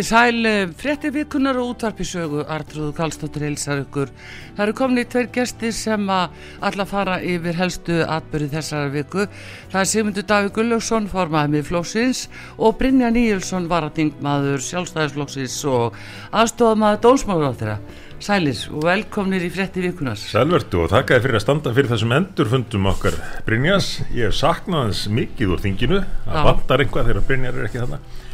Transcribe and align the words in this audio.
Í 0.00 0.04
sæl, 0.06 0.46
fréttir 0.80 1.12
vikunar 1.12 1.58
og 1.60 1.74
útvarpisögu, 1.74 2.46
Artrúðu 2.48 2.94
Kallstóttir 2.96 3.42
heilsar 3.44 3.82
ykkur. 3.82 4.08
Það 4.56 4.62
eru 4.64 4.74
komin 4.78 5.00
í 5.02 5.04
tveir 5.04 5.26
gestir 5.34 5.74
sem 5.76 6.06
að 6.08 6.38
alla 6.64 6.86
fara 6.88 7.18
yfir 7.20 7.58
helstu 7.58 7.98
atbyrði 8.06 8.48
þessara 8.54 8.88
viku. 8.94 9.26
Það 9.68 9.80
er 9.82 9.90
Sigmundur 9.90 10.24
Daví 10.30 10.52
Gullaugsson, 10.56 11.08
formaðið 11.10 11.52
með 11.52 11.66
Flóksins 11.68 12.22
og 12.56 12.78
Brynja 12.78 13.10
Níulsson, 13.12 13.66
varatingmaður 13.68 14.64
sjálfstæðisflóksins 14.70 15.58
og 15.68 16.00
aðstofamaður 16.32 17.04
dónsmáður 17.04 17.52
á 17.52 17.52
þeirra. 17.60 17.76
Sælir 18.24 18.64
og 18.72 18.88
velkomnir 18.88 19.44
í 19.44 19.52
fréttir 19.52 19.84
vikunar. 19.90 20.16
Sælverdu 20.16 20.86
og 20.86 20.94
þakkaði 20.94 21.26
fyrir 21.26 21.40
að 21.42 21.44
standa 21.44 21.76
fyrir 21.76 21.92
þessum 21.92 22.16
endurfundum 22.16 22.88
okkar 22.94 23.20
Brynjas. 23.44 24.00
Ég 24.16 24.32
hef 24.32 24.40
saknað 24.40 24.86
hans 24.86 25.04
mikið 25.12 25.52
úr 25.58 25.60
þinginu. 25.68 26.00
Það 26.24 26.48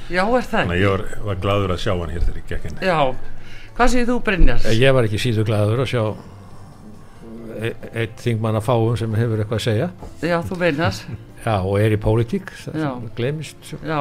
er 0.07 0.15
ekki. 0.15 0.17
Já, 0.17 0.23
er 0.25 0.47
það 0.47 0.63
Þannig 0.63 0.77
að 0.77 0.83
ég 0.83 0.95
var, 0.95 1.05
var 1.27 1.41
gladur 1.45 1.75
að 1.77 1.83
sjá 1.85 1.93
hann 1.99 2.15
hér 2.15 2.25
þegar 2.27 2.41
ég 2.41 2.49
gekk 2.53 2.65
inn. 2.71 2.81
Já, 2.87 2.99
hvað 3.77 3.93
séð 3.95 4.11
þú 4.13 4.17
Brynjar? 4.31 4.67
Ég 4.81 4.97
var 4.97 5.09
ekki 5.11 5.21
síðu 5.27 5.45
glæður 5.51 5.85
að 5.85 5.93
sjá 5.93 6.03
e 7.57 7.71
eitt 8.03 8.19
þingmann 8.21 8.59
að 8.59 8.67
fáum 8.67 8.97
sem 9.01 9.15
hefur 9.17 9.41
eitthvað 9.41 9.57
að 9.63 9.65
segja 9.65 9.87
Já, 10.29 10.37
þú 10.45 10.59
meinar. 10.61 10.99
Já, 11.47 11.55
og 11.63 11.77
er 11.79 11.95
í 11.95 11.99
pólitík, 12.03 12.51
það 12.59 12.75
Já. 12.83 12.87
sem 12.91 13.11
glemist. 13.17 13.69
Já, 13.87 14.01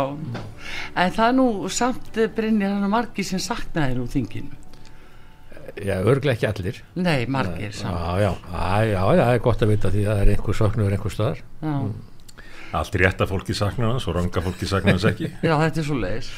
en 0.98 1.12
það 1.14 1.26
er 1.28 1.36
nú 1.38 1.46
samt 1.70 2.18
Brynjar, 2.36 2.72
hann 2.74 2.88
er 2.88 2.92
margir 2.92 3.28
sem 3.28 3.40
saknaðir 3.44 4.00
úr 4.02 4.10
þinginu. 4.12 4.62
Já, 5.76 5.98
örglega 6.08 6.34
ekki 6.38 6.48
allir 6.48 6.78
Nei, 6.96 7.26
margir 7.28 7.68
Já, 7.74 7.78
samt. 7.82 7.96
já, 7.96 8.32
já, 8.32 8.32
já, 8.88 8.92
já, 8.96 9.22
það 9.26 9.32
er 9.36 9.42
gott 9.44 9.64
að 9.66 9.72
vita 9.74 9.90
því 9.92 10.04
að 10.06 10.12
það 10.12 10.22
er 10.26 10.32
einhver 10.36 10.58
söknuður 10.60 10.94
einhver 10.96 11.14
staðar 11.16 11.42
Já. 11.44 11.74
Allt 12.76 12.96
rétta 13.00 13.28
fólki 13.30 13.56
saknar 13.56 13.94
hans 13.94 14.08
og 14.10 14.18
ranga 14.18 14.42
fólki 14.44 14.68
saknar 14.70 14.98
hans 14.98 15.06
ekki. 15.08 15.30
Já, 15.46 15.54
þetta 15.62 15.82
er 15.82 15.88
svo 15.88 15.98
leiðis. 16.00 16.30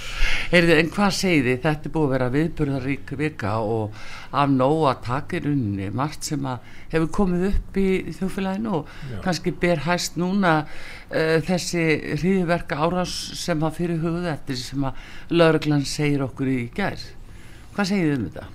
Heyrðu, 0.51 0.75
en 0.77 0.91
hvað 0.93 1.13
segir 1.17 1.45
þið? 1.47 1.59
Þetta 1.63 1.89
er 1.89 1.93
búið 1.95 2.07
að 2.07 2.13
vera 2.13 2.29
viðburðarík 2.35 3.13
vika 3.21 3.53
og 3.65 3.97
af 4.37 5.01
taka 5.05 5.37
í 5.37 5.43
rauninni 5.45 5.89
margt 5.95 6.27
sem 6.27 6.45
að 6.45 6.67
hefur 6.91 7.09
komið 7.19 7.47
upp 7.51 7.79
í 7.81 7.87
þjófélaginu 8.17 8.73
og 8.79 8.91
kannski 9.23 9.53
ber 9.61 9.81
hæst 9.87 10.19
núna 10.19 10.53
uh, 10.63 11.37
þessi 11.47 11.85
hriðiverka 12.19 12.77
árás 12.79 13.15
sem 13.39 13.63
að 13.63 13.79
fyrir 13.79 14.03
hugðu 14.03 14.29
eftir 14.31 14.59
sem 14.59 14.85
að 14.87 15.01
lauruglan 15.33 15.87
segir 15.87 16.25
okkur 16.27 16.51
í 16.51 16.59
gær. 16.75 17.01
Hvað 17.75 17.91
segir 17.91 18.11
þið 18.11 18.19
um 18.19 18.29
þetta? 18.29 18.47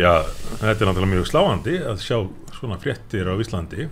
Já, 0.00 0.12
þetta 0.60 0.70
er 0.70 0.88
náttúrulega 0.88 1.12
mjög 1.14 1.26
sláandi 1.28 1.74
að 1.84 2.04
sjá 2.04 2.16
svona 2.56 2.78
fréttir 2.80 3.28
á 3.28 3.34
Íslandi 3.36 3.88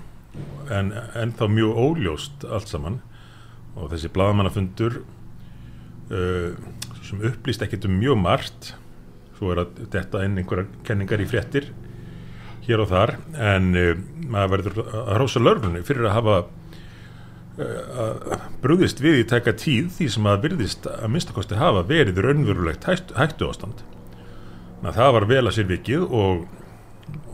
en, 0.71 0.93
en 1.15 1.33
þá 1.37 1.47
mjög 1.53 1.79
óljóst 1.85 2.45
allt 2.49 2.71
saman. 2.71 3.01
Og 3.79 3.93
þessi 3.93 4.11
bladamannafundur 4.13 5.01
uh, 5.03 6.53
sem 7.07 7.25
upplýst 7.31 7.63
ekkert 7.65 7.87
um 7.89 7.99
mjög 8.01 8.21
margt 8.21 8.73
svo 9.39 9.53
er 9.55 9.63
að 9.63 9.83
detta 9.93 10.25
inn 10.27 10.39
einhverja 10.41 10.67
kenningar 10.87 11.23
í 11.23 11.29
fréttir 11.31 11.71
hér 12.67 12.83
og 12.83 12.91
þar 12.91 13.15
en 13.33 13.71
uh, 13.79 13.93
maður 14.29 14.55
verður 14.57 14.81
að 14.85 15.13
hrósa 15.17 15.43
lörglunni 15.43 15.85
fyrir 15.87 16.09
að 16.09 16.17
hafa 16.17 16.39
uh, 17.63 18.41
brúðist 18.65 19.03
við 19.05 19.23
í 19.23 19.29
taka 19.31 19.55
tíð 19.57 19.93
því 19.97 20.11
sem 20.17 20.31
að 20.31 20.49
virðist 20.49 20.89
að 20.91 21.13
minnstakosti 21.15 21.61
hafa 21.61 21.87
verið 21.89 22.21
raunverulegt 22.25 22.89
hættu, 22.89 23.17
hættu 23.19 23.53
ástand 23.53 23.85
það 24.83 25.15
var 25.17 25.29
vel 25.31 25.45
að 25.47 25.55
sér 25.57 25.71
vikið 25.71 26.05
og, 26.07 26.45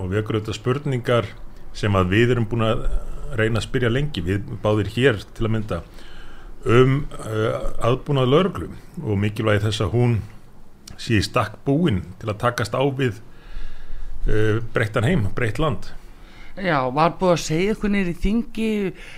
og 0.00 0.14
ekkur 0.16 0.40
þetta 0.40 0.56
spurningar 0.56 1.32
sem 1.74 1.98
að 1.98 2.14
við 2.14 2.34
erum 2.34 2.48
búin 2.50 2.66
að 2.66 2.86
reyna 3.34 3.60
að 3.60 3.66
spyrja 3.66 3.90
lengi 3.92 4.22
við 4.24 4.46
báðir 4.62 4.90
hér 4.94 5.20
til 5.34 5.48
að 5.48 5.54
mynda 5.56 5.80
um 6.64 7.02
uh, 7.18 7.58
aðbúnað 7.84 8.30
lauruglu 8.30 8.70
og 9.02 9.18
mikilvægi 9.20 9.66
þess 9.66 9.84
að 9.84 9.92
hún 9.98 10.16
sé 10.96 11.18
í 11.18 11.24
stakk 11.24 11.58
búin 11.66 12.02
til 12.20 12.30
að 12.30 12.40
takast 12.46 12.76
á 12.76 12.82
við 12.96 13.18
uh, 14.30 14.62
breyttan 14.74 15.06
heim, 15.06 15.28
breytt 15.36 15.60
land. 15.60 15.90
Já, 16.54 16.86
var 16.94 17.16
búið 17.18 17.32
að 17.34 17.40
segja 17.42 17.90
niður 17.90 18.12
í 18.12 18.18
þingi 18.22 18.70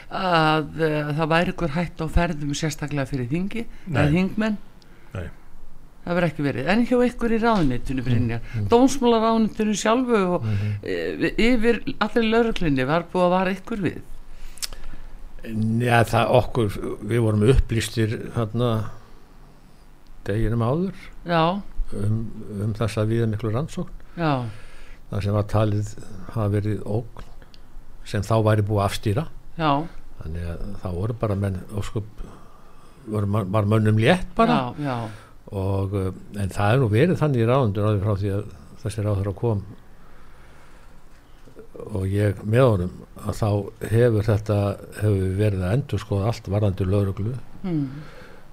að 0.09 0.71
uh, 0.81 1.11
það 1.19 1.33
væri 1.35 1.53
ykkur 1.53 1.75
hætt 1.77 2.01
á 2.01 2.07
ferðum 2.09 2.55
sérstaklega 2.57 3.11
fyrir 3.11 3.29
þingi 3.31 3.67
eða 3.93 4.07
þingmenn? 4.15 4.57
Nei. 5.13 5.27
Það 6.07 6.19
verður 6.19 6.29
ekki 6.31 6.45
verið, 6.47 6.69
en 6.73 6.85
hjá 6.87 6.97
ykkur 7.09 7.35
í 7.35 7.39
ráðunitinu 7.43 8.05
Brynjar, 8.07 8.43
mm. 8.47 8.67
dómsmála 8.71 9.23
ráðunitinu 9.25 9.79
sjálfu 9.79 10.21
og 10.37 10.47
mm 10.47 11.33
yfir 11.37 11.81
allir 12.03 12.29
lauruglinni 12.31 12.87
var 12.87 13.09
búið 13.11 13.25
að 13.27 13.35
vara 13.35 13.55
ykkur 13.57 13.83
við? 13.83 13.99
Já, 15.83 15.99
það 16.11 16.31
okkur, 16.41 16.79
við 17.07 17.23
vorum 17.23 17.45
upplýstir 17.53 18.15
hérna 18.35 18.71
deginum 20.27 20.65
áður 20.67 21.03
Já, 21.27 21.43
um, 21.95 22.23
um 22.65 22.73
þess 22.77 22.99
að 22.99 23.13
við 23.13 23.27
miklu 23.31 23.53
rannsókn. 23.55 24.07
Já, 24.19 24.47
það 25.11 25.27
sem 25.27 25.37
var 25.37 25.47
talið 25.53 25.93
hafa 26.33 26.49
verið 26.57 26.83
ógn 26.87 27.31
sem 28.07 28.25
þá 28.27 28.35
væri 28.47 28.67
búið 28.67 28.81
að 28.81 28.89
afstýra. 28.89 29.27
Já. 29.59 29.71
Þannig 30.23 30.51
að 30.51 30.67
það 30.83 30.99
voru 31.01 31.19
bara 31.21 31.39
menn 31.39 31.61
óskup 31.77 32.27
voru, 33.07 33.31
var 33.55 33.71
mönnum 33.71 34.01
létt 34.03 34.35
bara. 34.39 34.59
Já, 34.79 34.87
já, 34.89 35.26
og 35.55 35.95
uh, 35.95 36.13
en 36.41 36.53
það 36.53 36.73
er 36.73 36.81
nú 36.83 36.89
verið 36.91 37.21
þannig 37.21 37.43
í 37.43 37.49
ráðundur 37.49 37.89
áður 37.89 38.05
frá 38.05 38.21
því 38.21 38.33
að 38.35 38.47
þessi 38.83 39.05
ráður 39.07 39.33
kom. 39.39 39.63
Og 41.87 42.07
ég 42.09 42.39
með 42.43 42.67
honum 42.67 42.95
að 43.21 43.41
þá 43.41 43.49
hefur 43.93 44.27
þetta 44.27 44.59
hefur 45.03 45.35
verið 45.39 45.65
að 45.65 45.75
endur 45.77 46.03
skoða 46.03 46.31
allt 46.31 46.49
varðandi 46.51 46.87
lauruglu 46.89 47.35
mm, 47.63 47.83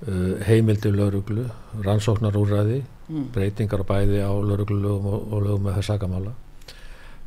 uh, 0.08 0.32
heimildi 0.48 0.92
lauruglu 0.94 1.48
rannsóknarúræði 1.86 2.82
mm, 2.84 3.30
breytingar 3.36 3.86
á 3.88 3.92
bæði 3.94 4.22
á 4.22 4.32
lauruglulögum 4.34 5.08
og, 5.08 5.30
og 5.32 5.46
lögum 5.48 5.70
með 5.70 5.80
það 5.80 5.88
sakamála. 5.92 6.36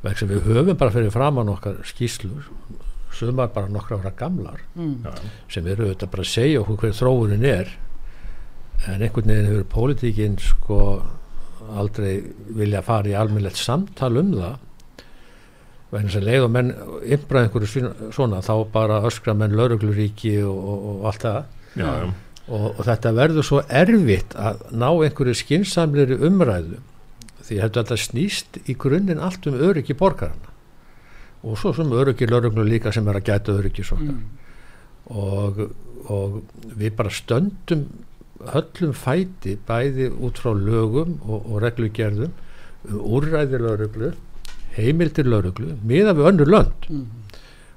Vegna 0.04 0.20
sem 0.20 0.30
við 0.30 0.50
höfum 0.50 0.76
bara 0.78 0.94
fyrir 0.94 1.14
framann 1.14 1.50
okkar 1.50 1.80
skýslur 1.88 2.50
sumar 3.16 3.48
bara 3.54 3.68
nokkra 3.72 3.96
ára 3.96 4.12
gamlar 4.12 4.60
mm, 4.76 5.06
sem 5.48 5.66
eru 5.66 5.86
auðvitað 5.86 6.12
bara 6.12 6.24
að 6.26 6.32
segja 6.34 6.62
okkur 6.62 6.82
hver 6.82 6.96
þróunin 6.98 7.46
er 7.48 7.70
en 8.84 9.02
einhvern 9.02 9.32
veginn 9.32 9.50
hefur 9.50 9.68
pólitíkin 9.72 10.38
sko 10.42 10.78
aldrei 11.66 12.20
vilja 12.58 12.82
fara 12.86 13.10
í 13.10 13.16
almennlegt 13.18 13.58
samtal 13.58 14.16
um 14.20 14.32
það. 14.36 14.58
Vegna 15.94 16.12
sem 16.12 16.24
leið 16.26 16.44
og 16.46 16.52
menn 16.54 16.72
ymbra 17.16 17.44
einhverju 17.44 17.90
svona 18.14 18.42
þá 18.44 18.54
bara 18.72 19.02
öskra 19.06 19.34
menn 19.38 19.54
laurugluríki 19.56 20.36
og, 20.44 20.56
og, 20.56 20.88
og 20.92 21.06
allt 21.10 21.26
það. 21.26 21.38
Já, 21.76 21.86
já. 21.86 22.10
og, 22.46 22.66
og 22.72 22.82
þetta 22.88 23.14
verður 23.16 23.46
svo 23.46 23.62
erfitt 23.82 24.36
að 24.40 24.66
ná 24.72 24.88
einhverju 24.90 25.38
skinsamleiri 25.42 26.20
umræðu 26.26 26.82
því 27.46 27.58
að 27.62 27.78
þetta 27.78 27.98
snýst 28.02 28.60
í 28.66 28.74
grunninn 28.78 29.22
allt 29.22 29.46
um 29.46 29.58
öryggi 29.68 29.94
borgarana 29.98 30.54
og 31.46 31.58
svo 31.60 31.72
sem 31.76 31.92
öryggi 31.94 32.26
lauruglu 32.26 32.64
líka 32.66 32.90
sem 32.94 33.06
er 33.06 33.20
að 33.20 33.28
gæta 33.28 33.54
öryggis 33.54 33.92
okkar. 33.94 34.16
Mm, 34.16 34.46
og, 35.14 35.60
og 36.10 36.38
við 36.74 36.96
bara 36.98 37.12
stöndum 37.14 37.84
höllum 38.52 38.94
fæti 38.96 39.56
bæði 39.68 40.10
út 40.12 40.40
frá 40.42 40.52
lögum 40.52 41.16
og, 41.24 41.46
og 41.46 41.60
reglugerðum 41.64 42.32
um 42.86 43.04
úrræðir 43.16 43.62
lauruglu 43.64 44.12
heimildir 44.76 45.28
lauruglu 45.28 45.76
miða 45.86 46.14
við 46.16 46.28
önnur 46.32 46.52
lönd. 46.52 46.90
Mm. 46.90 47.06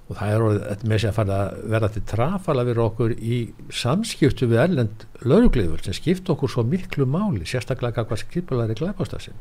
og 0.10 0.18
það 0.18 0.34
er 0.34 0.84
með 0.90 1.02
sér 1.02 1.12
að 1.12 1.18
fara 1.20 1.38
að 1.44 1.62
vera 1.70 1.90
til 1.94 2.02
trafala 2.10 2.66
fyrir 2.66 2.82
okkur 2.82 3.12
í 3.14 3.40
samskiptu 3.70 4.50
við 4.50 4.64
erlend 4.64 5.06
laurugliður 5.22 5.84
sem 5.86 5.96
skipta 5.98 6.34
okkur 6.34 6.50
svo 6.50 6.66
miklu 6.66 7.06
máli 7.06 7.46
sérstaklega 7.46 8.06
hvað 8.10 8.24
skipulari 8.24 8.78
glæpastasinn 8.80 9.38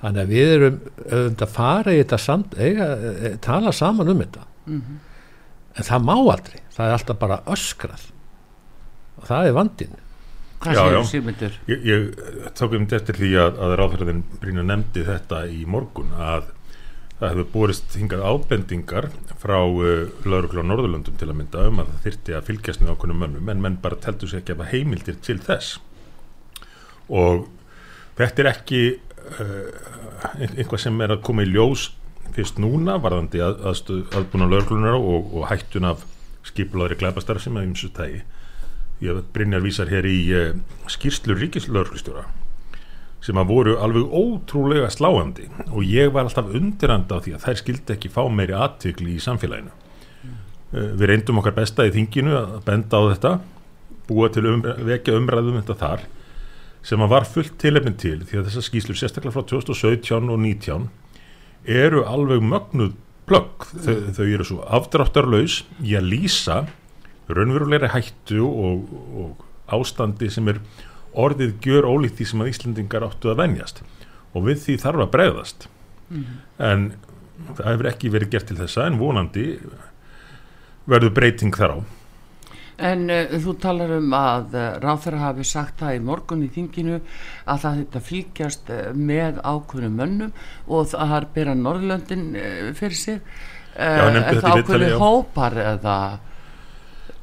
þannig 0.00 0.22
að 0.22 0.34
við 0.34 0.52
erum 0.56 0.76
auðvitað 1.06 1.46
að 1.46 1.54
fara 1.54 1.94
í 1.94 2.00
þetta 2.00 2.18
samt, 2.20 2.54
eiga, 2.56 2.86
e, 2.96 3.32
tala 3.44 3.72
saman 3.72 4.12
um 4.12 4.22
þetta. 4.22 4.46
Mhm. 4.66 5.00
en 5.76 5.84
það 5.86 6.04
má 6.04 6.14
aldrei, 6.16 6.60
það 6.74 6.86
er 6.86 6.92
alltaf 6.92 7.18
bara 7.18 7.42
öskrað. 7.46 8.06
Og 9.20 9.26
það 9.28 9.46
er 9.46 9.52
vandin 9.52 9.92
Hvað 9.92 10.09
Já, 10.60 10.82
já. 10.92 11.00
Ég, 11.70 11.84
ég 11.88 12.50
tók 12.58 12.74
um 12.76 12.82
eftir 12.84 13.16
því 13.16 13.30
að, 13.40 13.60
að 13.64 13.70
ráðferðin 13.80 14.18
Brynja 14.42 14.64
nefndi 14.68 15.04
þetta 15.06 15.38
í 15.48 15.62
morgun 15.64 16.10
að 16.12 16.50
það 17.20 17.30
hefur 17.30 17.46
borist 17.54 17.94
hingað 17.96 18.24
ábendingar 18.28 19.08
frá 19.40 19.56
uh, 19.64 20.10
lauruglu 20.28 20.60
á 20.60 20.68
Norðurlöndum 20.68 21.16
til 21.20 21.28
að 21.30 21.38
mynda 21.38 21.64
um 21.68 21.80
að 21.80 21.94
það 21.94 22.04
þyrti 22.06 22.36
að 22.36 22.50
fylgjast 22.50 22.82
með 22.84 22.92
okkunum 22.92 23.22
mönnum 23.24 23.48
en 23.52 23.62
menn 23.64 23.78
bara 23.80 23.96
teldu 24.04 24.28
sig 24.28 24.42
ekki 24.42 24.52
að 24.52 24.60
hafa 24.60 24.74
heimildir 24.74 25.16
til 25.24 25.38
þess. 25.46 25.78
Og 27.08 27.46
þetta 28.20 28.44
er 28.44 28.50
ekki 28.52 28.82
uh, 29.40 29.70
einhvað 30.44 30.84
sem 30.84 31.00
er 31.00 31.14
að 31.16 31.24
koma 31.28 31.46
í 31.46 31.48
ljós 31.48 31.86
fyrst 32.36 32.60
núna 32.60 32.98
varðandi 33.00 33.40
að, 33.44 33.64
aðbúna 33.64 34.48
lauruglunar 34.48 35.00
og, 35.00 35.32
og 35.40 35.48
hættun 35.48 35.88
af 35.88 36.04
skipulaðri 36.52 37.00
glæpastar 37.00 37.40
sem 37.40 37.56
að 37.56 37.70
ymsu 37.70 37.88
tægi 37.96 38.20
ég 39.00 39.22
Brynjar 39.34 39.64
vísar 39.64 39.90
hér 39.90 40.08
í 40.08 40.18
uh, 40.36 40.52
skýrslu 40.90 41.36
ríkislauglustjóra 41.38 42.26
sem 43.20 43.36
að 43.36 43.50
voru 43.52 43.76
alveg 43.84 44.14
ótrúlega 44.16 44.88
sláandi 44.92 45.50
og 45.68 45.84
ég 45.84 46.12
var 46.12 46.24
alltaf 46.24 46.48
undiranda 46.56 47.18
á 47.20 47.22
því 47.24 47.34
að 47.36 47.44
þær 47.46 47.60
skildi 47.60 47.94
ekki 47.96 48.12
fá 48.12 48.22
meiri 48.32 48.56
aðtökli 48.56 49.16
í 49.16 49.24
samfélaginu. 49.24 49.72
Uh, 50.72 50.92
við 50.96 51.06
reyndum 51.12 51.40
okkar 51.42 51.56
besta 51.58 51.88
í 51.88 51.92
þinginu 51.94 52.36
að 52.38 52.56
benda 52.68 53.00
á 53.00 53.02
þetta 53.12 53.34
búa 54.08 54.30
til 54.32 54.46
um, 54.50 54.64
vekja 54.88 55.18
umræðum 55.18 55.60
þetta 55.60 55.78
þar 55.82 56.08
sem 56.86 57.02
að 57.04 57.12
var 57.12 57.28
fullt 57.28 57.56
tilefnin 57.60 57.98
til 58.00 58.18
því 58.24 58.40
að 58.40 58.48
þessar 58.48 58.66
skýslur 58.66 58.98
sérstaklega 58.98 59.36
frá 59.36 59.44
2017 59.52 60.32
og 60.32 60.40
19 60.40 60.88
eru 61.68 62.04
alveg 62.08 62.40
mögnuð 62.40 62.94
plögg. 63.28 63.66
Þau, 63.84 63.96
þau 64.16 64.24
eru 64.26 64.46
svo 64.48 64.60
afdráttarlaus 64.78 65.60
í 65.84 65.94
að 65.98 66.08
lýsa 66.14 66.62
raunverulegri 67.36 67.90
hættu 67.94 68.46
og, 68.46 68.94
og 69.20 69.76
ástandi 69.76 70.30
sem 70.32 70.48
er 70.50 70.60
orðið 71.18 71.56
gjör 71.64 71.88
ólíkt 71.90 72.18
því 72.20 72.28
sem 72.30 72.42
að 72.42 72.50
Íslendingar 72.52 73.06
áttu 73.06 73.30
að 73.32 73.42
venjast. 73.44 73.84
Og 74.34 74.46
við 74.46 74.64
því 74.64 74.76
þarf 74.84 75.04
að 75.04 75.14
bregðast. 75.14 75.68
En 76.58 76.90
það 77.56 77.70
hefur 77.72 77.88
ekki 77.90 78.12
verið 78.12 78.34
gert 78.34 78.50
til 78.50 78.58
þessa 78.58 78.86
en 78.86 78.98
vonandi 79.00 79.46
verður 80.90 81.14
breyting 81.16 81.56
þar 81.56 81.78
á. 81.78 81.78
En 82.80 83.10
uh, 83.12 83.34
þú 83.42 83.54
talar 83.60 83.92
um 83.98 84.14
að 84.16 84.54
uh, 84.56 84.66
ráþæra 84.80 85.20
hafi 85.26 85.44
sagt 85.44 85.82
það 85.82 85.98
í 85.98 86.02
morgun 86.08 86.44
í 86.46 86.48
þinginu 86.54 86.96
að 87.44 87.62
það 87.64 87.80
þetta 87.82 88.02
fylgjast 88.06 88.72
uh, 88.72 88.80
með 88.96 89.40
ákveðnum 89.44 89.98
mönnum 90.00 90.32
og 90.66 90.88
það 90.94 91.12
har 91.12 91.28
bera 91.34 91.56
Norðlöndin 91.58 92.24
fyrir 92.78 92.96
sig. 92.96 93.20
Já, 93.76 94.08
viðtali, 94.10 94.64
ákveðni 94.64 94.88
já. 94.90 94.96
hópar 94.98 95.56
eða 95.60 95.98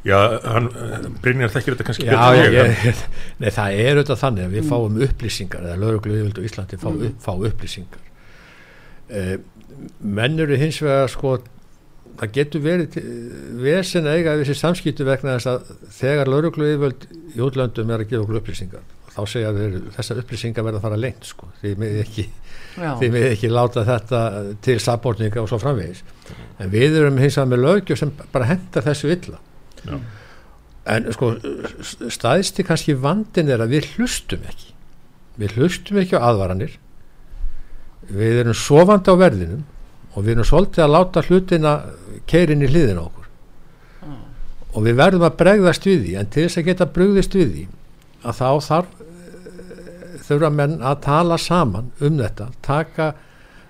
Já, 0.07 0.17
hann, 0.53 0.69
eh, 0.71 1.05
Brynjar 1.23 1.51
þekkir 1.51 1.75
þetta 1.75 1.87
kannski 1.89 2.07
Já, 2.07 2.13
betur 2.13 2.41
en 2.45 2.55
ég, 2.55 2.87
ég, 2.87 3.03
nei, 3.41 3.49
það 3.51 3.79
er 3.83 3.91
auðvitað 3.99 4.21
þannig 4.23 4.47
að 4.47 4.55
við 4.55 4.71
fáum 4.71 4.97
upplýsingar 5.07 5.67
eða 5.67 5.79
lauruglu 5.83 6.15
yfirvöldu 6.15 6.43
í 6.43 6.49
Íslandi 6.51 6.79
fá, 6.81 6.89
upp, 6.93 7.21
fá 7.23 7.31
upplýsingar. 7.35 8.09
Eh, 9.07 9.33
menn 10.01 10.43
eru 10.43 10.59
hins 10.59 10.79
vegar 10.83 11.11
sko 11.11 11.37
það 12.17 12.35
getur 12.39 12.63
verið 12.63 12.99
vesen 13.61 14.07
að 14.09 14.19
eiga 14.19 14.37
þessi 14.39 14.57
samskiptu 14.57 15.05
vegna 15.07 15.37
þess 15.37 15.51
að 15.51 15.73
þegar 15.99 16.31
lauruglu 16.31 16.69
yfirvöld 16.71 17.09
í 17.35 17.41
útlöndum 17.45 17.91
er 17.93 18.05
að 18.05 18.13
gefa 18.13 18.23
okkur 18.23 18.39
upplýsingar 18.41 18.85
þá 19.17 19.21
segja 19.29 19.51
við 19.55 19.77
þessar 19.95 20.21
upplýsingar 20.21 20.65
verða 20.65 20.79
að 20.79 20.85
fara 20.85 20.99
lengt 21.01 21.25
sko, 21.25 21.49
því 21.61 21.73
með 21.81 21.99
ekki 22.03 22.25
já, 22.77 22.89
því 22.99 23.09
við 23.15 23.27
ekki 23.31 23.49
láta 23.49 23.83
þetta 23.87 24.21
til 24.65 24.77
sabbortninga 24.83 25.41
og 25.41 25.49
svo 25.49 25.59
framvegis. 25.61 26.03
En 26.61 26.69
við 26.73 26.99
erum 26.99 27.17
hins 27.21 27.37
vegar 27.37 27.51
með 27.53 27.63
lögjöf 27.63 28.01
sem 28.01 28.13
bara 28.33 28.49
hendar 28.51 28.85
þessu 28.85 29.09
illa 29.13 29.41
Já. 29.87 29.99
en 30.93 31.07
sko 31.15 31.33
staðisti 32.13 32.63
kannski 32.67 32.95
vandin 32.95 33.51
er 33.51 33.63
að 33.63 33.75
við 33.75 33.89
hlustum 33.95 34.43
ekki. 34.47 34.73
Við 35.37 35.57
hlustum 35.57 35.99
ekki 36.01 36.17
á 36.17 36.27
aðvaranir. 36.31 36.77
Við 38.07 38.41
erum 38.43 38.55
sofandi 38.55 39.11
á 39.11 39.15
verðinum 39.19 39.65
og 40.13 40.23
við 40.23 40.37
erum 40.37 40.47
svolítið 40.47 40.85
að 40.85 40.93
láta 40.95 41.23
hlutina 41.27 41.73
keirin 42.29 42.63
í 42.63 42.69
hliðina 42.71 43.03
á 43.03 43.07
okkur. 43.07 43.27
Og 44.77 44.85
við 44.85 44.99
verðum 44.99 45.25
að 45.27 45.37
bregðast 45.39 45.87
við 45.87 46.03
því 46.05 46.15
en 46.19 46.31
til 46.31 46.45
þess 46.45 46.61
að 46.61 46.69
geta 46.69 46.89
brugðist 46.93 47.37
við 47.37 47.53
því 47.53 47.65
að 48.27 48.39
þá 48.39 48.49
þarf 48.67 49.01
eh, 49.03 50.17
þurfa 50.27 50.51
menn 50.53 50.77
að 50.81 51.01
tala 51.05 51.37
saman 51.41 51.91
um 52.03 52.19
þetta 52.19 52.49
taka, 52.65 53.11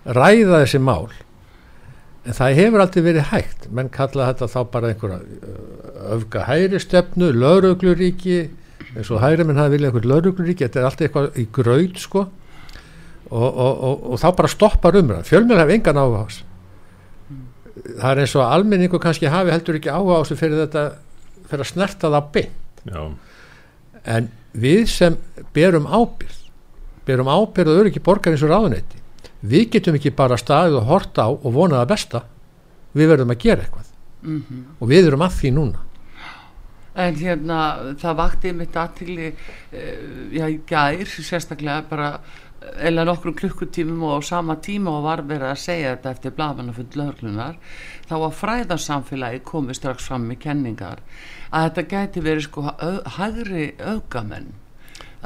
ræða 0.05 0.63
þessi 0.63 0.81
mál 0.83 1.07
en 2.27 2.35
það 2.35 2.57
hefur 2.59 2.83
aldrei 2.83 3.03
verið 3.05 3.29
hægt. 3.31 3.67
Menn 3.73 3.91
kalla 3.93 4.31
þetta 4.31 4.49
þá 4.51 4.57
bara 4.73 4.91
einhverja 4.91 5.19
uh, 5.23 6.15
öfga 6.17 6.45
hæri 6.47 6.81
stefnu, 6.83 7.31
laurugluríki 7.35 8.39
eins 8.97 9.11
og 9.13 9.21
hæri 9.21 9.45
menn 9.47 9.59
hafi 9.59 9.75
viljað 9.75 9.91
einhvern 9.91 10.11
laurugluríki, 10.11 10.67
þetta 10.67 10.81
er 10.81 10.89
alltaf 10.89 11.07
eitthvað 11.07 11.39
í 11.39 11.47
graut 11.55 12.01
sko. 12.01 12.25
Og, 13.27 13.47
og, 13.47 13.71
og, 13.83 14.03
og 14.13 14.21
þá 14.21 14.27
bara 14.37 14.51
stoppar 14.51 14.95
umræðan, 14.95 15.27
fjölmjöl 15.27 15.59
hef 15.59 15.73
engan 15.75 15.99
áhuga 15.99 16.21
á 16.23 16.25
þessu. 16.29 16.43
Það 17.97 18.09
er 18.11 18.21
eins 18.23 18.35
og 18.37 18.43
að 18.45 18.53
almenningu 18.55 18.99
kannski 19.03 19.31
hafi 19.31 19.51
heldur 19.51 19.79
ekki 19.79 19.91
áhuga 19.91 20.19
á 20.19 20.21
þessu 20.23 20.37
fyrir 20.39 20.61
þetta 20.63 20.85
fyrir 21.47 21.63
að 21.63 21.71
snerta 21.73 22.11
það 22.13 22.29
beint. 22.37 22.83
Já, 22.87 23.01
en 24.15 24.29
við 24.57 24.85
sem 24.91 25.17
berum 25.55 25.87
ábyrð 25.87 26.45
berum 27.07 27.29
ábyrð 27.31 27.71
og 27.71 27.81
öryggi 27.83 28.03
borgarins 28.03 28.43
og 28.43 28.51
ráðuneyti 28.51 29.01
við 29.43 29.69
getum 29.75 29.95
ekki 29.99 30.13
bara 30.15 30.37
staðið 30.39 30.79
og 30.81 30.87
horta 30.91 31.27
á 31.27 31.29
og 31.29 31.51
vonað 31.53 31.83
að 31.83 31.91
besta. 31.93 32.23
Við 32.97 33.11
verðum 33.13 33.33
að 33.35 33.43
gera 33.43 33.61
eitthvað. 33.65 33.91
Mhm. 34.23 34.63
Og 34.81 34.89
við 34.89 35.07
erum 35.07 35.21
að 35.21 35.37
því 35.41 35.51
núna. 35.53 35.83
En 36.97 37.13
hérna, 37.15 37.93
það 38.01 38.15
vakti 38.17 38.51
mitt 38.57 38.73
aðtili, 38.73 39.27
uh, 39.29 39.77
já, 40.33 40.47
í 40.49 40.59
gær, 40.65 41.05
sérstaklega 41.05 41.83
bara 41.87 42.19
eða 42.81 43.03
nokkrum 43.05 43.35
klukkutímum 43.37 44.01
og 44.03 44.17
á 44.17 44.25
sama 44.25 44.55
tíma 44.55 44.89
og 44.97 45.03
var 45.05 45.21
verið 45.21 45.51
að 45.51 45.59
segja 45.61 45.91
þetta 45.95 46.09
eftir 46.15 46.31
blaðmannafund 46.31 46.95
löglunar, 46.97 47.59
þá 48.09 48.15
var 48.23 48.33
fræðarsamfélagi 48.39 49.43
komið 49.45 49.77
strax 49.77 50.07
fram 50.09 50.25
með 50.27 50.39
kenningar 50.47 51.03
að 51.51 51.67
þetta 51.67 51.85
gæti 51.93 52.23
verið 52.25 52.47
sko 52.47 52.63
ö- 52.81 53.03
hægri 53.17 53.67
öfgamenn. 53.77 54.49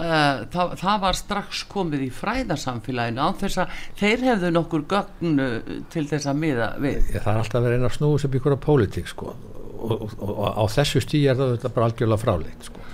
Uh, 0.01 0.47
það, 0.49 0.71
það 0.81 1.01
var 1.03 1.17
strax 1.19 1.59
komið 1.69 2.03
í 2.07 2.09
fræðarsamfélaginu 2.17 3.21
án 3.21 3.35
þess 3.37 3.59
að 3.61 3.73
þeir 3.99 4.23
hefðu 4.31 4.49
nokkur 4.55 4.85
gögn 4.89 5.41
uh, 5.43 5.73
til 5.93 6.05
þess 6.09 6.29
að 6.31 6.39
miða 6.41 6.69
við. 6.81 6.95
Ég, 7.11 7.19
það 7.19 7.33
er 7.35 7.41
alltaf 7.43 7.65
verið 7.65 7.77
einn 7.77 7.89
að 7.89 7.97
snúi 7.99 8.21
sem 8.23 8.37
ykkur 8.39 8.55
á 8.57 8.65
pólitík 8.65 9.11
sko. 9.11 9.35
og, 9.77 9.91
og, 9.91 10.15
og, 10.17 10.31
og 10.31 10.57
á 10.57 10.63
þessu 10.73 11.03
stíð 11.05 11.27
er 11.29 11.37
það 11.43 11.67
bara 11.75 11.89
algjörlega 11.91 12.21
fráleitt 12.23 12.65
sko. 12.65 12.85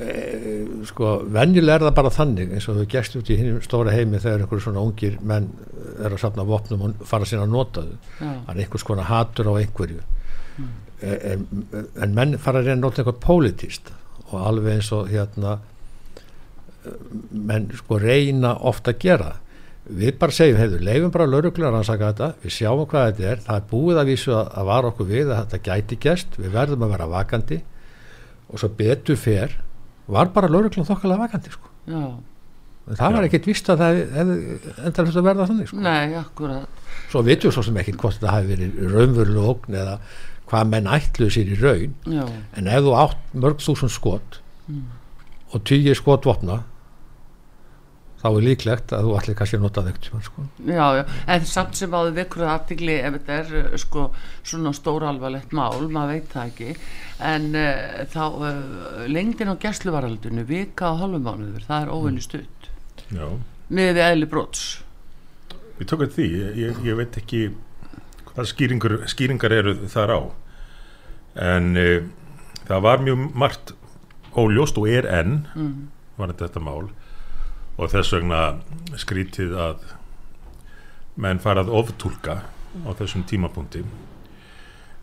E, 0.00 0.14
sko, 0.88 1.10
venjulega 1.34 1.82
er 1.82 1.84
það 1.84 1.98
bara 1.98 2.12
þannig 2.16 2.54
eins 2.56 2.68
og 2.72 2.78
þau 2.78 2.88
gerst 2.94 3.18
út 3.20 3.32
í 3.32 3.36
hinn 3.36 3.58
stóra 3.66 3.92
heimi 3.92 4.20
þegar 4.22 4.46
einhverju 4.46 4.64
svona 4.64 4.84
ungir 4.86 5.18
menn 5.20 5.50
er 5.98 6.14
að 6.14 6.22
safna 6.22 6.46
vopnum 6.48 6.86
og 6.86 7.02
fara 7.08 7.28
sína 7.28 7.44
að 7.44 7.52
nota 7.52 7.84
þau 7.84 8.22
það 8.22 8.54
er 8.54 8.62
einhvers 8.64 8.86
konar 8.88 9.10
hatur 9.10 9.50
á 9.52 9.54
einhverju 9.60 10.00
en, 11.02 11.44
en 12.00 12.16
menn 12.16 12.38
fara 12.40 12.62
að 12.62 12.70
reyna 12.70 12.78
að 12.78 12.86
nota 12.86 13.02
eitthvað 13.02 13.20
pólitíst 13.26 13.92
og 14.30 14.38
alveg 14.40 14.78
eins 14.78 14.88
og 14.96 15.12
hérna 15.12 15.58
menn 17.32 17.68
sko 17.78 17.98
reyna 18.02 18.54
ofta 18.68 18.92
að 18.94 19.02
gera 19.06 19.30
við 19.92 20.16
bara 20.18 20.32
segjum, 20.34 20.58
hefur, 20.62 20.82
leifum 20.86 21.10
bara 21.14 21.26
lauruglunar 21.26 21.72
að 21.72 21.76
rannsaka 21.80 22.08
þetta, 22.12 22.28
við 22.44 22.54
sjáum 22.54 22.84
hvað 22.90 23.06
þetta 23.10 23.30
er 23.32 23.40
það 23.46 23.56
er 23.58 23.64
búið 23.72 24.00
að 24.02 24.10
vísu 24.12 24.34
að, 24.36 24.50
að 24.60 24.68
vara 24.70 24.90
okkur 24.92 25.08
við 25.08 25.30
að 25.34 25.40
þetta 25.42 25.60
gæti 25.68 25.98
gerst, 26.04 26.36
við 26.38 26.52
verðum 26.54 26.84
að 26.86 26.92
vera 26.94 27.08
vakandi 27.12 27.58
og 28.52 28.60
svo 28.62 28.70
betur 28.78 29.18
fer 29.18 29.56
var 30.12 30.30
bara 30.34 30.50
lauruglunar 30.50 30.86
þokkalega 30.90 31.24
vakandi 31.26 31.54
sko. 31.54 31.70
já, 31.90 32.02
það 32.94 33.16
var 33.16 33.22
Já. 33.22 33.28
ekkert 33.30 33.48
víst 33.50 33.70
að 33.72 33.82
það 33.82 34.00
þetta 34.78 35.06
að 35.08 35.26
verða 35.28 35.48
þannig 35.50 35.70
sko. 35.72 35.82
nei, 35.82 36.14
akkurat. 36.22 36.82
svo 37.10 37.24
vitum 37.26 37.50
við 37.50 37.56
svo 37.58 37.66
sem 37.66 37.80
ekkert 37.82 38.00
hvort 38.04 38.22
það 38.22 38.36
hafi 38.36 38.52
verið 38.54 38.80
raunveruleg 38.94 39.50
ógn 39.54 39.78
eða 39.82 39.96
hvað 40.52 40.72
menn 40.76 40.90
ætluðu 40.94 41.32
sér 41.32 41.52
í 41.54 41.58
raun 41.58 41.94
Já, 42.06 42.24
en 42.58 42.70
ef 42.70 42.82
þú 42.86 42.96
átt 43.02 43.34
mörg 43.34 43.62
þúsund 43.62 43.94
skot 43.98 44.38
Mm. 44.70 44.84
og 45.50 45.64
tíu 45.66 45.90
skotvopna 45.98 46.60
þá 48.22 48.28
er 48.30 48.44
líklegt 48.46 48.92
að 48.94 49.06
þú 49.06 49.14
allir 49.18 49.36
kannski 49.38 49.58
nota 49.58 49.82
þau 49.82 50.20
sko. 50.22 50.44
Já, 50.68 50.84
já, 50.98 51.02
en 51.34 51.48
samt 51.50 51.78
sem 51.78 51.96
áður 51.96 52.14
vekkur 52.20 52.44
aðtigli 52.52 52.98
ef 53.00 53.16
þetta 53.16 53.38
er 53.40 53.56
uh, 53.58 53.74
sko 53.82 54.04
svona 54.46 54.72
stóralvarlegt 54.76 55.54
mál, 55.56 55.88
maður 55.90 56.14
veit 56.14 56.28
það 56.36 56.52
ekki. 56.52 56.76
En 57.32 57.48
uh, 57.58 58.04
þá 58.12 58.22
uh, 58.28 59.02
lengdin 59.10 59.50
á 59.50 59.56
gæsluvaraldinu 59.64 60.46
vika 60.46 60.92
og 60.92 61.02
halvum 61.02 61.26
mánuður, 61.26 61.66
það 61.66 61.88
er 61.88 61.92
óvinni 61.96 62.22
stutt. 62.22 62.70
Já, 63.10 63.26
með 63.72 63.92
við 63.98 64.06
eðli 64.06 64.30
brots. 64.30 64.64
Við 65.80 65.90
tókum 65.90 66.14
því, 66.14 66.30
ég, 66.62 66.80
ég 66.86 66.98
veit 67.02 67.18
ekki 67.18 67.44
hvað 68.30 68.50
skýringar, 68.52 68.98
skýringar 69.10 69.58
eru 69.58 69.76
þar 69.90 70.14
á. 70.14 70.20
En 71.52 71.72
uh, 71.74 71.98
það 72.68 72.86
var 72.86 73.02
mjög 73.02 73.30
margt 73.34 73.74
óljóst 74.38 74.78
og 74.78 74.86
er 74.88 75.10
enn 75.10 75.40
mm. 75.58 75.78
var 76.20 76.38
þetta 76.38 76.62
mál 76.62 76.92
og 77.78 77.92
þess 77.92 78.14
vegna 78.16 78.40
skrítið 79.00 79.54
að 79.58 79.84
menn 81.20 81.40
farað 81.42 81.72
oftúlka 81.72 82.42
á 82.86 82.90
þessum 82.96 83.24
tímapunkti. 83.28 83.84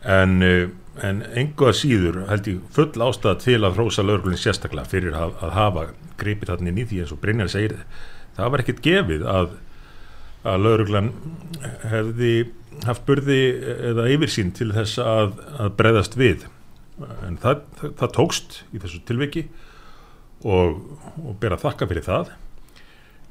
En, 0.00 0.38
uh, 0.42 0.70
en 1.04 1.22
engu 1.36 1.68
að 1.68 1.76
síður 1.82 2.22
held 2.30 2.48
ég 2.48 2.62
full 2.74 2.90
ástæða 3.04 3.36
til 3.44 3.58
að 3.60 3.76
hrósa 3.76 4.04
lögurlunni 4.06 4.40
sérstaklega 4.40 4.90
fyrir 4.90 5.16
að, 5.16 5.34
að 5.44 5.56
hafa 5.56 5.84
gripið 6.20 6.52
þarna 6.52 6.72
inn 6.72 6.80
í 6.80 6.86
því 6.88 7.02
eins 7.02 7.12
og 7.14 7.20
Brynjar 7.22 7.52
segir. 7.52 7.76
Það 8.36 8.54
var 8.54 8.64
ekkert 8.64 8.82
gefið 8.84 9.26
að, 9.28 9.52
að 10.48 10.64
lögurlan 10.66 11.12
hefði 11.90 12.34
haft 12.86 13.04
burði 13.08 13.40
eða 13.90 14.08
yfirsýn 14.14 14.54
til 14.56 14.70
þess 14.72 15.00
að, 15.04 15.34
að 15.60 15.74
breðast 15.76 16.16
við. 16.16 16.46
En 17.26 17.36
það, 17.40 17.64
það, 17.80 17.96
það 18.00 18.14
tókst 18.16 18.62
í 18.72 18.80
þessu 18.80 19.02
tilviki 19.08 19.44
og, 20.48 20.80
og 21.20 21.34
ber 21.40 21.56
að 21.56 21.66
þakka 21.66 21.88
fyrir 21.90 22.06
það 22.06 22.32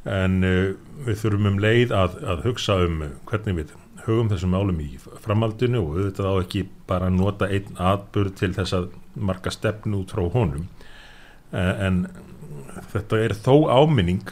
en 0.07 0.39
uh, 0.47 0.71
við 1.05 1.21
þurfum 1.23 1.51
um 1.51 1.61
leið 1.63 1.93
að, 1.95 2.17
að 2.23 2.43
hugsa 2.47 2.79
um 2.85 3.01
hvernig 3.29 3.57
við 3.57 3.75
hugum 4.05 4.29
þessum 4.31 4.53
málum 4.55 4.79
í 4.81 4.89
framhaldinu 5.23 5.81
og 5.83 5.97
auðvitað 5.97 6.29
á 6.31 6.35
ekki 6.43 6.63
bara 6.89 7.09
nota 7.13 7.49
einn 7.51 7.75
atbyrð 7.75 8.37
til 8.39 8.51
þess 8.55 8.77
að 8.77 8.89
marka 9.19 9.51
stefnu 9.53 10.03
út 10.03 10.13
frá 10.15 10.23
honum. 10.33 10.69
En, 11.51 11.73
en 11.85 11.99
þetta 12.93 13.19
er 13.25 13.35
þó 13.35 13.67
áminning 13.67 14.31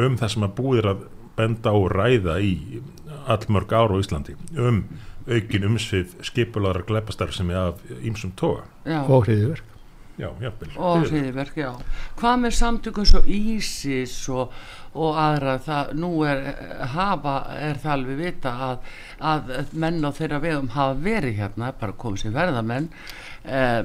um 0.00 0.16
það 0.18 0.32
sem 0.32 0.46
að 0.46 0.56
búið 0.60 0.90
að 0.92 1.04
benda 1.36 1.74
og 1.76 1.90
ræða 1.92 2.38
í 2.40 2.80
allmörg 3.28 3.72
ára 3.76 3.96
á 3.96 4.00
Íslandi 4.00 4.36
um 4.56 4.84
aukin 5.26 5.66
umsvið 5.66 6.14
skipulara 6.24 6.84
gleipastarf 6.86 7.34
sem 7.34 7.50
er 7.50 7.72
af 7.72 7.80
ýmsum 7.98 8.32
toga. 8.38 8.64
Já. 8.86 9.02
og 9.02 9.26
hriðiverk 9.26 9.75
já, 10.16 10.28
og 10.80 11.06
hriðiverk, 11.10 11.56
já. 11.60 11.70
Hvað 12.16 12.42
með 12.42 12.56
samtökum 12.56 13.06
svo 13.08 13.22
Ísis 13.28 14.16
og, 14.32 14.54
og 14.96 15.18
aðra, 15.20 15.56
það, 15.64 15.94
nú 16.00 16.10
er 16.28 16.42
hafa, 16.94 17.36
er 17.60 17.80
það 17.82 17.94
alveg 17.96 18.20
vita 18.22 18.52
að, 18.68 18.92
að 19.32 19.56
menn 19.84 20.00
á 20.00 20.10
þeirra 20.16 20.42
vegum 20.44 20.70
hafa 20.76 21.00
verið 21.04 21.40
hérna, 21.42 21.72
bara 21.80 21.98
komið 22.00 22.24
sem 22.24 22.36
verðamenn 22.36 22.88
eh, 23.44 23.82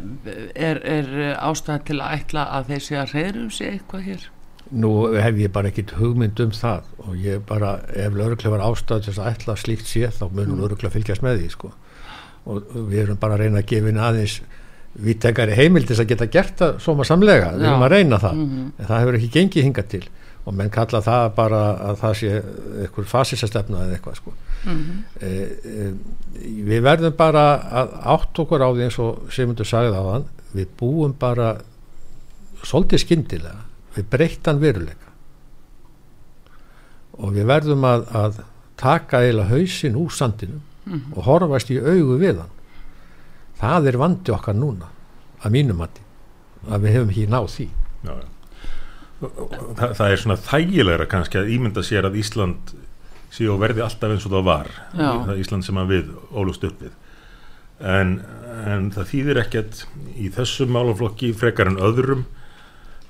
er, 0.55 0.79
er 0.79 1.11
ástæði 1.39 1.89
til 1.91 1.99
að 1.99 2.21
ætla 2.21 2.47
að 2.57 2.71
þeir 2.71 2.87
sé 2.87 3.01
að 3.01 3.17
reyðrum 3.17 3.51
sig 3.51 3.73
eitthvað 3.75 4.07
hér? 4.07 4.29
Nú 4.71 4.93
hef 5.19 5.35
ég 5.35 5.51
bara 5.51 5.67
ekkit 5.67 5.97
hugmynd 5.99 6.39
um 6.39 6.55
það 6.55 6.87
og 7.03 7.15
ég 7.19 7.43
bara, 7.43 7.75
ef 7.91 8.15
lauruglega 8.15 8.55
var 8.55 8.65
ástæð 8.69 9.09
til 9.09 9.17
að 9.17 9.33
ætla 9.33 9.59
slíkt 9.59 9.89
sé 9.89 10.07
þá 10.07 10.29
munum 10.29 10.55
mm. 10.55 10.61
lauruglega 10.63 10.95
fylgjast 10.95 11.27
með 11.27 11.41
því 11.41 11.53
sko. 11.57 11.73
Og 12.47 12.71
við 12.87 13.01
erum 13.03 13.19
bara 13.19 13.35
að 13.35 13.43
reyna 13.43 13.59
að 13.59 13.67
gefa 13.73 13.91
inn 13.91 13.99
aðeins 14.01 14.37
vittegari 14.99 15.55
heimildis 15.55 16.01
að 16.01 16.11
geta 16.11 16.27
gert 16.31 16.57
það 16.59 16.81
svona 16.83 17.05
samlega, 17.07 17.53
við 17.55 17.69
erum 17.69 17.85
að 17.85 17.93
reyna 17.95 18.19
það. 18.19 18.35
Mm 18.35 18.49
-hmm. 18.49 18.71
en 18.77 18.89
það 18.89 18.99
hefur 18.99 19.17
ekki 19.19 19.31
gengið 19.37 19.63
hinga 19.63 19.83
til. 19.83 20.03
Og 20.43 20.53
menn 20.57 20.69
kalla 20.73 21.01
það 21.05 21.35
bara 21.35 21.61
að 21.89 21.97
það 22.01 22.13
sé 22.17 22.43
eitthvað 22.81 23.05
fasisastefna 23.05 23.83
eða 23.85 23.93
eitthvað 23.95 24.15
sko. 24.15 24.33
Mm 24.65 24.77
-hmm. 24.77 25.03
e, 25.21 25.29
e, 25.65 25.93
við 26.69 26.81
verðum 26.81 27.15
bara 27.17 27.43
að 27.71 27.89
átt 28.03 28.39
okkur 28.39 28.61
á 28.65 28.69
því 28.73 28.83
eins 28.83 28.99
og 28.99 29.21
Simundur 29.29 29.65
sagði 29.65 29.95
á 29.95 30.03
þann 30.03 30.25
við 30.53 30.67
búum 30.79 31.13
bara 31.19 31.57
svolítið 32.63 32.99
skyndilega. 32.99 33.61
Við 33.95 34.05
breyttan 34.09 34.59
veruleika. 34.59 35.11
Og 37.11 37.33
við 37.33 37.45
verðum 37.45 37.83
að, 37.85 38.07
að 38.15 38.43
taka 38.77 39.21
eila 39.21 39.45
hausin 39.45 39.95
úr 39.95 40.11
sandinu 40.11 40.59
mm 40.85 40.93
-hmm. 40.93 41.17
og 41.17 41.23
horfast 41.23 41.69
í 41.69 41.77
augu 41.77 42.17
við 42.17 42.37
hann 42.37 42.49
það 43.61 43.91
er 43.91 43.99
vandi 44.01 44.33
okkar 44.33 44.57
núna 44.57 44.89
að 45.41 45.55
mínum 45.55 45.81
mati 45.81 46.03
að 46.69 46.85
við 46.85 46.95
hefum 46.97 47.11
ekki 47.13 47.27
náð 47.31 47.47
því. 47.55 47.67
Já, 48.05 48.13
það, 49.21 49.93
það 49.97 50.05
er 50.07 50.21
svona 50.23 50.39
þægilegra 50.47 51.07
kannski 51.09 51.41
að 51.41 51.53
ímynda 51.55 51.83
sér 51.85 52.07
að 52.09 52.19
Ísland 52.21 52.75
sé 53.31 53.47
og 53.49 53.61
verði 53.61 53.85
alltaf 53.85 54.13
eins 54.13 54.27
og 54.27 54.35
það 54.35 54.45
var. 54.49 54.69
Já. 54.97 55.09
það 55.29 55.41
Ísland 55.45 55.67
sem 55.67 55.81
að 55.81 55.95
við 55.95 56.11
ólust 56.33 56.67
upp 56.67 56.83
við. 56.83 56.93
En, 57.91 58.13
en 58.69 58.91
það 58.93 59.09
þýðir 59.09 59.41
ekkert 59.41 59.83
í 60.13 60.29
þessum 60.35 60.73
málaflokki 60.75 61.31
frekar 61.33 61.71
en 61.71 61.81
öðrum 61.81 62.27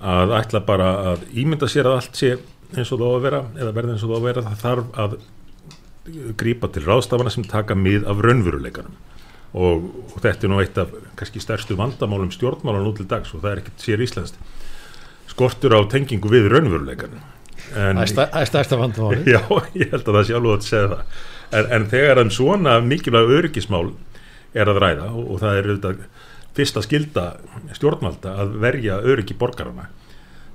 að 0.02 0.34
ætla 0.40 0.64
bara 0.66 0.92
að 1.12 1.28
ímynda 1.38 1.68
sér 1.70 1.90
að 1.90 2.00
allt 2.00 2.18
sé 2.18 2.36
eins 2.72 2.92
og 2.94 3.02
það 3.02 3.08
á 3.12 3.16
að 3.18 3.26
vera 3.26 3.42
eða 3.58 3.76
verði 3.76 3.96
eins 3.96 4.06
og 4.06 4.14
það 4.14 4.16
á 4.16 4.20
að 4.22 4.28
vera. 4.30 4.44
Það 4.48 4.66
þarf 4.66 5.00
að 5.04 5.18
grípa 6.40 6.70
til 6.74 6.86
ráðstafana 6.88 7.34
sem 7.34 7.46
taka 7.46 7.76
mið 7.78 8.08
af 8.10 8.22
raunveruleikanum 8.24 8.96
og, 9.52 9.90
og 10.14 10.18
þetta 10.24 10.48
er 10.48 10.52
nú 10.54 10.62
eitt 10.64 10.80
af 10.80 10.94
kannski 11.20 11.44
stærstu 11.44 11.76
vandamálum 11.80 12.32
stjórnmálan 12.34 12.88
út 12.88 13.02
til 13.02 13.10
dags 13.12 13.34
og 13.36 13.44
það 13.44 13.52
er 13.52 13.62
ekkert 13.64 13.86
sér 13.86 14.04
íslenskt. 14.06 14.40
Skortur 15.32 15.76
á 15.76 15.80
tengingu 15.92 16.32
við 16.32 16.50
raunveruleikanum 16.52 17.22
en, 17.78 18.02
það 18.02 18.36
er 18.42 18.50
stærsta 18.50 18.80
vandamáli 18.80 19.24
Já, 19.36 19.42
ég 19.78 19.92
held 19.94 20.08
að 20.08 20.18
það 20.18 20.28
sé 20.28 20.38
alveg 20.38 20.58
að 20.58 20.68
segja 20.68 20.92
það. 20.94 21.22
En, 21.52 21.72
en 21.78 21.88
þegar 21.92 22.22
en 22.24 22.34
svona 22.34 22.76
mikilvæg 22.86 23.34
öryggismál 23.38 23.94
er 24.52 24.72
að 24.72 24.82
ræða 24.84 25.08
og, 25.12 25.24
og 25.26 25.42
það 25.44 25.58
er 25.58 25.72
auðvitað 25.72 26.06
fyrsta 26.56 26.84
skilda 26.84 27.26
stjórnvalda 27.78 28.36
að 28.44 28.56
verja 28.60 29.00
öryggi 29.08 29.38
borgarana 29.40 29.88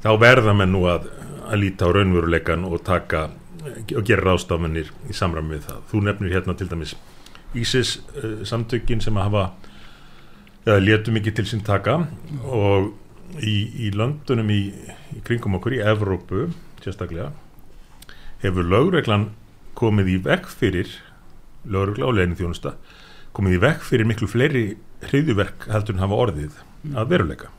þá 0.04 0.10
verða 0.20 0.52
menn 0.56 0.74
nú 0.74 0.84
að, 0.90 1.08
að 1.48 1.60
líta 1.62 1.88
á 1.88 1.94
raunveruleikan 1.96 2.66
og 2.68 2.82
taka 2.84 3.28
og 3.66 4.04
gera 4.06 4.28
ráðstafanir 4.28 4.92
í 5.10 5.14
samræmi 5.16 5.56
við 5.56 5.64
það. 5.66 5.78
Þú 5.90 6.02
nefnir 6.06 6.34
hérna 6.36 6.54
til 6.58 6.68
dæmis 6.70 6.92
ISIS 7.54 7.98
uh, 8.16 8.44
samtökin 8.44 9.00
sem 9.00 9.16
hafa 9.16 9.50
eða 10.66 10.82
letu 10.82 11.14
mikið 11.14 11.34
til 11.38 11.46
sín 11.46 11.64
taka. 11.66 12.06
Og 12.44 12.92
í, 13.40 13.56
í 13.86 13.90
löndunum 13.94 14.50
í, 14.50 14.60
í 15.16 15.22
kringum 15.26 15.58
okkur 15.58 15.76
í 15.76 15.82
Evrópu 15.84 16.48
sérstaklega 16.82 17.32
hefur 18.42 18.68
lögreglan 18.68 19.30
komið 19.76 20.12
í 20.12 20.16
vekk 20.26 20.48
fyrir 20.52 20.90
lögregla 21.66 22.08
og 22.08 22.16
leginn 22.16 22.38
þjónusta 22.38 22.76
komið 23.36 23.58
í 23.58 23.62
vekk 23.64 23.84
fyrir 23.84 24.08
miklu 24.08 24.28
fleiri 24.30 24.64
hriðjuverk 25.04 25.66
heldur 25.72 25.96
en 25.96 26.04
hafa 26.04 26.20
orðið 26.24 26.60
að 26.96 27.10
veruleika. 27.12 27.50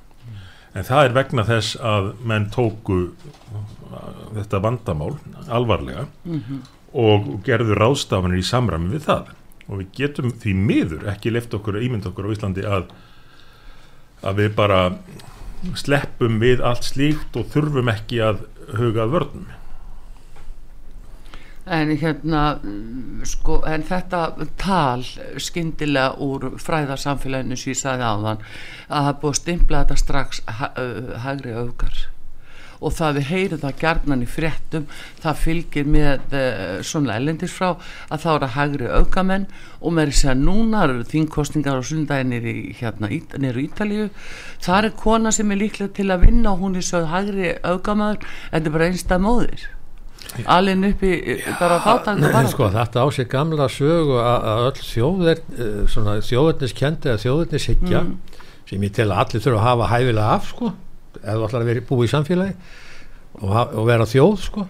En 0.78 0.86
það 0.86 1.04
er 1.04 1.16
vegna 1.16 1.46
þess 1.46 1.78
að 1.82 2.10
menn 2.28 2.48
tóku 2.54 3.00
þetta 4.36 4.62
vandamál 4.62 5.16
alvarlega 5.48 6.08
mm 6.26 6.40
-hmm. 6.40 6.60
og 6.94 7.30
gerðu 7.46 7.78
ráðstafanir 7.78 8.42
í 8.42 8.46
samræmi 8.46 8.94
við 8.94 9.06
það 9.10 9.34
og 9.68 9.82
við 9.82 9.92
getum 10.00 10.32
því 10.32 10.56
miður 10.58 11.06
ekki 11.12 11.34
leift 11.34 11.54
okkur 11.54 11.80
ímynd 11.82 12.08
okkur 12.08 12.30
á 12.30 12.34
Íslandi 12.34 12.66
að 12.68 12.90
að 14.26 14.42
við 14.42 14.56
bara 14.58 14.82
sleppum 15.78 16.40
við 16.42 16.64
allt 16.66 16.88
slíkt 16.88 17.38
og 17.38 17.50
þurfum 17.54 17.92
ekki 17.92 18.22
að 18.24 18.44
huga 18.78 19.08
vörnum. 19.10 19.48
En 21.68 21.92
hérna 22.00 22.44
sko, 23.28 23.58
en 23.68 23.84
þetta 23.84 24.22
tal 24.60 25.04
skyndilega 25.04 26.16
úr 26.24 26.54
fræðarsamfélaginu 26.64 27.58
sem 27.60 27.74
ég 27.74 27.80
sagði 27.82 28.08
á 28.08 28.16
þann 28.24 28.46
að 28.88 29.08
það 29.10 29.18
búið 29.24 29.40
stimpla 29.42 29.82
þetta 29.84 29.98
strax 30.04 30.42
ha 30.48 30.70
hægri 31.26 31.58
augar 31.58 32.06
og 32.80 32.94
það 32.98 33.20
við 33.20 33.30
heyrum 33.32 33.62
það 33.64 33.80
gerðnan 33.82 34.26
í 34.26 34.30
fréttum 34.30 34.88
það 35.24 35.40
fylgir 35.44 35.88
með 35.90 36.36
uh, 36.38 36.82
svona 36.86 37.18
elendis 37.18 37.56
frá 37.56 37.70
að 37.74 38.26
það 38.26 38.36
eru 38.36 38.52
hægri 38.58 38.92
augamenn 39.00 39.48
og 39.80 39.96
með 39.98 40.12
þess 40.12 40.30
að 40.32 40.44
núna 40.44 40.84
eru 40.88 41.08
þingkostningar 41.12 41.82
og 41.82 41.88
sundaginn 41.88 42.36
er 42.38 42.46
í 42.50 42.58
hérna 42.78 43.10
nýru 43.12 43.66
Ítalíu. 43.68 44.10
Það 44.64 44.90
er 44.90 44.96
kona 45.00 45.34
sem 45.36 45.52
er 45.54 45.62
líklega 45.62 45.94
til 45.98 46.10
að 46.14 46.28
vinna 46.28 46.54
og 46.54 46.64
hún 46.66 46.78
er 46.78 46.86
svo 46.86 47.04
hægri 47.10 47.56
augamæður 47.64 48.24
þetta 48.52 48.64
er 48.64 48.78
bara 48.78 48.92
einstað 48.92 49.26
móðir. 49.26 49.68
Alveg 50.46 50.84
uppi 50.92 51.12
bara 51.58 51.78
þáttak 51.82 52.50
sko, 52.52 52.68
þetta 52.74 53.06
á 53.06 53.08
sig 53.16 53.30
gamla 53.32 53.70
sögu 53.72 54.18
að 54.22 54.66
öll 54.68 54.82
þjóðir 54.90 55.42
þjóðurniskendi 56.28 57.14
eða 57.14 57.22
þjóðurnishyggja 57.24 58.02
mm. 58.04 58.42
sem 58.70 58.84
ég 58.86 58.98
tel 58.98 59.08
að 59.08 59.22
allir 59.24 59.46
þurfa 59.46 59.62
að 59.62 59.68
hafa 59.70 59.90
hæfilega 59.94 60.36
af 60.36 60.52
sko 60.52 60.74
eða 61.24 61.48
allar 61.48 61.64
að 61.64 61.72
vera 61.72 61.88
búið 61.90 62.08
í 62.08 62.14
samfélagi 62.14 62.56
og, 63.42 63.58
og 63.58 63.84
vera 63.90 64.08
þjóð 64.10 64.38
sko. 64.44 64.68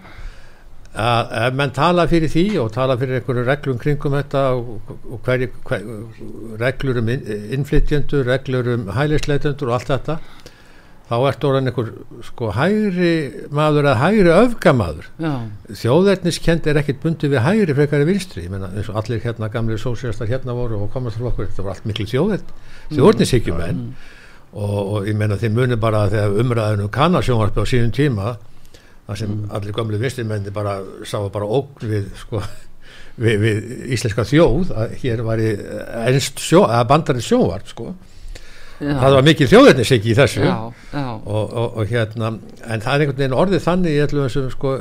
Að 0.98 1.34
ef 1.44 1.58
menn 1.60 1.74
tala 1.75 2.08
fyrir 2.10 2.32
því 2.34 2.46
og 2.63 2.72
tala 2.74 2.96
fyrir 2.98 3.20
einhverju 3.20 3.46
reglum 3.46 3.77
kringum 3.82 4.16
þetta 4.18 4.44
og, 4.58 4.94
og 5.06 5.20
hverju 5.27 5.51
hver, 5.68 5.88
reglur 6.63 7.01
um 7.04 7.12
innflytjendur, 7.13 8.25
reglur 8.25 8.72
um 8.74 8.88
hælisleitendur 8.96 9.70
og 9.70 9.77
allt 9.77 9.92
þetta 9.94 10.18
þá 11.08 11.16
ertu 11.30 11.48
orðin 11.48 11.72
einhver 11.72 11.92
sko 12.27 12.50
hægri 12.56 13.12
maður 13.56 13.92
að 13.94 14.00
hægri 14.01 14.34
öfgamaður. 14.34 15.08
Þjóðverðniskend 15.84 16.68
er 16.68 16.82
ekkit 16.82 17.00
bundið 17.04 17.36
við 17.36 17.46
hægri 17.46 17.75
frekari 17.77 18.08
vinstri, 18.10 18.44
ég 18.48 18.51
meina 18.51 18.74
eins 18.74 18.89
og 18.92 19.00
allir 19.00 19.24
hérna 19.24 19.51
gamli 19.54 19.80
sósíastar 19.80 20.27
hérna 20.27 20.56
voru 20.58 20.82
og 20.84 20.92
komastaflokkur 20.96 21.48
þetta 21.48 21.68
var 21.68 21.77
allt 21.77 21.88
miklu 21.88 22.10
þjóðverð, 22.12 22.51
þjóðverðnisíkjum 22.92 23.62
mm. 23.63 23.88
Og, 24.58 24.78
og 24.98 25.10
ég 25.10 25.18
meina 25.18 25.38
þeir 25.40 25.54
muni 25.54 25.78
bara 25.80 26.08
þegar 26.12 26.38
umræðinu 26.44 26.88
kannasjónvarpi 26.94 27.62
á 27.62 27.66
sínum 27.70 27.94
tíma 27.94 28.36
það 29.08 29.20
sem 29.22 29.36
allir 29.56 29.76
gamli 29.76 30.00
vinstri 30.02 30.26
menni 30.28 30.54
bara 30.54 30.80
sá 31.08 31.20
bara 31.32 31.48
ógn 31.48 31.88
við 31.88 32.10
sko 32.20 32.42
við, 33.22 33.40
við 33.42 33.64
íslenska 33.96 34.26
þjóð 34.28 34.74
að 34.76 34.96
hér 35.02 35.24
var 35.26 35.42
í 35.42 35.50
ennst 36.08 36.42
sjó, 36.44 36.64
bandarinn 36.90 37.26
sjónvarp 37.26 37.72
sko. 37.72 37.92
Já, 38.78 38.92
það 38.94 39.16
var 39.16 39.24
mikið 39.26 39.50
þjóðverðnis 39.50 39.92
ekki 39.96 40.10
í 40.12 40.16
þessu. 40.20 40.42
Já, 40.46 40.58
já, 40.94 41.06
og, 41.18 41.46
og, 41.48 41.78
og 41.82 41.88
hérna 41.90 42.28
en 42.30 42.84
það 42.84 42.92
er 42.92 43.04
einhvern 43.04 43.22
veginn 43.24 43.38
orðið 43.42 43.64
þannig 43.64 43.96
í 43.96 44.02
öllum 44.04 44.28
þessum 44.28 44.52
sko, 44.54 44.74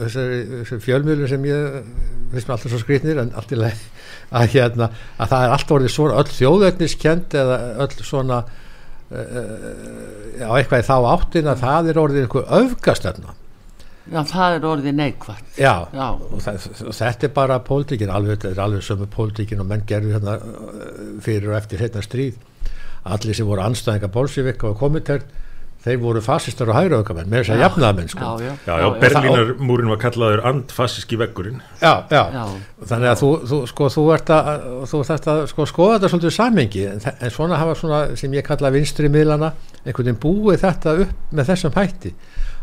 þessari, 0.00 0.40
þessari 0.56 0.84
fjölmjölu 0.88 1.28
sem 1.30 1.46
ég 1.46 1.76
finnst 2.32 2.48
mér 2.48 2.56
alltaf 2.56 2.72
svo 2.72 2.80
skrýtnir 2.82 3.20
en 3.22 3.30
allt 3.38 3.54
í 3.54 3.60
leið 3.60 3.84
að 4.38 4.56
hérna 4.56 4.88
að 5.16 5.30
það 5.30 5.44
er 5.44 5.54
allt 5.54 5.76
orðið 5.76 5.94
svona 5.94 6.18
öll 6.18 6.32
þjóðverðniskend 6.34 7.38
eða 7.44 7.60
öll 7.86 8.08
svona 8.10 8.40
á 9.08 10.50
eitthvað 10.58 10.82
í 10.82 10.88
þá 10.88 10.96
áttin 11.14 11.48
að 11.48 11.62
það 11.62 11.92
er 11.92 12.00
orðið 12.02 12.24
einhver 12.26 12.50
öfgastöfna 12.58 13.36
já, 14.08 14.20
það 14.28 14.56
er 14.56 14.66
orðið 14.68 14.98
neikvægt 14.98 15.58
já, 15.60 15.72
já, 15.92 16.06
og, 16.12 16.36
það, 16.44 16.68
og 16.84 16.96
þetta 16.98 17.28
er 17.28 17.34
bara 17.38 17.58
pólitíkin 17.64 18.12
alveg, 18.12 18.36
þetta 18.36 18.52
er 18.52 18.62
alveg 18.66 18.84
sömu 18.84 19.08
pólitíkin 19.12 19.62
og 19.64 19.68
menn 19.70 19.86
gerðu 19.88 20.14
hérna 20.16 20.36
uh, 20.38 21.02
fyrir 21.24 21.52
og 21.52 21.58
eftir 21.60 21.82
hérna 21.84 22.04
stríð. 22.04 22.38
Allir 23.08 23.36
sem 23.36 23.48
voru 23.48 23.64
anstæðinga 23.64 24.10
bólsífika 24.12 24.68
og 24.68 24.80
komitert 24.80 25.28
þeir 25.84 25.98
voru 26.02 26.20
fasistar 26.24 26.68
og 26.72 26.74
hægraukamenn 26.76 27.28
með 27.30 27.44
þess 27.44 27.52
að 27.54 27.60
jafnaðamenn 27.62 28.08
sko. 28.10 28.24
já, 28.42 28.48
já, 28.48 28.54
Já, 28.66 28.74
já, 28.82 28.86
Berlínarmúrin 29.04 29.90
var 29.92 30.00
kallaður 30.02 30.42
andfasíski 30.50 31.18
veggurinn. 31.20 31.60
Já, 31.80 31.92
já, 32.10 32.22
já, 32.34 32.42
þannig 32.90 33.10
að 33.12 33.20
þú, 33.22 33.30
þú, 33.52 33.58
sko, 33.70 33.88
þú 33.94 34.04
ert 34.16 34.32
að 34.34 34.50
þú 34.90 35.02
ert 35.04 35.28
að 35.34 35.42
sko, 35.52 35.66
skoða 35.70 35.94
þetta 35.98 36.10
svolítið 36.14 36.34
samengi 36.38 36.82
en, 36.90 37.00
en 37.14 37.30
svona 37.36 37.60
hafa 37.62 37.76
svona 37.78 38.00
sem 38.18 38.34
ég 38.34 38.46
kalla 38.48 38.72
vinstri 38.74 39.08
miðlana 39.14 39.52
einhvern 39.84 40.10
veginn 40.10 40.20
búið 40.26 40.64
þetta 40.66 40.96
upp 41.04 41.32
með 41.38 41.52
þessum 41.52 41.78
hætti. 41.78 42.12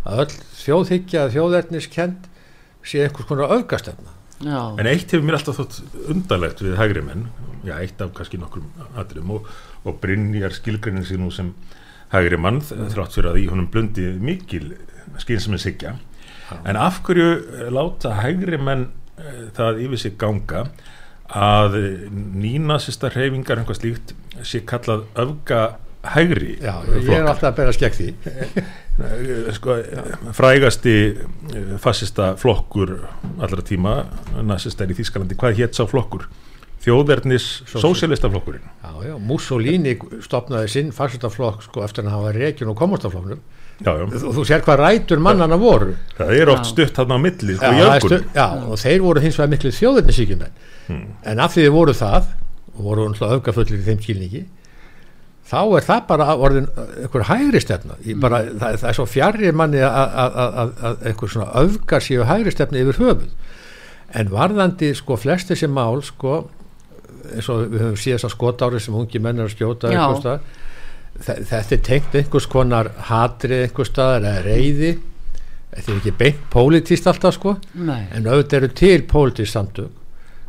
Að 0.05 0.25
öll 0.25 0.36
þjóðhyggja 0.65 1.24
þjóðerniskend 1.34 2.27
sé 2.86 3.05
einhvers 3.07 3.29
konar 3.31 3.55
öfgastefna. 3.55 4.12
Já, 4.43 4.60
En 4.75 4.86
eitt 4.91 5.07
hefur 5.15 5.24
mér 5.24 5.38
alltaf 5.39 5.55
þótt 5.62 5.79
undarlegt 6.12 6.60
við 6.62 6.75
hægri 6.77 7.01
menn, 7.07 7.29
já, 7.63 7.77
eitt 7.79 8.01
af 8.03 8.12
kannski 8.17 8.38
nokkrum 8.41 8.67
atriðum. 9.00 9.38
Og, 9.39 9.48
og 9.88 9.98
Brynjar 10.03 10.51
skilgrinnin 10.53 11.07
sig 11.07 11.17
nú 11.22 11.31
sem 11.31 11.53
hægri 12.13 12.39
mann 12.41 12.62
þrátt 12.65 13.15
fyrir 13.17 13.31
að 13.31 13.39
í 13.41 13.47
honum 13.51 13.69
blundi 13.71 14.09
mikil 14.21 14.74
skynsum 15.21 15.55
en 15.57 15.63
sigja. 15.63 15.95
En 16.65 16.77
af 16.77 17.01
hverju 17.05 17.29
eh, 17.31 17.71
láta 17.74 18.13
hægri 18.19 18.59
menn 18.62 18.89
uh, 19.17 19.47
það 19.57 19.81
yfir 19.88 20.03
sig 20.03 20.19
ganga 20.21 20.67
að 21.25 21.79
nýnasista 22.13 23.09
hreyfingar 23.13 23.62
einhvað 23.62 23.79
slíkt 23.79 24.13
sé 24.45 24.62
kallað 24.67 25.07
öfga 25.17 25.62
hægri 26.13 26.59
já, 26.62 26.75
ég 27.01 27.09
er 27.15 27.25
alltaf 27.25 27.50
að 27.50 27.55
bera 27.63 27.74
skegg 27.74 27.95
því 27.97 28.12
Eh, 28.95 29.51
sko, 29.51 29.75
frægasti 30.31 30.93
eh, 31.12 31.71
fassista 31.83 32.35
flokkur 32.39 32.93
allra 33.43 33.63
tíma 33.65 33.95
nazistar 34.39 34.88
í 34.88 34.95
Þískalandi, 34.95 35.35
hvað 35.35 35.57
hétt 35.59 35.75
sá 35.75 35.83
flokkur? 35.89 36.29
Þjóðverðnis 36.85 37.45
sósélista 37.71 38.29
flokkurinn 38.29 38.61
já, 38.83 38.91
já, 39.09 39.15
Mussolini 39.17 39.95
stopnaði 40.21 40.69
sinn 40.69 40.91
farsitaflokk 40.93 41.63
sko, 41.65 41.81
eftir 41.85 42.05
að 42.05 42.11
hann 42.13 42.25
var 42.27 42.37
rekin 42.37 42.69
og 42.69 42.77
komastaflokknum 42.77 43.39
já, 43.81 43.91
já. 43.91 44.05
þú, 44.13 44.33
þú 44.37 44.43
sér 44.47 44.61
hvað 44.67 44.81
rætur 44.83 45.19
mannana 45.25 45.57
voru. 45.59 45.95
Það 46.19 46.33
er 46.37 46.51
oft 46.53 46.63
Já. 46.67 46.69
stutt 46.71 46.99
þarna 46.99 47.17
á 47.17 47.19
milli 47.25 47.55
sko, 47.57 47.71
stu- 48.05 48.21
já, 48.37 48.45
og 48.69 48.77
þeir 48.79 49.01
voru 49.03 49.23
hins 49.25 49.39
vegar 49.39 49.51
miklu 49.55 49.71
þjóðirnisíkjumenn 49.79 50.61
Hmm. 50.85 51.05
en 51.25 51.39
af 51.41 51.55
því 51.55 51.63
þið 51.65 51.71
voru 51.73 51.93
það 51.97 52.27
og 52.77 52.81
voru 52.85 53.07
náttúrulega 53.09 53.39
öfgafullir 53.39 53.79
í 53.79 53.85
þeim 53.87 54.01
skilningi 54.05 54.41
þá 55.49 55.57
er 55.79 55.85
það 55.87 56.03
bara 56.11 56.27
orðin 56.37 56.67
einhver 57.01 57.23
hægri 57.25 57.61
stefna. 57.61 57.95
Ég 58.05 58.19
bara, 58.21 58.43
það, 58.45 58.75
það 58.83 58.89
er 58.91 58.97
svo 58.99 59.05
fjarrir 59.09 59.53
manni 59.57 59.81
að- 59.81 60.13
að 60.13 60.37
að- 60.43 60.55
að- 60.61 60.83
að 60.89 61.07
einhver 61.09 61.31
svona 61.33 61.47
öfgar 61.63 62.05
séu 62.05 62.23
hægri 62.29 62.51
stefna 62.53 62.77
yfir 62.83 62.99
höfuð. 63.01 63.33
En 64.13 64.29
varðandi 64.29 64.93
sko 64.95 65.17
flest 65.17 65.50
þessi 65.50 65.67
mál 65.74 66.03
sko 66.05 66.50
eins 67.33 67.50
og 67.50 67.66
við 67.72 67.83
höfum 67.85 68.00
síðast 68.00 68.29
að 68.29 68.35
skotári 68.35 68.81
sem 68.83 68.96
ungi 68.96 69.22
menn 69.24 69.42
er 69.42 69.50
að 69.50 69.55
skjóta 69.55 69.92
þetta 71.16 71.75
er 71.75 71.83
tengt 71.85 72.16
einhvers 72.20 72.48
konar 72.51 72.92
hatri 73.09 73.61
einhvers 73.66 73.92
staðar 73.92 74.25
eða 74.29 74.46
reyði 74.46 74.96
þetta 75.75 75.92
er 75.92 76.00
ekki 76.00 76.16
beint 76.20 76.42
pólitíst 76.53 77.07
alltaf 77.11 77.38
sko 77.38 77.55
nei, 77.75 78.05
en 78.16 78.27
auðvitað 78.27 78.57
eru 78.59 78.72
til 78.79 79.05
pólitísk 79.09 79.51
samtök. 79.55 80.01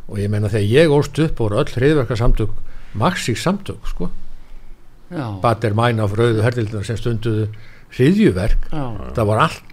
Og 0.07 0.21
ég 0.21 0.31
meina 0.31 0.47
þegar 0.51 0.71
ég 0.71 0.93
óst 0.95 1.19
upp 1.19 1.41
voru 1.41 1.59
öll 1.59 1.71
hriðverka 1.73 2.15
samtök 2.15 2.53
marxík 2.97 3.39
samtök 3.39 3.89
sko. 3.91 4.09
Já, 5.11 5.39
Bader 5.43 5.75
Mæna 5.75 6.03
af 6.03 6.15
rauðu 6.19 6.43
herðildunar 6.43 6.87
sem 6.87 6.99
stunduðu 6.99 7.47
hriðjuverk 7.95 8.69
já, 8.71 8.83
það 9.15 9.29
var 9.29 9.43
allt 9.45 9.69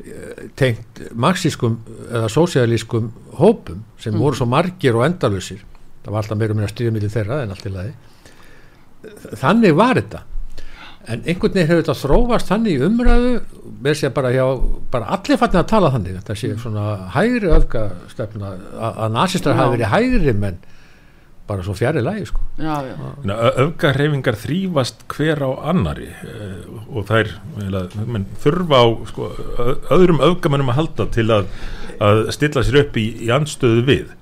eh, 0.00 0.44
tengt 0.56 1.02
marxískum 1.12 1.74
eða 2.08 2.30
sósialískum 2.32 3.10
hópum 3.36 3.82
sem 4.00 4.16
voru 4.16 4.38
svo 4.38 4.48
margir 4.48 4.96
og 4.96 5.04
endalusir 5.04 5.60
það 6.08 6.14
var 6.14 6.24
alltaf 6.24 6.40
meira 6.40 6.54
og 6.54 6.58
meira 6.58 6.72
stríðumili 6.72 7.12
þeirra 7.12 7.42
en 7.44 7.50
allt 7.52 7.68
í 7.68 7.72
lagi. 7.74 7.94
Þannig 9.42 9.74
var 9.76 10.00
þetta. 10.00 10.22
En 11.08 11.20
einhvern 11.22 11.54
veginn 11.54 11.68
hefur 11.68 11.82
þetta 11.82 11.96
þróast 12.02 12.48
þannig 12.50 12.74
í 12.78 12.86
umræðu 12.88 13.34
með 13.84 14.00
sér 14.00 14.14
bara 14.16 14.32
hjá 14.32 14.44
bara 14.92 15.12
allir 15.16 15.40
fattin 15.40 15.60
að 15.62 15.68
tala 15.70 15.92
þannig 15.94 16.18
þetta 16.18 16.36
sé 16.36 16.50
svona 16.60 16.88
hægri 17.14 17.52
öfgastefna 17.56 18.50
að, 18.56 18.98
að 19.04 19.14
nasistar 19.14 19.54
Já. 19.54 19.60
hafi 19.60 19.76
verið 19.76 19.92
hægri 19.94 20.34
menn 20.42 20.58
bara 21.48 21.64
svo 21.64 21.72
fjari 21.76 22.02
lagi 22.04 22.26
sko. 22.28 22.42
Já, 22.60 22.74
já, 22.84 23.36
öfga 23.64 23.94
hreyfingar 23.96 24.36
þrýfast 24.36 25.06
hver 25.14 25.40
á 25.40 25.50
annari 25.72 26.10
eh, 26.12 26.66
og 26.92 27.06
þær 27.08 27.30
menn, 28.04 28.26
þurfa 28.42 28.82
á 28.84 28.86
sko, 29.08 29.30
öðrum 29.96 30.20
öfgamennum 30.28 30.74
að 30.74 30.80
halda 30.82 31.08
til 31.14 31.28
að, 31.32 31.48
að 32.04 32.26
stilla 32.36 32.66
sér 32.66 32.82
upp 32.82 33.00
í, 33.00 33.06
í 33.24 33.32
andstöðu 33.32 33.86
við 33.88 34.12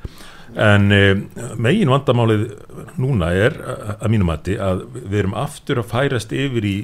en 0.56 0.86
e, 0.92 1.00
megin 1.60 1.90
vandamálið 1.92 2.46
núna 3.02 3.28
er 3.36 3.56
a- 3.60 3.96
að 4.00 4.08
mínum 4.14 4.30
mati 4.32 4.56
að 4.56 4.86
við 4.96 5.18
erum 5.24 5.34
aftur 5.36 5.82
að 5.82 5.90
færast 5.92 6.32
yfir 6.32 6.64
í 6.64 6.76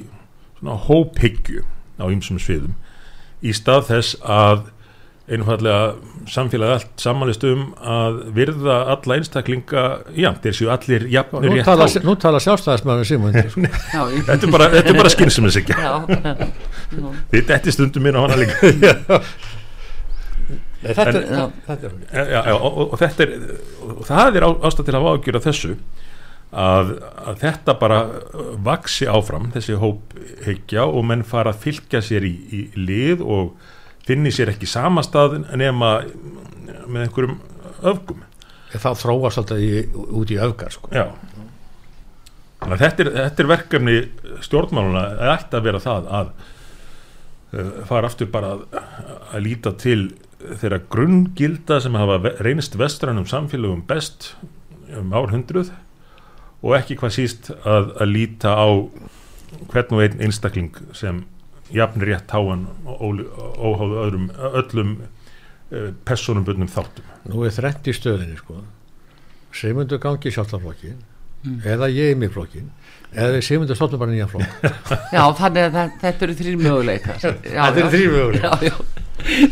svona 0.60 0.76
hóphyggju 0.88 1.64
á 1.98 2.04
ýmsum 2.12 2.38
sviðum 2.42 2.74
í 3.42 3.54
stað 3.56 3.86
þess 3.88 4.16
að 4.22 4.68
einfallega 5.32 5.94
samfélagi 6.28 6.74
allt 6.76 7.00
samanlist 7.00 7.44
um 7.48 7.62
að 7.78 8.18
virða 8.36 8.74
alla 8.92 9.16
einstaklinga 9.16 9.84
jafn, 10.18 10.40
þeir 10.44 10.56
séu 10.58 10.68
allir 10.74 11.06
jafnir 11.10 11.46
nú 11.48 11.56
rétt 11.56 11.64
tala, 11.70 11.86
á. 11.86 12.02
nú 12.04 12.14
tala 12.20 12.40
sjálfstæðismæður 12.42 13.06
sko. 13.06 13.62
já, 13.96 14.02
ég- 14.12 14.26
Þetta 14.28 14.46
er 14.48 14.52
bara, 14.52 14.68
þetta 14.74 14.92
er 14.92 14.98
bara 14.98 15.12
skynsumins 15.14 15.56
ekki 15.62 15.78
já, 15.78 15.94
já, 16.10 17.08
Þið 17.32 17.46
detti 17.48 17.72
stundum 17.78 18.04
mín 18.04 18.18
á 18.18 18.20
hana 18.26 18.36
líka 18.42 18.58
Nei, 20.82 20.94
þetta, 20.98 21.18
En- 21.22 21.34
er, 21.38 21.52
þetta 21.66 21.88
er 21.88 21.92
já, 22.12 22.22
já, 22.32 22.40
já, 22.50 22.54
og, 22.58 22.78
og 22.88 22.96
þetta 22.98 23.26
er 23.26 23.34
og 23.86 24.00
það 24.08 24.38
er 24.40 24.46
á- 24.48 24.60
ástæð 24.68 24.88
til 24.88 24.96
að 24.98 25.06
ágjöra 25.12 25.42
þessu 25.44 25.74
að, 26.52 26.90
að 27.26 27.36
þetta 27.44 27.74
bara 27.80 28.00
uh, 28.08 28.48
vaksi 28.66 29.06
áfram, 29.08 29.46
þessi 29.54 29.76
hóphyggja 29.80 30.84
og 30.88 31.06
menn 31.08 31.22
fara 31.24 31.54
að 31.54 31.62
fylgja 31.68 32.02
sér 32.04 32.26
í, 32.28 32.32
í 32.52 32.62
lið 32.76 33.22
og 33.24 33.54
finni 34.04 34.32
sér 34.34 34.50
ekki 34.52 34.66
samastað 34.66 35.38
nema 35.56 35.92
með 36.90 37.04
einhverjum 37.06 37.38
öfgum. 37.92 38.24
Þá 38.72 38.88
þróast 38.98 39.38
alltaf 39.42 39.60
í, 39.62 39.84
út 39.92 40.30
í 40.32 40.38
öfgar 40.42 40.72
sko. 40.74 40.88
Þetta 42.62 43.02
er, 43.04 43.08
þetta 43.16 43.42
er 43.42 43.48
verkefni 43.50 43.94
stjórnmáluna 44.46 45.02
að 45.18 45.32
ætti 45.34 45.58
að 45.58 45.64
vera 45.66 45.80
það 45.82 46.10
að 46.20 46.28
uh, 46.32 47.72
fara 47.88 48.10
aftur 48.10 48.30
bara 48.32 48.52
að, 48.54 48.62
að 49.34 49.42
líta 49.46 49.72
til 49.82 49.98
þeirra 50.60 50.78
grunngilda 50.92 51.80
sem 51.84 51.94
hafa 51.98 52.18
ve- 52.24 52.34
reynst 52.46 52.74
vestrænum 52.80 53.26
samfélögum 53.30 53.82
best 53.86 54.34
um 54.98 55.12
árhundruð 55.16 55.70
og 56.62 56.74
ekki 56.78 56.96
hvað 57.00 57.14
síst 57.16 57.50
að, 57.64 57.92
að 58.02 58.12
líta 58.12 58.52
á 58.54 58.66
hvern 59.72 59.96
og 59.96 60.02
einn 60.04 60.20
einstakling 60.26 60.70
sem 60.96 61.24
jafnir 61.72 62.12
rétt 62.12 62.30
háan 62.34 62.66
og 62.84 63.22
óháðu 63.56 63.96
öðrum, 64.04 64.26
öllum 64.60 64.90
uh, 65.02 65.88
personumbundnum 66.04 66.68
þáttum. 66.68 67.06
nú 67.32 67.44
er 67.48 67.54
þrennt 67.56 67.88
í 67.88 67.94
stöðinni 67.96 68.36
sko. 68.40 68.60
Sigmundur 69.52 69.98
gangi 70.02 70.28
í 70.30 70.36
sjálfstaflokkin 70.36 71.00
Mm. 71.42 71.56
eða 71.66 71.88
ég 71.90 72.12
í 72.12 72.14
mig 72.14 72.30
flokkin 72.30 72.68
eða 73.10 73.32
við 73.34 73.40
Sigmundur 73.42 73.74
stofnum 73.74 73.98
bara 73.98 74.12
nýjan 74.12 74.28
flokk 74.30 74.60
já, 75.10 75.22
þannig 75.40 75.64
að 75.74 75.96
þetta 75.98 76.22
eru 76.28 76.36
þrýr 76.38 76.58
möguleikar 76.60 77.16
já, 77.18 77.32
Þetta 77.42 77.80
eru 77.80 77.88
þrír 77.90 78.12
möguleikar. 78.12 78.62
já, 78.62 78.70
já. 78.70 79.01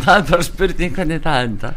Það 0.05 0.14
er 0.16 0.27
bara 0.31 0.46
spurning 0.46 0.94
hvernig 0.96 1.23
það 1.25 1.46
enda 1.46 1.75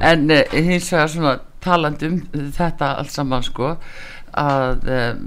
en 0.00 0.30
uh, 0.30 0.44
hins 0.56 0.92
vegar 0.92 1.12
svona 1.12 1.36
talandi 1.62 2.10
um 2.10 2.20
þetta 2.56 2.94
allt 2.98 3.14
saman 3.14 3.44
sko 3.46 3.76
að 4.32 4.88
um, 4.88 5.26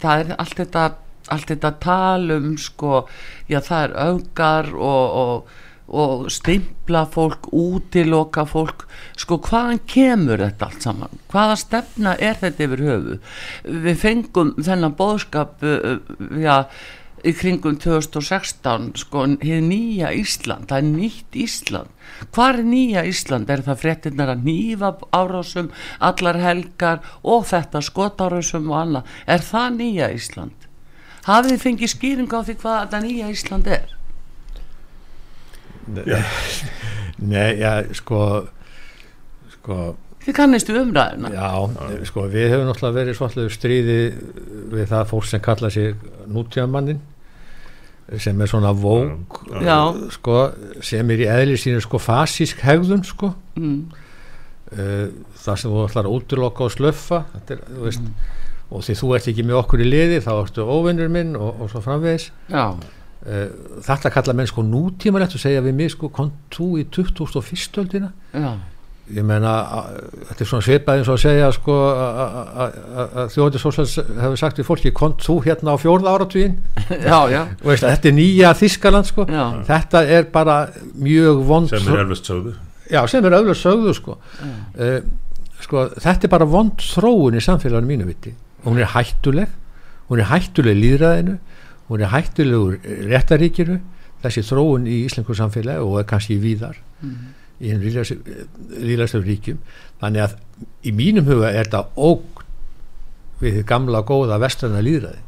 það 0.00 0.20
er 0.20 0.36
allt 0.38 0.60
þetta 0.62 0.84
allt 1.32 1.52
þetta 1.52 1.74
talum 1.82 2.54
sko, 2.60 3.04
já 3.48 3.60
það 3.64 3.84
er 3.86 3.94
augar 4.08 4.66
og, 4.74 5.14
og, 5.20 5.54
og 5.94 6.26
stimpla 6.32 7.04
fólk, 7.12 7.48
útiloka 7.52 8.44
fólk. 8.48 8.86
Sko 9.20 9.38
hvaðan 9.44 9.80
kemur 9.88 10.42
þetta 10.44 10.68
allt 10.68 10.84
saman? 10.88 11.22
Hvaða 11.32 11.56
stefna 11.60 12.16
er 12.18 12.36
þetta 12.42 12.68
yfir 12.68 12.84
höfu 12.88 13.18
við 13.86 14.02
fengum 14.02 14.52
þennan 14.60 14.98
bóðskap 14.98 15.64
uh, 15.64 15.96
já 16.40 16.66
í 17.24 17.32
kringum 17.36 17.78
2016 17.80 18.90
sko 19.00 19.24
hér 19.40 19.62
nýja 19.64 20.12
Ísland, 20.14 20.68
það 20.70 20.80
er 20.80 20.88
nýtt 20.90 21.38
Ísland. 21.44 21.92
Hvað 22.34 22.50
er 22.50 22.68
nýja 22.68 23.04
Ísland 23.08 23.50
er 23.50 23.64
það 23.66 23.80
fréttinnar 23.82 24.34
að 24.34 24.44
nýfa 24.48 24.92
árásum 25.16 25.70
allar 26.04 26.40
helgar 26.42 27.02
og 27.22 27.46
þetta 27.50 27.82
skotárásum 27.84 28.70
og 28.72 28.80
annað, 28.82 29.14
er 29.26 29.44
það 29.44 29.78
nýja 29.80 30.10
Ísland? 30.14 30.68
Hafið 31.24 31.54
þið 31.54 31.62
fengið 31.64 31.94
skýring 31.94 32.34
á 32.36 32.40
því 32.44 32.58
hvað 32.60 32.80
þetta 32.82 33.04
nýja 33.06 33.30
Ísland 33.32 33.70
er? 33.78 33.94
Já. 36.04 36.20
Nei, 37.34 37.60
já, 37.60 37.72
sko 37.94 38.20
sko. 39.64 39.94
Þið 40.24 40.36
kannistu 40.36 40.76
umræðina 40.80 41.30
Já, 41.34 41.48
sko, 42.08 42.26
við 42.32 42.50
hefum 42.52 42.68
náttúrulega 42.68 42.96
verið 42.96 43.18
svolítið 43.18 43.50
stríði 43.52 43.98
við 44.72 44.86
það 44.92 45.10
fólk 45.10 45.26
sem 45.28 45.42
kalla 45.44 45.70
sig 45.72 46.06
nútíðamannin 46.32 47.02
sem 48.20 48.40
er 48.40 48.50
svona 48.50 48.72
vók 48.76 49.44
Já. 49.64 49.78
sko, 50.12 50.40
sem 50.84 51.10
er 51.10 51.22
í 51.24 51.28
eðli 51.30 51.58
sínu 51.60 51.82
sko 51.84 52.00
fasísk 52.02 52.60
hegðun 52.64 53.04
sko 53.06 53.32
mm. 53.56 53.78
uh, 54.76 55.06
það 55.44 55.60
sem 55.62 55.72
þú 55.72 55.84
ætlar 55.86 56.08
að 56.08 56.18
útiloka 56.18 56.66
og 56.66 56.74
slöffa 56.74 57.22
þetta 57.32 57.56
er, 57.56 57.62
þú 57.70 57.86
veist, 57.86 58.10
og 58.68 58.84
því 58.84 58.98
þú 59.00 59.14
ert 59.16 59.30
ekki 59.32 59.46
með 59.46 59.60
okkur 59.62 59.84
í 59.84 59.88
liði 59.88 60.20
þá 60.24 60.32
ertu 60.34 60.68
óvinnur 60.68 61.10
minn 61.12 61.32
og, 61.38 61.64
og 61.64 61.72
svo 61.72 61.80
framvegis 61.84 62.28
já, 62.52 62.66
uh, 62.76 63.48
þetta 63.88 64.12
kalla 64.18 64.36
menn 64.36 64.52
sko 64.52 64.66
nútímalegt 64.68 65.38
og 65.38 65.44
segja 65.46 65.64
við 65.64 65.80
mig 65.80 65.94
sko, 65.96 66.12
kom 66.12 66.34
þú 66.52 66.70
í 66.82 66.86
2001. 66.92 67.80
öldina 67.84 68.12
já, 68.36 68.52
ég 69.12 69.24
meina 69.28 69.50
þetta 70.30 70.40
er 70.40 70.48
svona 70.48 70.64
svipað 70.64 70.98
eins 71.00 71.08
og 71.12 71.18
að 71.18 71.22
segja 71.26 71.48
sko 71.52 71.74
að- 71.92 72.20
að 72.24 72.76
að- 73.02 73.16
að 73.20 73.32
þjóðandi 73.34 73.60
sósals 73.60 73.96
hefur 74.00 74.38
sagt 74.40 74.58
við 74.62 74.68
fólki 74.70 74.92
kom 74.96 75.12
þú 75.20 75.36
hérna 75.44 75.74
á 75.74 75.76
fjórða 75.82 76.14
áratvíin 76.16 76.54
já, 77.10 77.18
já, 77.28 77.42
og 77.60 77.66
veist 77.68 77.84
að 77.84 77.92
þetta 77.96 78.08
er 78.08 78.16
nýja 78.16 78.52
Þískaland 78.62 79.10
sko. 79.10 79.26
Þetta 79.68 80.02
er 80.08 80.24
bara 80.32 80.56
mjög 80.96 81.42
vond 81.50 81.68
sem 81.68 81.84
er 81.92 82.00
elvist 82.06 82.30
sögðu. 82.30 82.54
Já, 82.90 83.02
sem 83.08 83.24
er 83.24 83.36
auðvitað 83.36 83.60
sögðu 83.60 83.94
sko. 84.00 84.16
Uh, 84.78 85.00
sko 85.60 85.84
þetta 86.00 86.24
er 86.24 86.32
bara 86.38 86.48
vond 86.48 86.80
þróun 86.80 87.36
í 87.36 87.44
samfélaginu 87.44 87.86
mínu 87.92 88.08
viti. 88.08 88.32
Hún 88.64 88.80
er 88.80 88.88
hættuleg 88.96 89.48
hún 90.08 90.20
er 90.20 90.30
hættuleg 90.32 90.76
líðræðinu 90.80 91.36
hún 91.90 92.00
er 92.00 92.08
hættulegur 92.12 92.80
réttaríkinu 93.12 93.78
þessi 94.24 94.42
þróun 94.48 94.88
í 94.88 95.02
íslengu 95.04 95.36
samfélagi 95.36 95.84
og 95.84 95.98
er 96.00 96.08
kannski 96.08 96.36
víðar 96.40 96.76
í 97.60 97.70
hinn 97.70 97.82
líðræðstöfum 97.84 99.28
ríkjum. 99.28 99.58
Þannig 100.02 100.24
að 100.26 100.38
í 100.84 100.92
mínum 100.96 101.28
huga 101.28 101.52
er 101.54 101.68
þetta 101.68 101.84
ógn 101.96 102.42
við 103.42 103.60
þið 103.60 103.68
gamla 103.68 104.02
góða 104.06 104.40
vestrana 104.42 104.82
líðræði 104.84 105.22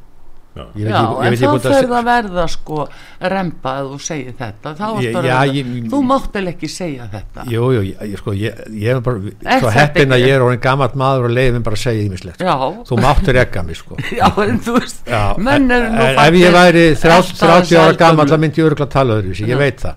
Já. 0.57 0.62
Ég 0.73 0.87
Já, 0.89 0.97
ekki- 0.97 1.17
ég 1.21 1.27
en 1.27 1.35
þá 1.37 1.49
hvort 1.51 1.65
að- 1.69 1.91
að 1.99 2.05
verða 2.07 2.45
sko 2.49 2.77
rempa 3.21 3.73
að 3.77 3.89
þú 3.93 3.99
segir 4.01 4.33
þetta. 4.39 4.71
Þá 4.79 4.87
Ég- 5.03 5.11
ertu 5.11 5.29
að 5.29 5.51
ég- 5.53 5.91
þú 5.93 5.99
máttil 6.09 6.47
ekki 6.49 6.69
segja 6.73 7.09
þetta. 7.12 7.45
Jú, 7.45 7.67
jú, 7.77 7.81
ég, 7.85 7.99
ég, 8.01 8.17
sko, 8.17 8.33
ég, 8.33 8.55
ég 8.73 8.89
er 8.97 9.01
bara 9.03 9.19
Er 9.45 9.61
svo 9.61 9.69
heppin 9.75 10.09
að 10.17 10.21
ég 10.25 10.33
er 10.33 10.41
orðin 10.41 10.62
gammalt 10.65 10.95
maður 10.97 11.25
og 11.29 11.31
leiðin 11.37 11.62
bara 11.62 11.77
að 11.77 11.85
segja 11.85 12.09
ímislegt 12.09 12.41
Já, 12.41 12.57
þú 12.89 12.97
máttur 13.05 13.37
ekka 13.37 13.62
mig 13.67 13.77
sko. 13.77 13.97
Já, 14.17 14.33
en 14.49 14.59
þú 14.65 14.79
veist 14.81 15.05
Já, 15.05 15.37
menn 15.37 15.71
eru 15.71 15.91
nú 15.93 16.01
en 16.01 16.19
ef 16.25 16.33
ég 16.41 16.53
væri 16.57 16.85
30, 16.97 17.05
elta 17.05 17.47
30 17.61 17.77
ára 17.77 17.97
gammal 17.99 18.27
þá 18.27 18.37
myndi 18.41 18.57
ég 18.57 18.71
örgulega 18.73 18.89
tala 18.97 19.21
öðru 19.21 19.37
ég 19.37 19.59
veit 19.59 19.77
það 19.85 19.95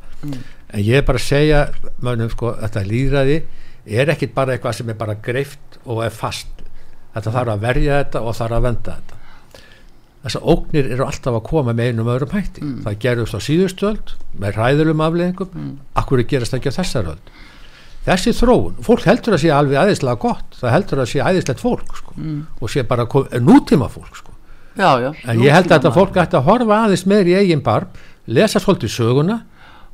en 0.69 0.83
ég 0.85 0.99
er 0.99 1.05
bara 1.07 1.19
að 1.19 1.27
segja 1.27 1.61
mönnum 2.05 2.31
sko, 2.33 2.53
þetta 2.61 2.85
líðræði 2.87 3.37
er 3.89 4.11
ekkit 4.13 4.35
bara 4.35 4.55
eitthvað 4.55 4.79
sem 4.79 4.91
er 4.91 4.97
bara 4.99 5.17
greift 5.23 5.79
og 5.85 6.03
er 6.05 6.13
fast. 6.13 6.51
Þetta 7.15 7.33
þarf 7.35 7.53
að 7.55 7.63
verja 7.65 8.03
þetta 8.03 8.21
og 8.21 8.37
þarf 8.37 8.57
að 8.57 8.67
venda 8.67 8.97
þetta. 8.97 9.19
Þessar 10.19 10.47
ógnir 10.51 10.89
eru 10.91 11.05
alltaf 11.07 11.37
að 11.37 11.45
koma 11.47 11.73
með 11.73 11.93
einum 11.93 12.09
öðrum 12.11 12.33
hætti. 12.35 12.65
Það 12.83 12.97
gerðust 13.05 13.37
á 13.37 13.41
síðustöld 13.45 14.15
með 14.39 14.57
ræðulum 14.59 15.03
afleðingum 15.05 15.53
mm. 15.55 15.69
akkur 16.01 16.23
gerast 16.27 16.57
ekki 16.57 16.73
á 16.75 16.77
þessar 16.79 17.13
öld? 17.13 17.31
Þessi 18.09 18.33
þróun, 18.35 18.77
fólk 18.83 19.05
heldur 19.07 19.35
að 19.35 19.43
sé 19.43 19.49
alveg 19.53 19.79
æðislega 19.79 20.21
gott, 20.23 20.55
það 20.59 20.73
heldur 20.75 21.01
að 21.03 21.09
sé 21.11 21.23
æðislegt 21.23 21.61
fólk 21.61 21.97
sko, 21.99 22.13
og 22.59 22.71
sé 22.71 22.83
bara 22.87 23.05
nútíma 23.43 23.89
fólk 23.91 24.15
sko. 24.17 24.35
Já, 24.79 24.91
já. 25.03 25.09
En 25.27 25.41
ég 25.43 25.51
held 25.51 25.67
að 25.67 25.75
þetta 25.75 25.91
fólk 25.95 26.19
ætti 26.21 26.37
að 26.39 26.47
horfa 26.47 26.77
aðeins 26.85 27.05
meir 27.09 27.27
í 27.27 27.35
eigin 27.35 27.63
barm 27.63 27.91
lesa 28.29 28.61
svolítið 28.61 28.93
söguna 28.93 29.41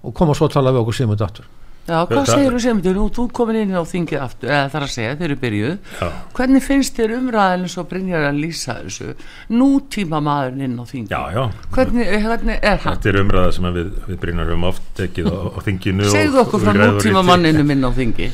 og 0.06 0.14
koma 0.18 0.34
svo 0.38 0.48
að 0.50 0.54
tala 0.60 0.72
við 0.76 0.84
okkur 0.86 1.00
Simund 1.04 1.22
aftur 1.26 1.46
Já, 1.86 2.00
hvað 2.10 2.18
Það- 2.18 2.30
segir 2.34 2.54
þú 2.56 2.60
sem 2.64 2.80
nú, 2.96 3.04
þú 3.14 3.24
komin 3.38 3.58
inn 3.62 3.76
á 3.78 3.84
þingið 3.86 4.22
aftur 4.24 4.50
eða 4.50 4.70
þar 4.74 4.84
að 4.88 4.90
segja, 4.90 5.16
þeir 5.20 5.26
eru 5.28 5.36
byrjuð 5.44 5.74
Já. 6.02 6.08
hvernig 6.34 6.64
finnst 6.66 6.96
þér 6.98 7.12
umræðinu 7.20 7.68
svo 7.70 7.84
Brynjar 7.92 8.24
að 8.32 8.40
lýsa 8.42 8.74
þessu 8.80 9.12
nútíma 9.54 10.22
maðurinn 10.26 10.64
inn 10.66 10.80
á 10.82 10.86
þingið 10.90 11.14
já, 11.14 11.22
já, 11.36 11.44
Hvernig, 11.76 12.10
hvernig 12.26 12.58
er 12.66 12.78
hann? 12.88 12.96
þetta 12.98 13.12
er 13.12 13.20
umræða 13.22 13.52
sem 13.60 13.68
við, 13.78 13.92
við 14.08 14.18
Brynjar 14.24 14.50
höfum 14.50 14.66
oft 14.72 14.82
tekið 14.98 15.30
á, 15.30 15.38
á 15.46 15.60
þinginu 15.68 16.10
Segðu 16.16 16.42
okkur 16.42 16.64
frá 16.66 16.74
nútíma 16.74 17.22
riti. 17.22 17.30
manninu 17.30 17.64
minn 17.70 17.86
á 17.86 17.92
þingi 17.94 18.32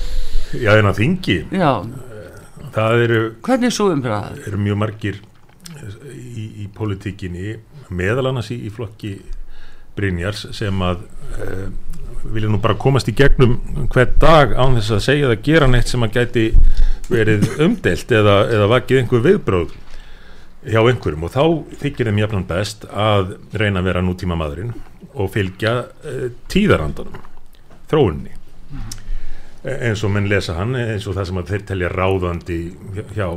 já, 0.63 0.71
en 0.79 0.87
á 0.87 0.93
þingi, 0.95 1.37
Já, 1.51 1.71
það 2.71 3.03
eru, 3.03 3.19
hvernig 3.43 3.67
er 3.67 3.75
svo 3.75 3.89
umræðið? 3.91 4.47
eru 4.47 4.57
mjög 4.63 4.79
margir 4.85 5.19
í, 6.15 6.47
í 6.63 6.69
politíkinni 6.71 7.57
meðal 7.91 8.29
annars 8.31 8.47
í, 8.55 8.61
í 8.63 8.71
flokki 8.71 9.17
Brynjars 9.97 10.45
sem 10.55 10.83
að 10.85 11.03
uh, 11.37 11.67
vilja 12.31 12.51
nú 12.51 12.59
bara 12.61 12.77
komast 12.79 13.09
í 13.09 13.15
gegnum 13.17 13.57
hver 13.93 14.11
dag 14.21 14.53
án 14.53 14.77
þess 14.77 14.95
að 14.97 15.05
segja 15.07 15.29
eða 15.29 15.39
gera 15.45 15.69
neitt 15.71 15.91
sem 15.91 16.05
að 16.05 16.19
gæti 16.19 16.45
verið 17.09 17.47
umdelt 17.65 18.13
eða, 18.13 18.35
eða 18.53 18.69
vakið 18.75 19.01
einhver 19.01 19.25
viðbróð 19.25 19.77
hjá 20.71 20.81
einhverjum. 20.83 21.25
Og 21.25 21.33
þá 21.33 21.43
þykir 21.81 22.11
þeim 22.11 22.21
jafnan 22.21 22.47
best 22.49 22.85
að 22.91 23.35
reyna 23.57 23.81
að 23.81 23.89
vera 23.89 24.05
nútíma 24.05 24.37
maðurinn 24.39 24.75
og 25.11 25.33
fylgja 25.33 25.77
uh, 25.87 26.27
tíðarandanum 26.51 27.25
þróunni 27.91 28.37
E- 29.61 29.77
eins 29.87 30.01
og 30.01 30.09
menn 30.09 30.29
lesa 30.29 30.55
hann 30.57 30.73
eins 30.73 31.05
og 31.05 31.13
það 31.13 31.27
sem 31.29 31.39
að 31.41 31.49
þeir 31.51 31.63
telja 31.69 31.89
ráðandi 31.93 32.55
hjá, 33.13 33.27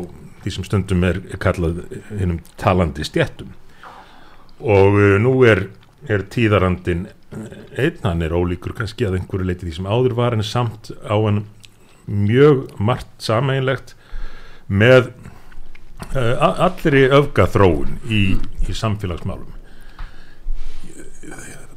því 0.40 0.52
sem 0.54 0.64
stundum 0.64 1.04
er 1.04 1.20
kallað 1.40 1.82
hinnum 2.08 2.38
talandi 2.60 3.04
stjettum 3.04 3.50
og 4.64 4.96
uh, 4.96 5.16
nú 5.20 5.34
er, 5.44 5.66
er 6.08 6.24
tíðarandin 6.30 7.08
einn, 7.76 7.98
hann 8.04 8.22
er 8.22 8.34
ólíkur 8.34 8.74
kannski 8.76 9.06
að 9.08 9.18
einhverju 9.18 9.48
leiti 9.48 9.66
því 9.66 9.76
sem 9.78 9.88
áður 9.90 10.16
var 10.18 10.36
en 10.36 10.44
samt 10.46 10.92
á 11.02 11.16
hann 11.16 11.44
mjög 12.06 12.66
margt 12.78 13.10
sameinlegt 13.22 13.94
með 14.68 15.10
uh, 16.14 16.64
allri 16.68 17.06
öfga 17.08 17.48
þróun 17.50 17.98
í, 18.08 18.22
í 18.68 18.76
samfélagsmálum. 18.76 19.50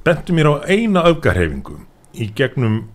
Bentu 0.03 0.35
mér 0.35 0.51
á 0.51 0.55
eina 0.67 1.05
öfgarhefingu 1.09 1.79
í 2.17 2.29
gegnum 2.35 2.85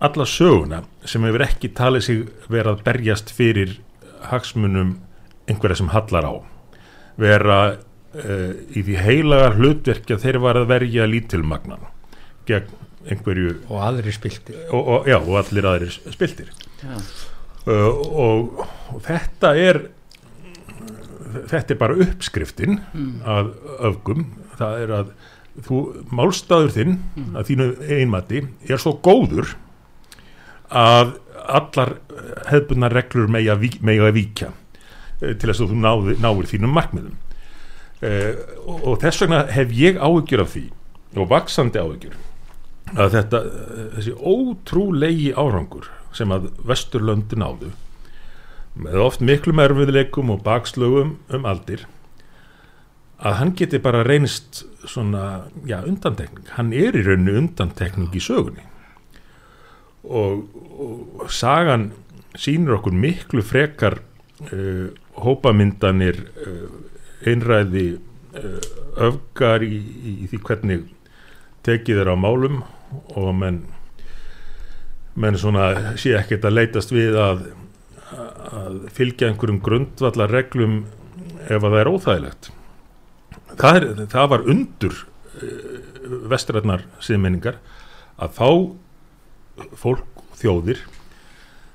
alla 0.00 0.26
söguna 0.26 0.82
sem 1.04 1.24
hefur 1.26 1.44
ekki 1.44 1.72
talið 1.76 2.06
sig 2.06 2.20
vera 2.50 2.74
að 2.74 2.84
berjast 2.86 3.32
fyrir 3.34 3.78
hagsmunum 4.30 4.98
einhverja 5.50 5.80
sem 5.80 5.90
hallar 5.92 6.26
á. 6.26 6.34
Vera 7.20 7.60
uh, 8.14 8.52
í 8.76 8.82
því 8.86 8.96
heilaga 9.04 9.52
hlutverki 9.56 10.14
að 10.16 10.24
þeir 10.26 10.38
var 10.44 10.58
að 10.60 10.68
verja 10.72 11.06
lítilmagnan 11.10 11.86
gegn 12.48 12.76
einhverju 13.10 13.54
og 13.70 13.78
aðri 13.86 14.12
spilti 14.12 14.54
og, 14.70 14.80
og, 14.80 15.06
já, 15.08 15.16
og 15.20 15.36
allir 15.40 15.66
aðrir 15.70 15.94
spiltir. 16.12 16.50
Uh, 17.64 17.88
og, 17.88 18.62
og 18.92 19.00
þetta 19.06 19.54
er 19.56 19.80
þetta 21.50 21.74
er 21.74 21.78
bara 21.80 21.96
uppskriftin 22.02 22.78
að 23.28 23.50
öfgum. 23.90 24.24
Það 24.58 24.80
er 24.84 24.92
að 24.98 25.10
þú, 25.66 25.80
málstaður 26.16 26.72
þinn 26.74 26.96
að 27.36 27.48
þínu 27.50 27.66
einmati 27.98 28.42
er 28.68 28.80
svo 28.80 28.94
góður 29.04 29.54
að 30.70 31.14
allar 31.50 31.94
hefðbunnar 32.50 32.92
reglur 32.94 33.30
ví- 33.58 33.80
mega 33.82 34.10
víkja 34.14 34.50
eh, 35.20 35.32
til 35.34 35.48
þess 35.50 35.64
að 35.64 35.72
þú 35.72 35.78
náði, 35.82 36.16
náir 36.22 36.46
þínum 36.50 36.74
markmiðum 36.76 37.16
og, 38.00 38.76
og 38.88 38.98
þess 39.02 39.24
vegna 39.24 39.44
hef 39.52 39.72
ég 39.76 40.00
áhyggjur 40.00 40.44
af 40.44 40.52
því 40.54 40.66
og 41.20 41.30
vaksandi 41.30 41.82
áhyggjur 41.82 42.18
að 42.96 43.14
þetta, 43.16 43.40
eh, 43.44 43.86
þessi 43.96 44.16
ótrúlegi 44.16 45.30
árangur 45.36 45.90
sem 46.16 46.32
að 46.34 46.50
Vesturlöndi 46.66 47.38
náðu 47.38 47.70
með 48.80 49.00
oft 49.04 49.22
miklum 49.22 49.60
erfiðleikum 49.62 50.30
og 50.34 50.44
bakslögum 50.46 51.16
um 51.30 51.48
aldir 51.48 51.86
að 53.20 53.36
hann 53.36 53.54
geti 53.58 53.80
bara 53.82 54.04
reynst 54.06 54.62
svona, 54.88 55.44
já, 55.68 55.82
undantekning. 55.84 56.46
Hann 56.56 56.72
er 56.72 56.96
í 56.96 57.02
rauninu 57.04 57.36
undantekning 57.42 58.14
í 58.16 58.22
sögunni. 58.24 58.64
Og, 60.08 60.46
og 60.80 61.26
sagan 61.28 61.90
sýnir 62.32 62.78
okkur 62.78 62.96
miklu 62.96 63.44
frekar 63.44 63.98
uh, 64.48 64.88
hópamyndanir 65.20 66.22
uh, 66.46 66.70
einræði 67.26 67.84
öfgar 69.00 69.64
í, 69.66 69.74
í, 69.74 70.12
í 70.24 70.30
því 70.30 70.40
hvernig 70.46 70.86
tekið 71.66 72.02
er 72.04 72.12
á 72.12 72.16
málum 72.16 72.62
og 73.18 73.30
menn 73.36 73.64
menn 75.20 75.36
svona 75.38 75.96
sé 76.00 76.14
ekkert 76.16 76.46
að 76.46 76.56
leitast 76.56 76.92
við 76.94 77.18
að, 77.18 77.42
að 78.14 78.78
fylgja 78.94 79.28
einhverjum 79.28 79.60
grundvallar 79.64 80.32
reglum 80.32 80.84
ef 81.48 81.58
að 81.58 81.66
það 81.66 81.80
er 81.80 81.90
óþægilegt. 81.90 82.50
Það, 83.58 83.76
er, 83.76 83.88
það 84.12 84.30
var 84.32 84.46
undur 84.54 85.00
vestrætnar 86.30 86.86
siðmenningar 87.02 87.58
að 88.20 88.36
fá 88.38 88.48
fólk, 89.76 90.06
þjóðir 90.40 90.80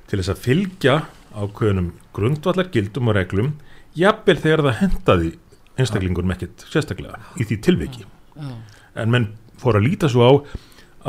til 0.09 0.19
þess 0.19 0.33
að 0.33 0.41
fylgja 0.41 0.95
ákveðunum 1.35 1.91
grundvallar 2.15 2.71
gildum 2.73 3.11
og 3.11 3.17
reglum 3.17 3.51
jafnvel 3.99 4.37
þegar 4.43 4.63
það 4.67 4.79
hendaði 4.81 5.31
einstaklingur 5.79 6.27
mekkit 6.27 6.65
sérstaklega 6.71 7.19
í 7.39 7.47
því 7.47 7.59
tilviki. 7.63 8.05
Já. 8.35 8.51
en 8.99 9.11
menn 9.11 9.27
fór 9.59 9.77
að 9.79 9.87
líta 9.87 10.09
svo 10.11 10.27
á 10.27 10.31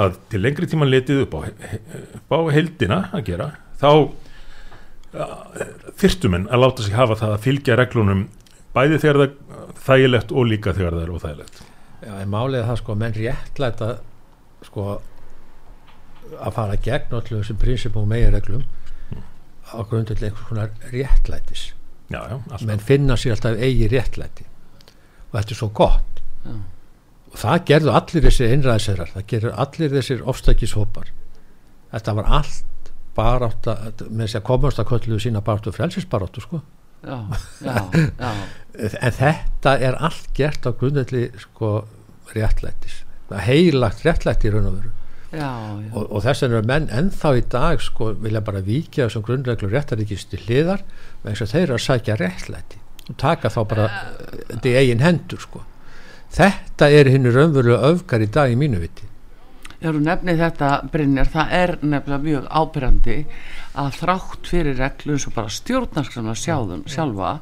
að 0.06 0.18
til 0.30 0.42
lengri 0.44 0.68
tíman 0.70 0.90
letið 0.92 1.24
upp 1.24 1.34
á, 1.34 1.40
á 2.30 2.38
heldina 2.54 2.98
að 3.16 3.24
gera 3.30 3.48
þá 3.80 3.90
þyrstu 5.96 6.30
menn 6.30 6.46
að 6.52 6.62
láta 6.62 6.84
sig 6.84 6.96
hafa 6.96 7.16
það 7.18 7.34
að 7.34 7.44
fylgja 7.46 7.78
reglunum 7.80 8.26
bæði 8.76 9.00
þegar 9.02 9.20
það 9.22 9.74
þægilegt 9.86 10.34
og 10.34 10.48
líka 10.50 10.74
þegar 10.76 10.96
það 10.96 11.04
er 11.06 11.12
óþægilegt. 11.16 11.60
Já, 12.06 12.12
en 12.20 12.32
málið 12.32 12.60
er 12.60 12.68
það 12.68 12.80
sko 12.82 12.92
að 12.92 13.00
menn 13.02 13.16
réttlæta 13.16 13.88
sko 14.66 14.86
að 16.36 16.56
fara 16.58 16.76
gegn 16.82 17.16
allir 17.16 17.40
þessum 17.40 17.60
prinsipum 17.62 18.04
og 18.04 18.10
meginreglum 18.10 18.66
á 19.72 19.78
grundvelli 19.88 20.28
einhvers 20.28 20.48
konar 20.50 20.74
réttlætis 20.92 21.70
já, 22.12 22.20
já, 22.30 22.58
menn 22.68 22.82
finna 22.82 23.16
sér 23.18 23.36
alltaf 23.36 23.58
eigi 23.58 23.90
réttlæti. 23.92 24.46
Og 25.30 25.38
þetta 25.38 25.54
er 25.54 25.60
svo 25.60 25.70
gott. 25.74 26.22
Já. 26.46 26.54
og 27.32 27.40
það 27.42 27.64
gerðu 27.68 27.92
allir 27.98 28.24
þessir 28.28 28.52
einræðisherrar. 28.54 29.12
Það 29.12 29.28
gerðu 29.32 29.52
allir 29.64 29.94
þessir 29.96 30.22
ofstækishópar. 30.32 31.12
Þetta 31.92 32.14
var 32.16 32.30
allt 32.38 32.92
barátta, 33.16 33.76
með 34.08 34.26
þess 34.26 34.38
að 34.38 34.46
komast 34.46 34.80
að 34.80 34.88
kölluðu 34.92 35.20
sína 35.24 35.42
baráttu 35.44 35.72
frelsisbaráttu 35.74 36.44
sko. 36.44 36.62
Já, 37.06 37.18
já, 37.62 37.74
já, 37.92 38.30
en 39.06 39.16
þetta 39.18 39.74
er 39.84 39.98
allt 40.08 40.30
gert 40.36 40.64
á 40.64 40.70
grundvelli 40.72 41.28
sko 41.42 41.72
réttlætis. 42.32 43.02
Það 43.28 43.44
heilagt 43.50 44.04
réttlæti 44.06 44.48
í 44.48 44.54
raun 44.54 44.70
og 44.70 44.78
veru 44.78 44.95
já, 45.32 45.50
já. 45.82 45.90
og, 45.92 46.04
og 46.10 46.24
þess 46.24 46.44
vegna 46.44 46.60
er 46.60 46.68
menn 46.70 46.90
ennþá 47.00 47.32
í 47.38 47.44
dag 47.52 47.82
sko 47.84 48.12
vilja 48.22 48.44
bara 48.46 48.64
vikja 48.66 49.06
þessum 49.06 49.26
grunnreglur 49.26 49.74
réttaríkist 49.74 50.30
til 50.32 50.42
hliðar 50.46 50.84
þess 51.24 51.46
að 51.46 51.54
þeir 51.54 51.64
eru 51.64 51.78
að 51.78 51.86
sækja 51.86 52.18
réttlæti 52.20 52.82
og 53.06 53.18
taka 53.22 53.52
þá 53.52 53.60
bara 53.70 53.88
þetta 54.52 54.70
í 54.70 54.78
eigin 54.80 55.04
hendur 55.04 55.42
sko 55.42 55.64
þetta 56.36 56.90
er 56.92 57.10
hinn 57.12 57.28
raunverulega 57.30 57.92
öfgar 57.92 58.24
í 58.24 58.30
dag 58.32 58.52
í 58.52 58.58
mínu 58.58 58.82
viti 58.82 59.12
Já, 59.76 59.90
þú 59.92 60.00
nefnir 60.06 60.38
þetta, 60.40 60.68
Brynjar, 60.88 61.28
það 61.28 61.50
er 61.52 61.70
nefnilega 61.82 62.24
mjög 62.24 62.44
ábyrjandi 62.48 63.16
að 63.76 63.98
þrátt 63.98 64.48
fyrir 64.48 64.78
reglur 64.80 65.18
eins 65.18 65.26
og 65.28 65.34
bara 65.36 65.52
stjórnarskrana 65.52 66.32
sjáðum 66.40 66.86
sjálfa 66.88 67.32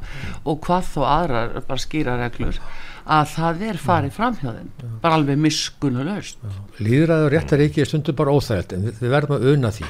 og 0.42 0.58
hvað 0.66 0.88
þó 0.90 0.98
aðrar 1.06 1.54
bara 1.68 1.84
skýra 1.84 2.16
reglur 2.18 2.58
að 3.04 3.26
það 3.34 3.62
er 3.68 3.76
farið 3.82 4.14
framhjáðin 4.16 4.70
bara 5.02 5.18
alveg 5.18 5.36
miskunulegst 5.44 6.38
líðræði 6.80 7.26
og 7.26 7.32
réttaríki 7.34 7.82
er 7.82 7.90
stundum 7.90 8.16
bara 8.16 8.32
óþægild 8.32 8.72
en 8.72 8.86
við, 8.88 8.96
við 9.02 9.12
verðum 9.12 9.36
að 9.36 9.46
una 9.52 9.70
því. 9.76 9.84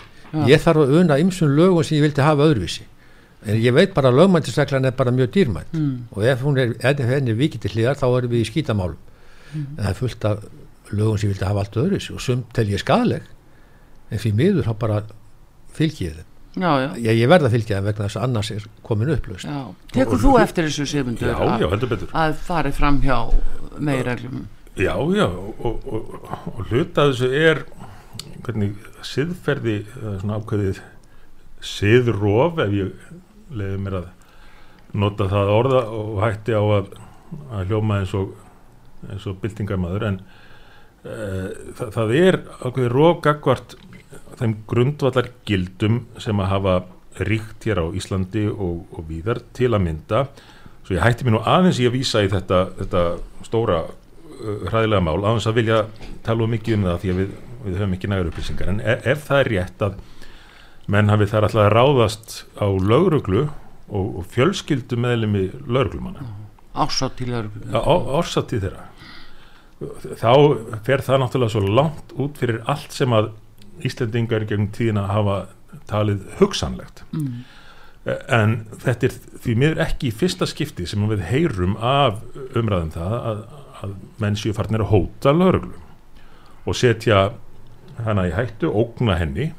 Ég 0.50 0.64
þarf 0.64 0.82
að 0.82 0.94
una 0.98 1.18
ymsum 1.22 1.52
lögum 1.54 1.84
sem 1.86 1.96
ég 2.00 2.02
vildi 2.08 2.24
hafa 2.26 2.48
öðruvísi. 2.48 2.86
En 3.46 3.60
ég 3.60 3.74
veit 3.76 3.92
bara 3.94 4.10
að 4.10 4.18
lögmæntisreglan 4.18 4.88
er 4.88 4.96
bara 4.98 5.12
mjög 5.14 5.30
dýrmætt 5.36 5.72
Mm. 5.74 6.06
og 6.10 6.24
ef 6.24 6.42
hún 6.42 6.58
er, 6.58 6.74
er 6.80 7.34
vikið 7.38 7.60
til 7.60 7.70
hliðar 7.70 8.00
þá 8.00 8.06
erum 8.18 8.30
við 8.32 8.40
í 8.42 8.50
skítamálum. 8.50 8.96
En 9.54 9.76
það 9.78 9.90
er 9.90 9.94
fullt 9.94 10.24
af 10.24 10.44
lögum 10.90 11.18
sem 11.18 11.28
ég 11.30 11.34
vildi 11.34 11.46
hafa 11.46 11.60
allt 11.60 11.76
öðruvísi 11.76 12.14
og 12.14 12.20
sum 12.20 12.44
tel 12.52 12.66
ég 12.68 12.80
skadaleg 12.82 13.22
en 14.10 14.18
því 14.18 14.32
miður 14.34 14.66
þá 14.68 14.74
bara 14.78 15.02
fylgi 15.74 16.08
ég 16.08 16.16
þeim 16.18 16.30
Já, 16.54 16.70
já, 16.78 16.88
ég, 17.02 17.16
ég 17.18 17.30
verð 17.30 17.48
að 17.48 17.56
fylgja 17.56 17.78
þeim 17.80 17.86
vegna 17.88 18.06
þess 18.06 18.18
að 18.20 18.26
annars 18.28 18.50
er 18.54 18.66
komin 18.86 19.10
upplöst 19.10 19.48
já. 19.48 19.62
Tekur 19.94 20.20
þú 20.22 20.34
eftir 20.38 20.68
þessu 20.68 20.86
já, 20.86 21.34
að, 22.14 22.36
farið 22.46 22.76
framhjá 22.78 23.16
með 23.82 24.02
reglum? 24.06 24.44
Já, 24.78 24.94
já, 25.14 25.26
og, 25.26 25.64
og, 25.66 25.88
og, 25.90 26.28
og 26.52 26.60
hluta 26.70 27.08
þessu 27.10 27.30
er 27.34 27.64
hvernig 28.44 28.76
siðferði 29.06 29.80
eða 29.98 30.14
svona 30.22 30.38
ákveðið 30.38 30.80
siðrof 31.64 32.62
ef 32.62 32.76
ég 32.76 33.10
leiði 33.54 33.80
mér 33.82 33.98
að 34.02 34.08
nota 34.94 35.26
það 35.30 35.52
orða 35.56 35.82
og 35.98 36.16
hætti 36.22 36.54
á 36.54 36.62
að, 36.62 36.90
að 37.50 37.70
hljóma 37.72 38.00
eins 38.02 38.14
og 38.14 38.34
eins 39.10 39.26
og 39.28 39.40
byltingamæður 39.42 40.06
en 40.10 40.20
uh, 40.22 41.48
það, 41.76 41.88
það 41.96 42.14
er 42.20 42.38
ákveðið 42.60 42.92
rof 42.94 43.20
gagvart 43.24 43.76
þeim 44.38 44.56
grundvallar 44.70 45.30
gildum 45.48 46.02
sem 46.22 46.40
að 46.42 46.50
hafa 46.52 46.74
ríkt 47.28 47.66
hér 47.68 47.82
á 47.82 47.86
Íslandi 47.94 48.46
og, 48.50 48.84
og 48.90 49.08
víðar 49.08 49.42
til 49.54 49.70
að 49.72 49.84
mynda. 49.86 50.24
Svo 50.84 50.96
ég 50.96 51.04
hætti 51.04 51.26
mér 51.26 51.36
nú 51.36 51.42
aðeins 51.46 51.80
í 51.80 51.88
að 51.88 51.96
vísa 51.96 52.24
í 52.24 52.30
þetta, 52.32 52.60
þetta 52.80 53.04
stóra 53.46 53.82
uh, 53.86 54.64
hræðilega 54.70 55.04
mál 55.06 55.20
aðeins 55.20 55.48
að 55.50 55.60
vilja 55.60 55.82
tala 56.26 56.50
mikið 56.50 56.78
um 56.78 56.88
það 56.90 57.02
því 57.02 57.12
að 57.12 57.20
við, 57.22 57.34
við 57.64 57.80
höfum 57.80 57.98
ekki 57.98 58.12
nægur 58.12 58.30
upplýsingar. 58.32 58.72
En 58.74 58.80
ef, 58.82 59.10
ef 59.14 59.26
það 59.28 59.42
er 59.42 59.52
rétt 59.54 59.86
að 59.88 60.00
menn 60.94 61.12
hafi 61.12 61.30
þar 61.30 61.48
alltaf 61.48 61.70
ráðast 61.72 62.40
á 62.60 62.66
lögruglu 62.68 63.44
og, 63.44 64.08
og 64.20 64.24
fjölskyldu 64.34 64.98
meðlemi 65.00 65.46
lögruglumanna 65.64 66.44
ásátt 66.74 67.18
til 67.18 67.30
lögreglu. 67.30 67.70
Ársatið 68.18 68.66
þeirra. 68.66 68.84
Þá 70.18 70.32
fer 70.86 71.02
það 71.04 71.20
náttúrulega 71.22 71.54
svo 71.54 71.62
langt 71.78 72.14
út 72.20 72.38
fyrir 72.40 72.62
allt 72.70 72.94
sem 72.94 73.14
að 73.14 73.32
Íslendingar 73.84 74.46
gegn 74.48 74.70
tíðina 74.74 75.08
hafa 75.10 75.44
talið 75.90 76.24
hugsanlegt. 76.38 77.04
Mm. 77.12 77.44
en 78.04 78.50
þetta 78.82 79.08
er 79.08 79.14
því 79.40 79.54
miður 79.56 79.78
ekki 79.80 80.10
í 80.10 80.12
fyrsta 80.14 80.46
skipti 80.46 80.84
sem 80.86 81.06
við 81.08 81.22
heyrum 81.24 81.78
af 81.80 82.18
umræðum 82.52 82.90
það 82.92 83.14
að, 83.16 83.38
að 83.80 83.94
menn 84.20 84.36
séu 84.36 84.52
farnir 84.56 84.84
að 84.84 84.90
hóta 84.90 85.32
lögreglu 85.32 85.80
og 86.68 86.76
setja 86.76 87.22
hana 88.04 88.26
í 88.28 88.34
hættu, 88.34 88.68
ógna 88.68 89.16
henni 89.16 89.52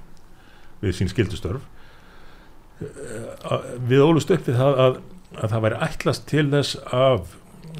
við 0.83 0.97
sín 0.99 1.09
skildustörf 1.09 1.65
við 3.89 4.03
ólust 4.03 4.31
upp 4.35 4.45
við 4.45 4.59
það 4.59 4.79
að, 4.85 5.01
að 5.39 5.55
það 5.55 5.65
væri 5.65 5.81
ætlast 5.87 6.27
til 6.29 6.45
þess 6.51 6.77
af 6.93 7.35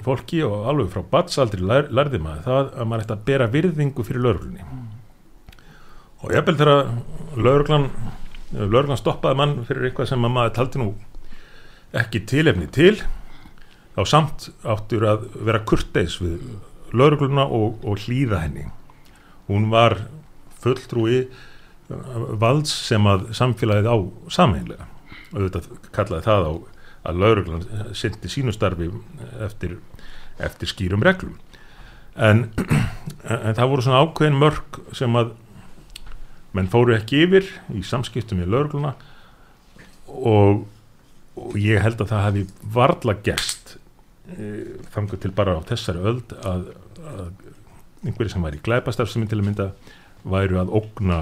fólki 0.06 0.42
og 0.46 0.66
alveg 0.70 0.92
frá 0.94 1.04
batsaldri 1.12 1.64
lær, 1.64 1.90
lærði 1.92 2.22
maður 2.24 2.46
það 2.48 2.74
að 2.74 2.90
maður 2.90 3.06
ætti 3.06 3.16
að 3.16 3.26
bera 3.30 3.52
virðingu 3.52 4.06
fyrir 4.08 4.26
lögreglunni 4.26 4.85
og 6.26 6.34
ég 6.34 6.46
bel 6.46 6.58
þegar 6.58 6.88
lögreglan 7.38 7.90
lögreglan 8.56 9.00
stoppaði 9.00 9.38
mann 9.40 9.58
fyrir 9.68 9.90
eitthvað 9.90 10.10
sem 10.12 10.26
að 10.26 10.34
maður 10.36 10.56
taldi 10.56 10.82
nú 10.82 10.90
ekki 11.96 12.24
tilefni 12.28 12.68
til 12.74 12.96
þá 13.96 14.02
samt 14.10 14.50
áttur 14.68 15.06
að 15.08 15.28
vera 15.48 15.64
kurteis 15.68 16.18
við 16.22 16.42
lögregluna 16.96 17.46
og, 17.48 17.80
og 17.84 18.00
hlýða 18.06 18.42
henni. 18.44 18.68
Hún 19.50 19.70
var 19.72 19.98
fulltrúi 20.64 21.26
valds 22.42 22.74
sem 22.88 23.06
að 23.08 23.30
samfélagið 23.38 23.90
á 23.92 23.98
samheinlega 24.34 24.88
og 25.36 25.46
þetta 25.46 25.92
kallaði 25.96 26.26
það 26.26 26.48
á 26.50 26.54
að 27.06 27.20
lauruglan 27.22 27.66
sindi 27.94 28.32
sínu 28.32 28.54
starfi 28.56 28.90
eftir, 29.46 29.78
eftir 30.42 30.72
skýrum 30.72 31.04
reglum. 31.06 31.36
En, 32.16 32.48
en 33.46 33.58
það 33.58 33.72
voru 33.72 33.86
svona 33.86 34.02
ákveðin 34.06 34.40
mörg 34.42 34.80
sem 34.98 35.20
að 35.20 35.36
menn 36.56 36.72
fóru 36.72 36.96
ekki 36.96 37.26
yfir 37.26 37.50
í 37.76 37.84
samskiptum 37.86 38.42
í 38.44 38.48
laurugluna 38.48 38.94
og, 40.08 40.64
og 41.36 41.58
ég 41.60 41.84
held 41.84 42.02
að 42.02 42.14
það 42.14 42.26
hefði 42.28 42.46
varla 42.78 43.18
gerst 43.26 43.76
e, 44.32 44.52
þangu 44.96 45.20
til 45.22 45.34
bara 45.36 45.58
á 45.60 45.62
þessari 45.68 46.06
öld 46.12 46.36
að, 46.42 46.70
að 47.04 47.26
einhverju 48.06 48.36
sem 48.36 48.46
var 48.46 48.56
í 48.56 48.64
glæpastarfsemi 48.66 49.30
til 49.30 49.42
að 49.42 49.48
mynda 49.50 49.70
væru 50.26 50.62
að 50.62 50.74
ógna 50.80 51.20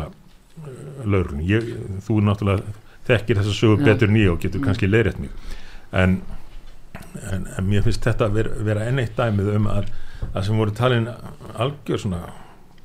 lauruglunni 1.03 1.49
ég, 1.49 1.73
þú 2.05 2.19
náttúrulega 2.23 2.77
þekkir 3.07 3.39
þessa 3.39 3.57
sögu 3.57 3.81
Já. 3.81 3.85
betur 3.89 4.15
ég 4.15 4.31
og 4.31 4.39
getur 4.43 4.63
kannski 4.63 4.87
leiðrétt 4.87 5.19
mig. 5.19 5.33
En, 5.91 6.21
en, 7.31 7.47
en 7.57 7.67
mér 7.67 7.83
finnst 7.85 8.05
þetta 8.05 8.29
vera, 8.33 8.53
vera 8.63 8.87
enn 8.87 9.01
eitt 9.01 9.17
dæmið 9.17 9.51
um 9.57 9.67
að 9.71 9.89
það 10.23 10.45
sem 10.47 10.61
voru 10.61 10.75
talin 10.77 11.09
algjör 11.53 12.03
svona 12.05 12.21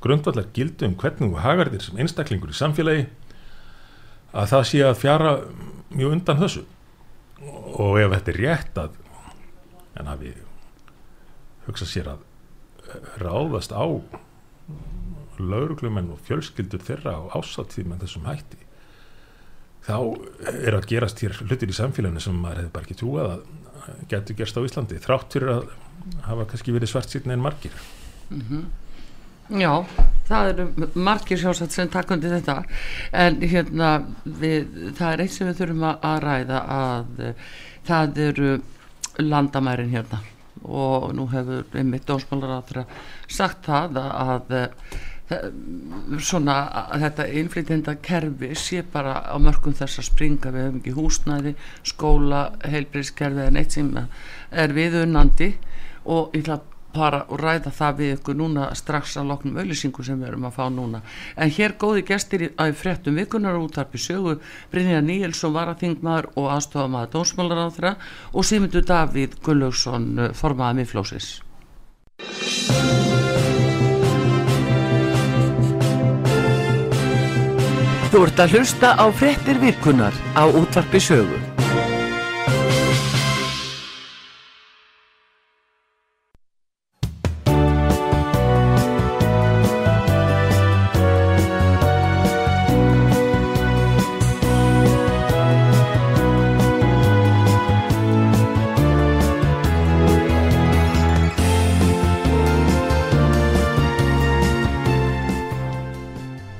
grundvallar 0.03 0.47
gildu 0.55 0.87
um 0.87 0.95
hvernig 0.99 1.33
þú 1.33 1.43
hagar 1.43 1.71
þér 1.73 1.85
sem 1.85 2.01
einstaklingur 2.03 2.53
í 2.53 2.57
samfélagi 2.57 3.07
að 4.29 4.51
það 4.53 4.65
sé 4.69 4.83
að 4.85 4.99
fjara 5.01 5.33
mjög 5.89 6.15
undan 6.15 6.41
þessu. 6.43 6.65
Og 7.79 7.99
ef 8.01 8.13
þetta 8.13 8.33
er 8.33 8.41
rétt 8.43 8.79
að 8.79 8.97
en 9.99 10.09
hafi 10.09 10.33
hugsað 11.67 11.91
sér 11.91 12.09
að 12.13 12.25
ráðast 13.21 13.73
á 13.75 13.85
lauruglumenn 15.39 16.11
og 16.13 16.23
fjölskyldur 16.27 16.83
þeirra 16.83 17.15
á 17.15 17.21
ásattíð 17.39 17.87
með 17.89 18.03
þessum 18.05 18.27
hætti 18.27 18.59
þá 19.85 19.97
er 20.49 20.75
að 20.75 20.87
gerast 20.91 21.21
hér 21.23 21.37
hlutir 21.45 21.71
í 21.71 21.77
samfélaginu 21.77 22.23
sem 22.23 22.35
maður 22.35 22.63
hefði 22.63 22.73
bara 22.75 22.87
ekki 22.87 22.97
trúað 22.99 23.31
að, 23.35 23.45
getur 24.11 24.37
gerst 24.41 24.59
á 24.59 24.65
Íslandi 24.67 24.99
þrátt 25.01 25.37
fyrir 25.37 25.53
að 25.53 25.69
hafa 26.27 26.47
kannski 26.51 26.75
verið 26.75 26.91
svart 26.91 27.13
síðan 27.13 27.37
en 27.37 27.45
margir 27.45 27.77
Já, 29.49 29.71
það 30.29 30.49
eru 30.51 30.65
margir 30.93 31.39
sjálfsagt 31.41 31.73
sem 31.73 31.89
takkundi 31.89 32.29
þetta. 32.29 32.59
En 33.17 33.39
hérna 33.41 33.93
við, 34.23 34.67
það 34.99 35.13
er 35.13 35.23
eitt 35.23 35.33
sem 35.33 35.49
við 35.49 35.63
þurfum 35.63 35.87
að, 35.89 36.03
að 36.11 36.19
ræða 36.25 36.59
að 36.75 37.23
uh, 37.25 37.47
það 37.89 38.21
eru 38.27 38.51
landamærin 39.23 39.95
hérna. 39.95 40.21
Og 40.69 41.09
nú 41.17 41.25
hefur 41.31 41.65
einmitt 41.79 42.05
dósmálar 42.05 42.59
áþra 42.59 42.85
sagt 43.31 43.65
það 43.65 43.97
að, 44.03 44.53
að 44.53 46.19
svona 46.25 46.55
að 46.93 47.03
þetta 47.05 47.27
innflytjenda 47.41 47.93
kerfi 48.05 48.49
sé 48.57 48.81
bara 48.93 49.19
á 49.29 49.37
mörgum 49.41 49.73
þess 49.77 50.01
að 50.01 50.11
springa. 50.11 50.53
Við 50.53 50.67
hefum 50.67 50.81
ekki 50.83 50.97
húsnæði, 50.97 51.55
skóla 51.89 52.43
heilbríðskerfi 52.69 53.47
en 53.49 53.61
eitt 53.61 53.77
sem 53.77 53.93
er 53.97 54.77
viðunandi. 54.77 55.55
Og 56.09 56.35
ég 56.37 56.45
ætla 56.45 56.61
para 56.93 57.23
og 57.29 57.41
ræða 57.41 57.73
það 57.75 57.99
við 57.99 58.13
ykkur 58.17 58.37
núna 58.39 58.69
strax 58.77 59.17
að 59.19 59.29
loknum 59.33 59.59
auðlýsingu 59.61 60.05
sem 60.05 60.19
við 60.19 60.31
erum 60.31 60.47
að 60.49 60.55
fá 60.57 60.63
núna. 60.73 61.01
En 61.37 61.51
hér 61.53 61.75
góði 61.81 62.05
gestir 62.07 62.47
að 62.57 62.73
fréttum 62.79 63.19
vikunar 63.19 63.59
útarpi 63.59 64.01
sögu 64.01 64.39
Brynja 64.71 65.01
Níelsson 65.01 65.53
varaþingmaður 65.55 66.31
og 66.35 66.49
aðstofamaður 66.55 67.13
dónsmálar 67.17 67.65
á 67.65 67.67
þeirra 67.75 67.93
og 68.33 68.49
Simundur 68.49 68.87
Davíð 68.87 69.37
Gullaugsson 69.45 70.33
formaða 70.33 70.81
miðflósis 70.81 71.39
Þú 78.09 78.23
ert 78.25 78.39
að 78.41 78.57
hlusta 78.57 78.95
á 78.97 79.05
fréttir 79.13 79.59
vikunar 79.61 80.15
á 80.33 80.49
útarpi 80.49 80.97
sögu 80.97 81.37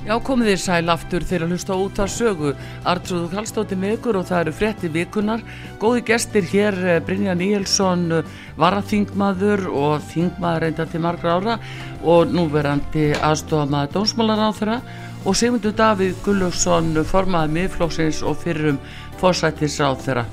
Já, 0.10 0.16
komið 0.26 0.48
þér 0.50 0.62
sæl 0.64 0.90
aftur 0.90 1.22
þegar 1.30 1.44
að 1.46 1.52
hlusta 1.54 1.76
út 1.78 2.00
að 2.02 2.08
sögu. 2.10 2.52
Artrúðu 2.90 3.28
Kallstóti 3.30 3.76
með 3.78 3.92
ykkur 4.00 4.18
og 4.18 4.24
það 4.26 4.40
eru 4.42 4.54
frétti 4.58 4.90
vikunar. 4.90 5.44
Góði 5.78 6.02
gestir 6.08 6.48
hér, 6.50 6.78
eh, 6.82 6.98
Brynja 7.06 7.36
Níelsson, 7.38 8.24
varaþingmaður 8.58 9.68
og 9.70 10.02
þingmaður 10.10 10.66
reynda 10.66 10.88
til 10.90 11.04
margra 11.06 11.36
ára 11.38 11.60
og 12.02 12.34
núverandi 12.34 13.14
aðstofamaður 13.22 13.94
dónsmálar 13.94 14.42
á 14.42 14.50
þeirra 14.50 14.82
og 15.26 15.36
Sigmundur 15.36 15.78
Davíð 15.78 16.18
Gullugsson, 16.26 17.06
formaður 17.06 17.54
miðflóksins 17.54 18.26
og 18.26 18.42
fyrrum 18.42 18.82
fórsættis 19.22 19.78
á 19.78 19.94
þeirra. 19.94 20.26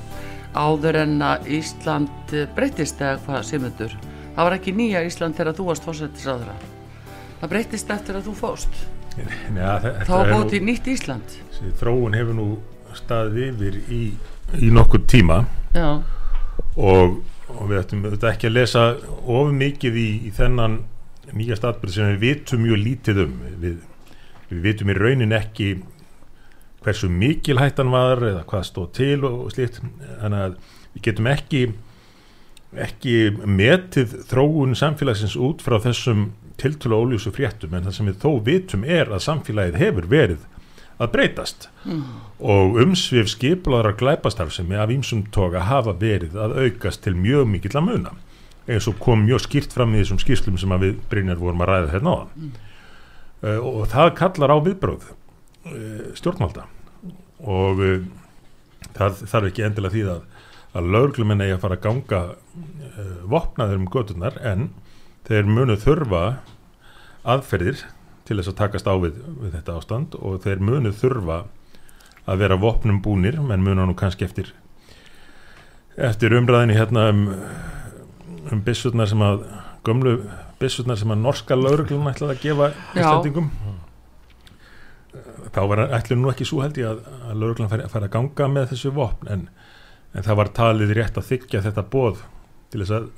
Áður 0.55 1.03
en 1.05 1.21
að 1.21 1.53
Ísland 1.53 2.33
breytist 2.55 2.97
eða 2.97 3.21
hvað, 3.27 3.43
Sigmundur? 3.45 3.93
Það 4.33 4.43
var 4.43 4.53
ekki 4.57 4.73
nýja 4.73 5.05
Ísland 5.05 5.37
þegar 5.37 5.53
þú 5.53 5.69
varst 5.69 5.85
fórsættis 5.85 6.25
á 6.25 6.33
þeirra. 6.33 6.61
Það 7.41 7.49
breytist 7.49 7.91
eftir 7.91 8.15
að 8.15 8.25
þú 8.25 8.39
fóst. 8.41 8.96
Þá 9.17 10.47
til 10.51 10.61
nýtt 10.65 10.89
Ísland. 10.91 11.37
þróun 11.79 12.17
hefur 12.17 12.37
nú 12.37 12.47
staðið 12.97 13.39
yfir 13.47 13.79
í, 13.93 14.01
í 14.61 14.69
nokkur 14.73 15.03
tíma. 15.09 15.41
Já, 15.75 16.03
og, 16.77 17.17
og 17.53 17.63
við 17.69 17.81
ættum 17.81 18.05
þetta 18.07 18.31
ekki 18.31 18.49
að 18.49 18.55
lesa 18.55 18.85
of 19.25 19.51
mikið 19.57 19.99
í, 19.99 20.07
í 20.29 20.31
þennan 20.37 20.79
nýja 21.37 21.57
staðbyrð 21.59 21.95
sem 21.95 22.13
við 22.13 22.23
vitum 22.23 22.63
mjög 22.63 22.81
lítið 22.83 23.21
um. 23.25 23.35
Við, 23.63 23.77
við 24.51 24.63
vitum 24.69 24.93
í 24.93 24.97
raunin 24.97 25.35
ekki 25.35 25.73
hversu 26.85 27.09
mikil 27.11 27.57
hættan 27.59 27.91
var 27.91 28.21
eða 28.23 28.45
hvað 28.47 28.69
stóð 28.69 28.89
til 28.99 29.19
og, 29.27 29.45
og 29.47 29.53
slíkt. 29.55 29.81
Þannig 30.21 30.45
að 30.45 30.57
við 30.93 31.05
getum 31.09 31.31
ekki 31.33 31.65
ekki 32.77 33.15
metið 33.47 34.13
þróun 34.27 34.75
samfélagsins 34.77 35.37
út 35.39 35.63
frá 35.63 35.77
þessum 35.81 36.29
tiltölu 36.61 36.97
óljósu 36.97 37.31
fréttum 37.35 37.75
en 37.77 37.87
það 37.87 37.97
sem 37.97 38.09
við 38.09 38.21
þó 38.23 38.29
vitum 38.45 38.85
er 38.85 39.11
að 39.11 39.25
samfélagið 39.27 39.81
hefur 39.81 40.07
verið 40.11 40.45
að 40.97 41.11
breytast 41.13 41.67
mm. 41.85 42.05
og 42.53 42.79
umsvið 42.81 43.29
skipulaðar 43.33 43.97
glæpastarf 43.99 44.55
sem 44.55 44.71
af 44.73 44.93
ímsum 44.93 45.25
toga 45.33 45.67
hafa 45.69 45.93
verið 45.97 46.37
að 46.41 46.55
aukast 46.63 47.03
til 47.05 47.13
mjög 47.17 47.45
mikill 47.51 47.75
að 47.77 47.87
muna 47.91 48.15
eins 48.67 48.87
og 48.89 48.97
kom 48.99 49.21
mjög 49.27 49.45
skýrt 49.45 49.75
fram 49.75 49.93
í 49.93 50.01
þessum 50.01 50.21
skýrslum 50.21 50.57
sem 50.59 50.73
við 50.81 50.97
Brynjar 51.11 51.39
vorum 51.39 51.61
að 51.63 51.71
ræða 51.71 51.91
hérna 51.93 52.15
á 52.17 52.19
mm. 52.25 52.55
uh, 53.43 53.59
og 53.61 53.83
það 53.93 54.15
kallar 54.21 54.53
á 54.53 54.57
viðbróð 54.65 55.05
uh, 55.11 56.09
stjórnmálda 56.17 56.65
og 57.45 57.85
uh, 57.85 58.01
það 58.97 59.21
þarf 59.29 59.51
ekki 59.51 59.67
endilega 59.69 59.95
því 59.95 60.07
að 60.15 60.25
að 60.77 60.89
löglumenn 60.93 61.41
eigi 61.41 61.55
að 61.55 61.63
fara 61.63 61.77
að 61.77 61.85
ganga 61.85 62.19
vopnaður 63.31 63.79
um 63.79 63.87
götunar 63.89 64.35
en 64.45 64.67
þeir 65.27 65.49
munu 65.51 65.75
þurfa 65.79 66.23
aðferðir 67.27 67.83
til 68.27 68.39
þess 68.39 68.51
að 68.51 68.59
takast 68.61 68.87
á 68.87 68.95
við, 68.99 69.19
við 69.41 69.55
þetta 69.57 69.77
ástand 69.79 70.15
og 70.19 70.41
þeir 70.43 70.63
munu 70.63 70.93
þurfa 70.95 71.43
að 72.27 72.41
vera 72.43 72.59
vopnum 72.59 72.99
búnir, 73.03 73.39
menn 73.39 73.63
munu 73.63 73.87
nú 73.87 73.95
kannski 73.97 74.27
eftir 74.27 74.51
eftir 75.97 76.35
umræðinni 76.37 76.77
hérna 76.77 77.07
um, 77.11 77.23
um 78.51 78.61
bissutnar 78.63 79.09
sem 79.09 79.23
að 79.23 79.45
gömlu 79.87 80.17
bissutnar 80.61 80.99
sem 80.99 81.11
að 81.13 81.23
norska 81.23 81.57
lauruglun 81.57 82.09
ætlaði 82.11 82.35
að 82.35 82.43
gefa 82.43 82.71
ístendingum 82.93 83.49
þá 85.55 85.61
var 85.71 85.83
ætlum 85.97 86.21
nú 86.21 86.31
ekki 86.31 86.45
svo 86.45 86.61
held 86.61 86.77
ég 86.77 86.91
að, 86.91 87.01
að 87.29 87.39
lauruglan 87.41 87.71
færi, 87.71 87.87
færi 87.89 88.09
að 88.09 88.13
ganga 88.13 88.49
með 88.51 88.69
þessu 88.73 88.91
vopn 88.93 89.31
en, 89.33 89.47
en 90.13 90.27
það 90.27 90.39
var 90.41 90.53
talið 90.59 90.93
rétt 90.97 91.17
að 91.17 91.29
þykja 91.31 91.63
þetta 91.65 91.85
bóð 91.95 92.21
til 92.71 92.83
þess 92.83 92.95
að 92.99 93.09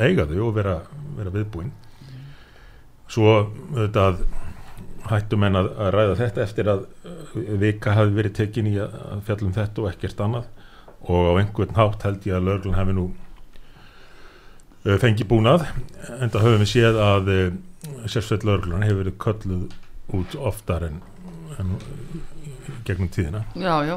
eiga 0.00 0.26
þau 0.28 0.48
og 0.48 0.54
vera, 0.56 0.76
vera 1.16 1.32
viðbúin. 1.34 1.72
Svo 3.10 3.32
auðvitað 3.40 4.22
hættum 5.10 5.46
en 5.48 5.58
að, 5.58 5.70
að 5.80 5.92
ræða 5.96 6.18
þetta 6.20 6.42
eftir 6.44 6.70
að 6.70 6.84
vika 7.60 7.96
hafi 7.96 8.14
verið 8.14 8.36
tekin 8.38 8.68
í 8.70 8.76
að 8.82 9.24
fjallum 9.26 9.56
þetta 9.56 9.82
og 9.82 9.90
ekkert 9.90 10.22
annað. 10.26 10.50
Og 11.10 11.32
á 11.32 11.38
einhvern 11.40 11.76
hátt 11.78 12.04
held 12.06 12.28
ég 12.28 12.36
að 12.36 12.46
löglun 12.50 12.78
hafi 12.78 12.96
nú 12.96 13.08
fengi 15.00 15.26
búnað 15.28 15.66
en 16.20 16.30
það 16.32 16.44
höfum 16.46 16.62
við 16.62 16.70
séð 16.70 17.00
að 17.04 17.32
sérsveit 18.08 18.46
löglun 18.48 18.84
hefur 18.84 19.02
verið 19.02 19.18
kölluð 19.20 19.74
út 20.16 20.36
oftar 20.50 20.86
en, 20.88 21.02
en 21.60 21.74
gegnum 22.88 23.10
tíðina. 23.12 23.44
Já, 23.56 23.74
já 23.88 23.96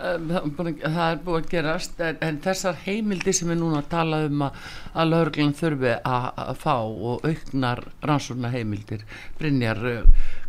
það 0.00 1.06
er 1.06 1.18
búið 1.24 1.38
að 1.40 1.48
gerast 1.50 2.00
en, 2.04 2.20
en 2.24 2.38
þessar 2.44 2.78
heimildi 2.84 3.34
sem 3.36 3.50
við 3.52 3.60
núna 3.60 3.82
tala 3.90 4.22
um 4.26 4.44
að, 4.46 4.60
að 4.94 5.10
laurglun 5.12 5.56
þurfi 5.58 5.96
að, 5.98 6.28
að 6.44 6.60
fá 6.62 6.76
og 6.80 7.26
auknar 7.26 7.82
rannsóna 8.06 8.52
heimildir 8.54 9.04
Brynjar, 9.38 9.82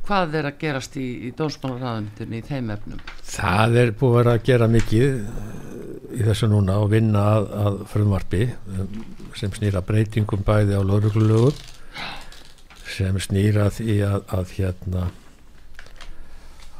hvað 0.08 0.38
er 0.40 0.52
að 0.52 0.62
gerast 0.64 0.98
í, 1.00 1.08
í 1.28 1.34
dónsmálaræðundinni 1.38 2.42
í 2.42 2.48
þeim 2.48 2.72
efnum? 2.78 3.04
Það 3.32 3.82
er 3.84 3.94
búið 4.00 4.32
að 4.34 4.46
gera 4.48 4.72
mikið 4.72 5.20
í 6.12 6.26
þessu 6.28 6.50
núna 6.52 6.80
og 6.84 6.92
vinna 6.92 7.28
að, 7.36 7.52
að 7.66 7.80
frumvarfi 7.92 8.48
sem 9.40 9.54
snýra 9.56 9.84
breytingum 9.86 10.44
bæði 10.48 10.80
á 10.80 10.82
lauruglulögum 10.84 11.56
sem 12.92 13.20
snýra 13.24 13.70
því 13.72 14.02
að 14.04 14.56
hérna 14.58 15.10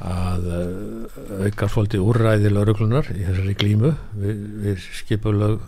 að 0.02 0.46
uh, 0.50 1.44
auka 1.46 1.68
svolítið 1.70 2.06
úrræði 2.06 2.50
lauruglunar 2.50 3.10
í 3.14 3.22
þessari 3.22 3.54
glímu 3.58 3.92
við, 4.18 4.40
við 4.64 4.86
skipulag 4.98 5.60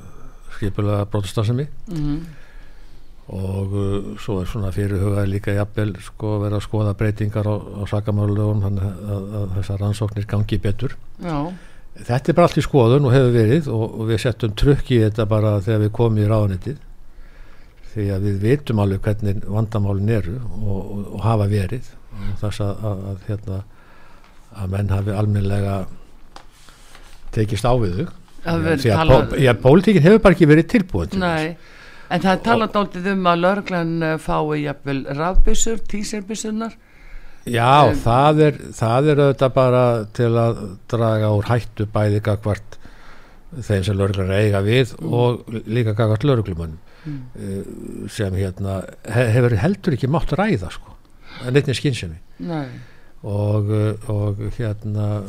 skipulega 0.55 1.05
brotastasemi 1.11 1.67
mm 1.67 1.99
-hmm. 1.99 2.19
og 3.39 3.77
uh, 3.79 4.09
svo 4.19 4.41
er 4.41 4.49
svona 4.51 4.73
fyrirhugað 4.73 5.29
líka 5.31 5.55
jafnvel 5.55 5.95
sko 6.01 6.39
verið 6.43 6.59
að 6.59 6.67
skoða 6.67 6.95
breytingar 6.95 7.47
á, 7.47 7.55
á 7.55 7.83
sakamálulegum 7.91 8.63
þannig 8.63 8.85
að, 8.85 9.29
að 9.41 9.55
þessar 9.59 9.81
rannsóknir 9.81 10.27
gangi 10.27 10.59
betur 10.59 10.97
Já. 11.23 11.53
þetta 11.95 12.31
er 12.31 12.35
bara 12.35 12.47
allt 12.47 12.59
í 12.59 12.67
skoðun 12.67 13.07
og 13.07 13.15
hefur 13.15 13.33
verið 13.33 13.69
og, 13.69 14.01
og 14.01 14.09
við 14.09 14.19
settum 14.19 14.55
trukk 14.55 14.91
í 14.91 15.03
þetta 15.05 15.27
bara 15.27 15.61
þegar 15.61 15.81
við 15.81 15.93
komum 15.93 16.19
í 16.19 16.27
ráðnitið 16.27 16.79
því 17.95 18.09
að 18.11 18.27
við 18.27 18.41
vitum 18.43 18.79
alveg 18.83 19.01
hvernig 19.01 19.45
vandamálin 19.47 20.09
eru 20.09 20.41
og, 20.43 20.81
og, 20.91 21.07
og 21.15 21.21
hafa 21.23 21.47
verið 21.47 21.87
og 22.15 22.37
þess 22.41 22.61
að, 22.61 22.85
að, 22.91 23.07
að 23.11 23.29
hérna 23.29 23.63
að 24.55 24.75
menn 24.77 24.93
hafi 24.95 25.15
almenlega 25.15 25.79
tekist 27.35 27.67
á 27.67 27.75
við 27.81 27.99
þau. 28.01 28.09
Því 28.45 28.91
að 28.93 28.99
talað... 29.01 29.31
pó, 29.33 29.61
pólitíkin 29.63 30.05
hefur 30.05 30.25
bara 30.25 30.37
ekki 30.37 30.49
verið 30.51 30.67
tilbúin 30.75 31.13
til 31.13 31.21
Nei, 31.23 31.55
en 32.13 32.25
það 32.25 32.33
er 32.35 32.43
talað 32.45 32.81
áldið 32.81 33.07
um 33.15 33.29
að 33.31 33.45
lörglan 33.45 33.95
fái 34.21 34.59
jafnvel 34.67 34.99
rafbissur, 35.17 35.81
tíserbissunar 35.89 36.75
Já, 37.45 37.91
um, 37.91 37.97
það 38.01 38.41
er 38.47 38.59
það 38.73 39.11
er 39.13 39.21
auðvitað 39.21 39.55
bara 39.57 39.85
til 40.17 40.31
að 40.41 40.61
draga 40.93 41.33
úr 41.37 41.49
hættu 41.51 41.87
bæði 41.93 42.23
gagvart 42.25 42.79
þeim 43.55 43.85
sem 43.85 43.99
lauruglan 43.99 44.33
eiga 44.33 44.63
við 44.65 44.95
og 45.05 45.45
líka 45.69 45.93
gagast 45.97 46.25
lauruglumannum 46.25 46.79
mm. 47.05 48.09
sem 48.13 48.35
hérna 48.41 48.81
hefur 49.05 49.57
heldur 49.61 49.97
ekki 49.97 50.11
mátt 50.11 50.33
ræða 50.37 50.73
sko, 50.75 50.97
en 51.45 51.53
einnig 51.53 51.79
skynsemi 51.79 52.19
og, 53.25 53.71
og 54.13 54.41
hérna 54.59 55.23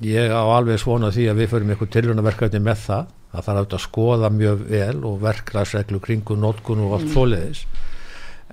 ég 0.00 0.32
á 0.32 0.42
alveg 0.42 0.80
svona 0.80 1.12
því 1.12 1.26
að 1.30 1.42
við 1.42 1.50
förum 1.52 1.72
eitthvað 1.72 1.92
tilrönaverkefni 1.96 2.62
með 2.64 2.86
það 2.86 3.10
það 3.32 3.46
þarf 3.48 3.74
að 3.76 3.82
skoða 3.86 4.30
mjög 4.32 4.64
vel 4.68 5.04
og 5.08 5.20
verklagsreglu 5.22 6.00
kringu 6.04 6.36
nótkun 6.36 6.84
og 6.84 6.96
allt 6.98 7.08
mm. 7.08 7.14
fóliðis 7.14 7.64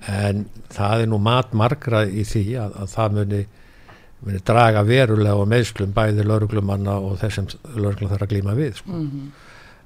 en 0.08 0.46
það 0.72 1.04
er 1.04 1.10
nú 1.12 1.18
mat 1.20 1.52
margra 1.56 2.06
í 2.08 2.24
því 2.24 2.44
að, 2.62 2.76
að 2.80 2.94
það 2.94 3.16
muni, 3.18 3.40
muni 4.24 4.42
draga 4.50 4.84
verulega 4.88 5.36
og 5.36 5.50
meðslum 5.52 5.92
bæði 5.96 6.24
lauruglumanna 6.24 6.96
og 7.04 7.18
þessum 7.20 7.50
lauruglum 7.74 8.12
þarf 8.12 8.24
að 8.24 8.32
glíma 8.32 8.56
við 8.56 8.80
sko. 8.80 8.92
mm 8.92 9.06
-hmm. 9.10 9.30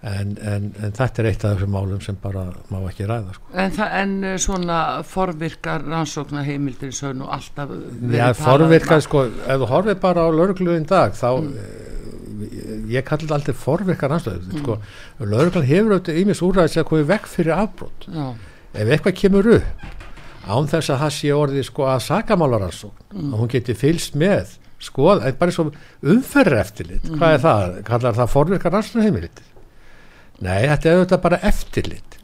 En, 0.04 0.34
en, 0.44 0.66
en 0.84 0.92
þetta 0.92 1.22
er 1.22 1.28
eitt 1.30 1.44
af 1.46 1.54
þessum 1.54 1.72
málum 1.72 2.00
sem 2.04 2.16
bara 2.20 2.44
má 2.72 2.76
ekki 2.90 3.06
ræða 3.08 3.36
sko. 3.36 3.46
en, 3.62 3.78
en 4.00 4.12
eh, 4.28 4.36
svona 4.42 4.80
forvirkar 5.08 5.86
rannsóknar 5.86 6.44
heimildir 6.44 6.92
í 6.92 6.96
sögn 6.96 7.24
og 7.24 7.32
alltaf 7.38 7.72
Já, 8.12 8.26
forvirkar 8.36 9.00
um 9.00 9.06
sko, 9.06 9.24
ef 9.24 9.62
þú 9.62 9.70
horfið 9.70 10.02
bara 10.02 10.26
á 10.26 10.28
laurugluðin 10.34 10.88
dag 10.90 11.16
þá 11.16 11.30
mm. 11.32 11.56
Eh, 12.34 12.90
ég 12.90 13.06
kalli 13.06 13.24
þetta 13.24 13.38
alltaf 13.38 13.60
forvirkar 13.62 14.12
rannsóknar 14.12 14.42
mm. 14.42 14.64
sko, 14.64 14.76
lauruglan 15.22 15.68
hefur 15.70 15.96
auðvitað 15.96 16.20
ímis 16.20 16.44
úrræðis 16.44 16.82
að 16.82 16.88
komið 16.90 17.08
vekk 17.14 17.30
fyrir 17.30 17.56
afbrót 17.56 18.08
ef 18.10 18.84
eitthvað 18.84 19.16
kemur 19.22 19.50
upp 19.56 19.88
án 20.44 20.68
þess 20.68 20.92
að 20.92 21.00
það 21.06 21.16
sé 21.16 21.32
orðið 21.32 21.66
sko 21.70 21.88
að 21.88 22.04
sakamálaransókn 22.10 23.08
mm. 23.14 23.32
að 23.32 23.40
hún 23.40 23.52
geti 23.54 23.78
fylst 23.78 24.20
með 24.20 24.58
sko, 24.84 25.14
bara 25.24 25.48
eins 25.48 25.62
og 25.62 25.72
umferður 26.04 26.60
eftirlit 26.60 27.08
mm. 27.08 27.16
hvað 27.16 27.38
er 27.38 27.44
það, 27.46 27.76
kallar 27.88 28.18
það 28.20 28.32
forverkar 28.34 28.76
rannsóknarheimilit 28.76 29.44
nei, 30.42 30.64
þetta 30.66 30.90
er 30.90 30.98
auðvitað 30.98 31.24
bara 31.24 31.40
eftirlit 31.50 32.18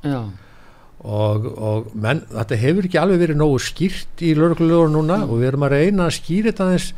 og, 1.00 1.46
og 1.46 1.90
menn, 1.94 2.24
þetta 2.32 2.60
hefur 2.60 2.88
ekki 2.88 3.00
alveg 3.00 3.22
verið 3.24 3.40
nógu 3.40 3.60
skýrt 3.64 4.24
í 4.26 4.34
lörglulegur 4.36 4.92
núna 4.92 5.22
mm. 5.22 5.30
og 5.30 5.40
við 5.40 5.50
erum 5.52 5.66
að 5.68 5.74
reyna 5.76 6.06
að 6.08 6.16
skýra 6.18 6.50
þetta 6.50 6.66
aðeins 6.66 6.88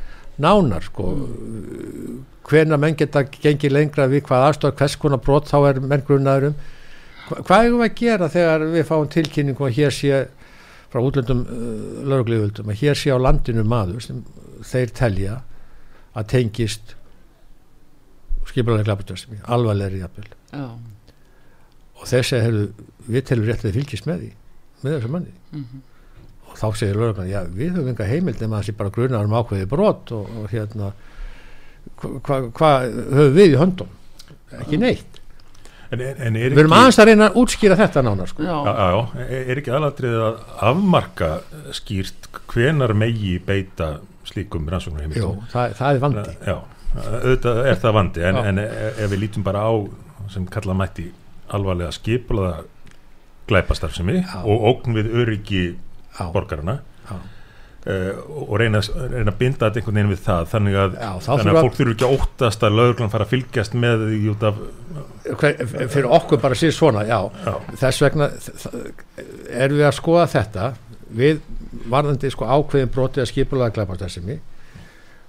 nánar 0.43 0.87
sko 0.89 1.09
mm. 1.15 2.21
hvena 2.49 2.79
menn 2.81 2.99
geta 2.99 3.25
gengið 3.29 3.77
lengra 3.77 4.09
við 4.11 4.25
hvað 4.29 4.47
aðstofa 4.49 4.79
hvers 4.81 4.97
konar 5.01 5.23
brot 5.23 5.51
þá 5.51 5.59
er 5.71 5.83
menn 5.85 6.07
grunnaðurum 6.07 6.57
Hva, 7.23 7.39
hvað 7.47 7.65
er 7.65 7.75
við 7.77 7.85
að 7.85 7.99
gera 8.01 8.29
þegar 8.33 8.65
við 8.73 8.89
fáum 8.89 9.11
tilkynningu 9.13 9.67
og 9.69 9.77
hér 9.77 9.95
sé 9.95 10.25
frá 10.93 11.01
útlöndum 11.01 11.45
uh, 11.47 12.01
lauruglíðvöldum 12.11 12.73
að 12.73 12.81
hér 12.83 12.99
sé 12.99 13.15
á 13.15 13.19
landinu 13.23 13.63
maður 13.65 14.03
sem 14.05 14.25
þeir 14.67 14.97
telja 14.97 15.37
að 16.19 16.27
tengist 16.35 16.97
skipulega 18.51 18.89
glabutast 18.89 19.31
alvarlegri 19.47 20.03
jafnvel 20.03 20.27
oh. 20.59 20.75
Og 22.03 22.11
þess 22.11 22.35
að 22.37 22.59
við 23.07 23.25
telum 23.29 23.49
rétt 23.49 23.63
að 23.63 23.71
þið 23.71 23.79
fylgjast 23.79 24.11
með 24.11 24.21
því 24.25 24.31
með 24.83 24.97
þessu 24.97 25.13
manni. 25.15 25.33
Mm 25.53 25.65
-hmm. 25.65 25.87
og 26.51 26.59
þá 26.59 26.67
segir 26.81 26.99
lauruglan, 26.99 27.31
já 27.31 27.41
við 27.47 27.73
höfum 27.77 27.89
enga 27.93 28.11
heimild 28.11 28.43
nema 28.43 28.61
þessi 28.61 28.77
bara 28.77 28.95
grunar 28.95 29.29
um 29.29 29.39
ákveði 29.39 29.69
brot 29.71 30.13
og, 30.17 30.31
og 30.43 30.51
hérna 30.51 30.93
hvað 32.03 32.21
hva, 32.27 32.39
hva 32.51 32.71
höfum 32.89 33.35
við 33.39 33.55
í 33.55 33.59
höndum? 33.61 33.99
Ekki 34.59 34.79
neitt. 34.83 35.21
En, 35.93 36.01
en 36.01 36.37
við 36.41 36.57
erum 36.57 36.73
aðeins 36.73 36.99
að 37.03 37.09
reyna 37.11 37.27
að 37.29 37.39
útskýra 37.43 37.77
þetta 37.77 38.03
nánar 38.03 38.29
sko. 38.31 38.43
já. 38.43 38.55
Já, 38.65 38.73
já, 38.81 39.27
er 39.37 39.59
ekki 39.61 39.73
aðladrið 39.77 40.15
að 40.25 40.39
afmarka 40.71 41.31
skýrt 41.77 42.29
hvenar 42.49 42.95
megi 42.97 43.35
beita 43.45 43.99
slíkum 44.25 44.69
rannsóknar 44.73 45.05
heimil 45.05 45.21
Jú, 45.21 45.33
það, 45.53 45.75
það 45.77 45.99
er 45.99 46.01
vandi. 46.01 46.37
Já, 46.49 46.57
auðvitað 46.97 47.61
er 47.67 47.83
það 47.83 47.99
vandi 47.99 48.25
en, 48.29 48.41
en 48.51 48.63
ef 48.63 49.11
við 49.13 49.19
lítum 49.27 49.45
bara 49.45 49.67
á 49.69 49.73
sem 50.33 50.47
kalla 50.49 50.77
mætti 50.77 51.11
alvarlega 51.57 51.93
skipulaða 51.97 52.65
glæpastarfsemi 53.51 54.23
og 54.43 54.67
ógn 54.73 54.99
við 54.99 55.15
öryggi 55.23 55.63
borgarna 56.33 56.81
Uh, 57.83 58.15
og 58.47 58.61
reyna, 58.61 58.79
reyna 59.11 59.33
að 59.33 59.39
binda 59.41 59.67
þetta 59.67 59.81
einhvern 59.81 59.97
veginn 59.97 60.11
við 60.13 60.21
það 60.23 60.45
þannig 60.53 60.77
að, 60.79 60.93
Já, 61.03 61.09
þannig 61.25 61.49
að 61.51 61.57
fólk 61.65 61.73
þurfu 61.75 61.95
ekki 61.97 62.05
að 62.07 62.13
óttast 62.15 62.63
að 62.63 62.77
lögurglann 62.79 63.11
fara 63.11 63.27
að 63.27 63.33
fylgjast 63.33 63.75
með 63.75 64.05
því 64.05 64.19
út 64.31 64.45
af 64.47 64.61
Hver, 65.41 65.57
fyrir 65.81 66.07
okkur 66.15 66.41
bara 66.45 66.59
síðan 66.61 66.77
svona 66.77 67.03
já, 67.09 67.17
já. 67.43 67.57
þess 67.81 68.05
vegna 68.05 68.29
er 69.65 69.75
við 69.75 69.89
að 69.89 69.97
skoða 69.99 70.29
þetta 70.37 70.69
við 71.19 71.43
varðandi 71.97 72.31
sko 72.37 72.53
ákveðin 72.55 72.95
brotið 72.95 73.25
að 73.25 73.31
skipulaða 73.33 73.75
glæpastærsimi 73.81 74.39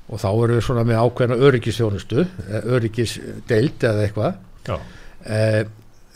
og 0.05 0.21
þá 0.21 0.29
erum 0.29 0.59
við 0.59 0.65
svona 0.67 0.85
með 0.91 1.01
ákveðina 1.07 1.39
öryggisþjónustu 1.49 2.27
öryggisdeild 2.61 3.87
eða 3.89 4.05
eitthvað. 4.05 4.37
Eh, 4.69 4.85
eh, 5.25 5.63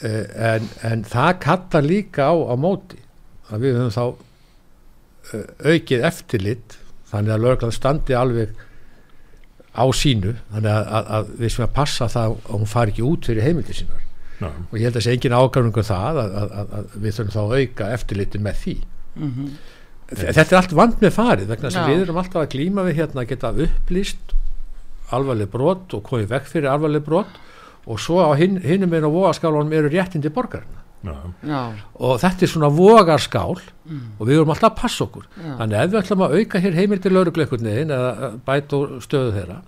en, 0.03 0.69
en 0.85 1.03
það 1.07 1.39
kattar 1.41 1.85
líka 1.85 2.29
á, 2.29 2.35
á 2.35 2.55
móti. 2.59 2.99
Að 3.47 3.63
við 3.63 3.77
höfum 3.79 3.95
þá 3.95 4.27
Eh, 5.35 5.73
aukið 5.73 6.05
eftirlit 6.07 6.77
þannig 7.09 7.33
að 7.35 7.43
löglan 7.43 7.73
standi 7.75 8.15
alveg 8.15 8.53
á 9.75 9.83
sínu 9.91 10.37
þannig 10.53 10.69
að, 10.71 10.85
að, 10.87 11.09
að 11.17 11.31
við 11.41 11.53
sem 11.53 11.65
að 11.65 11.73
passa 11.75 12.07
það 12.11 12.35
að 12.37 12.53
hún 12.53 12.69
fari 12.71 12.93
ekki 12.93 13.07
út 13.07 13.27
fyrir 13.27 13.47
heimildi 13.47 13.75
sínar. 13.81 14.05
Ná. 14.37 14.51
og 14.53 14.75
ég 14.77 14.85
held 14.85 14.91
að 14.91 14.99
það 14.99 15.05
sé 15.07 15.13
engin 15.15 15.33
ágafningu 15.33 15.81
um 15.81 15.87
það 15.87 16.19
að, 16.21 16.35
að 16.77 16.91
við 16.93 17.15
þurfum 17.15 17.33
þá 17.33 17.39
að 17.41 17.53
auka 17.57 17.89
eftirlitin 17.95 18.43
með 18.45 18.59
því. 18.61 18.75
Mm 19.17 19.31
-hmm. 19.33 19.53
þetta 20.13 20.43
er 20.45 20.59
allt 20.59 20.75
vand 20.77 20.99
með 21.01 21.13
farið 21.15 21.51
vegna 21.51 21.71
þess 21.71 21.81
að 21.81 21.89
við 21.89 22.03
erum 22.03 22.19
alltaf 22.21 22.43
að 22.43 22.51
glýma 22.53 22.85
við 22.85 22.99
hérna 23.01 23.23
að 23.23 23.29
geta 23.31 23.53
upplýst 23.65 24.35
alvarleg 25.17 25.49
brot 25.51 25.97
og 25.97 26.05
komið 26.05 26.29
vekk 26.35 26.51
fyrir 26.53 26.69
alvarleg 26.69 27.03
brot 27.03 27.41
og 27.87 28.01
svo 28.03 28.19
á 28.19 28.31
hin, 28.39 28.59
hinnum 28.63 28.93
einu 28.93 29.11
vogaskálunum 29.13 29.73
eru 29.73 29.91
réttindi 29.91 30.31
borgarna 30.33 30.83
Já. 31.45 31.61
og 32.01 32.19
þetta 32.19 32.43
er 32.43 32.51
svona 32.51 32.69
vogarskál 32.73 33.55
mm. 33.85 34.17
og 34.17 34.27
við 34.27 34.39
vorum 34.41 34.53
alltaf 34.55 34.73
að 34.73 34.79
passa 34.81 35.05
okkur 35.05 35.27
Já. 35.37 35.53
þannig 35.61 35.79
ef 35.79 35.91
við 35.91 35.99
ætlum 36.01 36.23
að 36.25 36.37
auka 36.37 36.61
hér 36.63 36.77
heimil 36.81 37.01
til 37.03 37.13
laurugleikunniðin 37.15 37.93
eða 37.95 38.31
bæta 38.47 38.79
stöðu 39.05 39.35
þeirra 39.37 39.59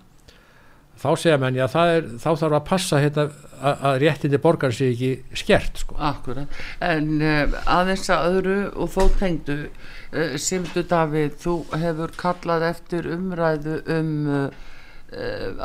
þá 0.99 1.09
segja 1.15 1.37
menn 1.39 1.57
já 1.57 1.65
er, 1.67 2.07
þá 2.19 2.29
þarf 2.41 2.55
að 2.57 2.65
passa 2.67 2.99
hérna, 2.99 3.25
að 3.61 3.99
réttindi 4.03 4.39
borgar 4.41 4.73
sé 4.75 4.89
ekki 4.93 5.11
skert 5.37 5.83
sko. 5.83 5.97
Akkurat, 6.09 6.59
en 6.83 7.21
uh, 7.23 7.59
aðeins 7.71 8.09
að 8.11 8.27
öðru 8.33 8.57
og 8.75 8.91
þó 8.95 9.03
tengdu 9.19 9.57
uh, 9.63 10.35
Simdu 10.41 10.83
Davíð, 10.89 11.37
þú 11.43 11.55
hefur 11.79 12.15
kallað 12.19 12.67
eftir 12.73 13.07
umræðu 13.15 13.79
um 13.95 14.11
uh, 14.33 14.49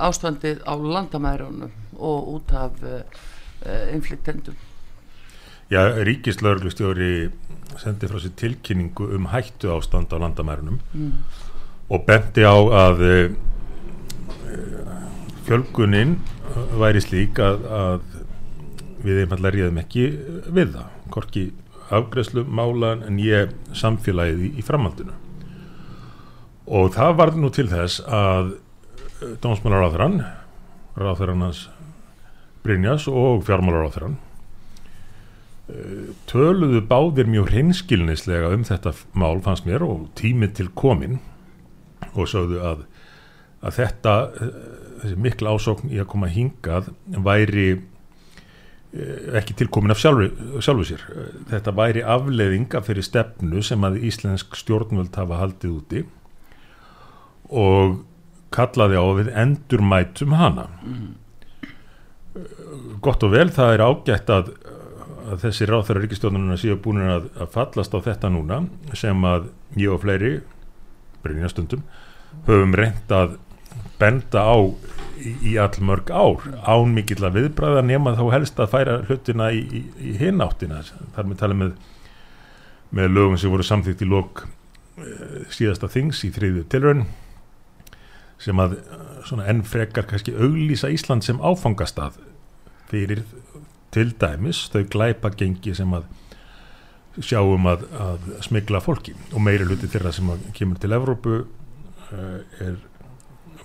ástandið 0.07 0.63
á 0.65 0.75
landamærunum 0.79 1.73
og 2.05 2.31
út 2.37 2.55
af 2.59 2.85
infliktendum 3.95 4.57
Já, 5.73 5.81
ríkislauglustjóri 6.05 7.31
sendi 7.81 8.09
frá 8.11 8.21
sér 8.21 8.35
tilkynningu 8.37 9.07
um 9.17 9.27
hættu 9.33 9.73
ástand 9.73 10.13
á 10.13 10.21
landamærunum 10.21 10.79
mm. 10.93 11.13
og 11.89 12.05
bendi 12.07 12.45
á 12.45 12.53
að 12.53 13.01
e, 13.03 13.17
fjölguninn 15.49 16.19
væri 16.79 17.01
slík 17.03 17.41
að, 17.41 17.65
að 17.65 18.01
við 19.05 19.23
einfallega 19.25 19.57
ríðum 19.57 19.81
ekki 19.83 20.05
við 20.55 20.77
það, 20.77 20.93
korki 21.17 21.45
afgreðslu 21.95 22.45
málan 22.45 23.03
en 23.09 23.19
ég 23.21 23.57
samfélagið 23.77 24.45
í, 24.45 24.53
í 24.61 24.65
framhaldinu 24.65 25.17
og 26.65 26.93
það 26.95 27.17
var 27.19 27.35
nú 27.37 27.51
til 27.53 27.67
þess 27.73 28.05
að 28.05 28.55
dómsmálar 29.43 29.89
áþrann 29.89 30.21
ráþrannans 31.01 31.67
Brynjas 32.65 33.09
og 33.11 33.45
fjármálar 33.47 33.89
áþrann 33.91 34.21
töluðu 36.29 36.83
báðir 36.85 37.29
mjög 37.31 37.49
hreinskilnislega 37.53 38.51
um 38.53 38.67
þetta 38.69 38.93
mál 39.17 39.39
fannst 39.45 39.65
mér 39.65 39.85
og 39.87 40.11
tímið 40.19 40.59
til 40.59 40.67
komin 40.77 41.23
og 42.13 42.29
sögðu 42.29 42.61
að, 42.61 42.83
að 43.65 43.79
þetta 43.79 44.15
þessi 45.05 45.21
mikla 45.21 45.55
ásókn 45.57 45.93
í 45.93 46.01
að 46.01 46.11
koma 46.13 46.29
hingað 46.33 46.91
væri 47.25 47.67
eh, 47.73 49.37
ekki 49.41 49.57
tilkomin 49.61 49.95
af 49.95 50.01
sjálfu, 50.01 50.61
sjálfu 50.65 50.89
sér. 50.89 51.05
Þetta 51.51 51.75
væri 51.77 52.05
afleðinga 52.17 52.85
fyrir 52.85 53.07
stefnu 53.07 53.65
sem 53.65 53.85
að 53.85 54.01
íslensk 54.09 54.57
stjórnvöld 54.61 55.17
hafa 55.17 55.41
haldið 55.43 55.77
úti 55.79 56.05
og 57.53 58.01
kallaði 58.55 59.01
á 59.01 59.07
við 59.19 59.31
endurmætum 59.45 60.37
hana. 60.39 60.69
Mm. 60.85 61.13
Gott 63.05 63.23
og 63.27 63.35
vel 63.35 63.49
það 63.55 63.77
er 63.77 63.85
ágætt 63.85 64.33
að 64.33 64.55
að 65.25 65.45
þessi 65.47 65.69
ráþæra 65.69 66.03
ríkistjónununa 66.03 66.57
séu 66.61 66.77
búin 66.81 67.01
að, 67.01 67.31
að 67.41 67.53
fallast 67.55 67.95
á 67.97 67.99
þetta 68.05 68.31
núna 68.33 68.61
sem 68.97 69.25
að 69.25 69.49
ég 69.81 69.95
og 69.95 70.03
fleiri 70.03 70.35
brinjastundum 71.25 71.85
höfum 72.49 72.75
reynd 72.77 73.15
að 73.15 73.39
benda 74.01 74.45
á 74.45 74.57
í, 75.17 75.33
í 75.53 75.55
all 75.61 75.73
mörg 75.81 76.13
ár 76.13 76.45
án 76.61 76.93
mikill 76.93 77.23
að 77.25 77.39
viðbræða 77.39 77.87
nema 77.89 78.17
þá 78.19 78.25
helst 78.35 78.61
að 78.61 78.73
færa 78.75 78.99
hlutina 79.09 79.49
í, 79.55 79.65
í, 79.65 79.83
í 80.13 80.15
hináttina 80.21 80.83
þar 81.17 81.31
með 81.31 81.41
tala 81.41 81.59
með 81.63 81.75
með 82.95 83.11
lögum 83.11 83.39
sem 83.41 83.51
voru 83.51 83.65
samþýtt 83.67 84.05
í 84.05 84.11
lók 84.11 84.45
uh, 84.45 85.41
síðasta 85.51 85.89
þings 85.91 86.21
í 86.29 86.31
þriðju 86.35 86.67
tilraun 86.71 87.07
sem 88.43 88.61
að 88.61 88.77
svona 89.25 89.49
enn 89.51 89.65
frekar 89.67 90.07
kannski 90.09 90.35
auglýsa 90.37 90.91
Ísland 90.93 91.25
sem 91.27 91.41
áfangastað 91.41 92.19
fyrir 92.91 93.25
til 93.95 94.13
dæmis 94.21 94.67
þau 94.73 94.85
glæpa 94.91 95.31
gengi 95.35 95.75
sem 95.77 95.93
að 95.97 96.09
sjáum 97.23 97.69
að, 97.71 97.85
að 97.95 98.25
smigla 98.43 98.81
fólki. 98.83 99.15
Og 99.33 99.43
meiri 99.43 99.67
hluti 99.69 99.87
þeirra 99.91 100.11
sem 100.13 100.33
kemur 100.57 100.81
til 100.83 100.97
Evrópu 100.97 101.37
uh, 101.45 102.65
er 102.65 102.81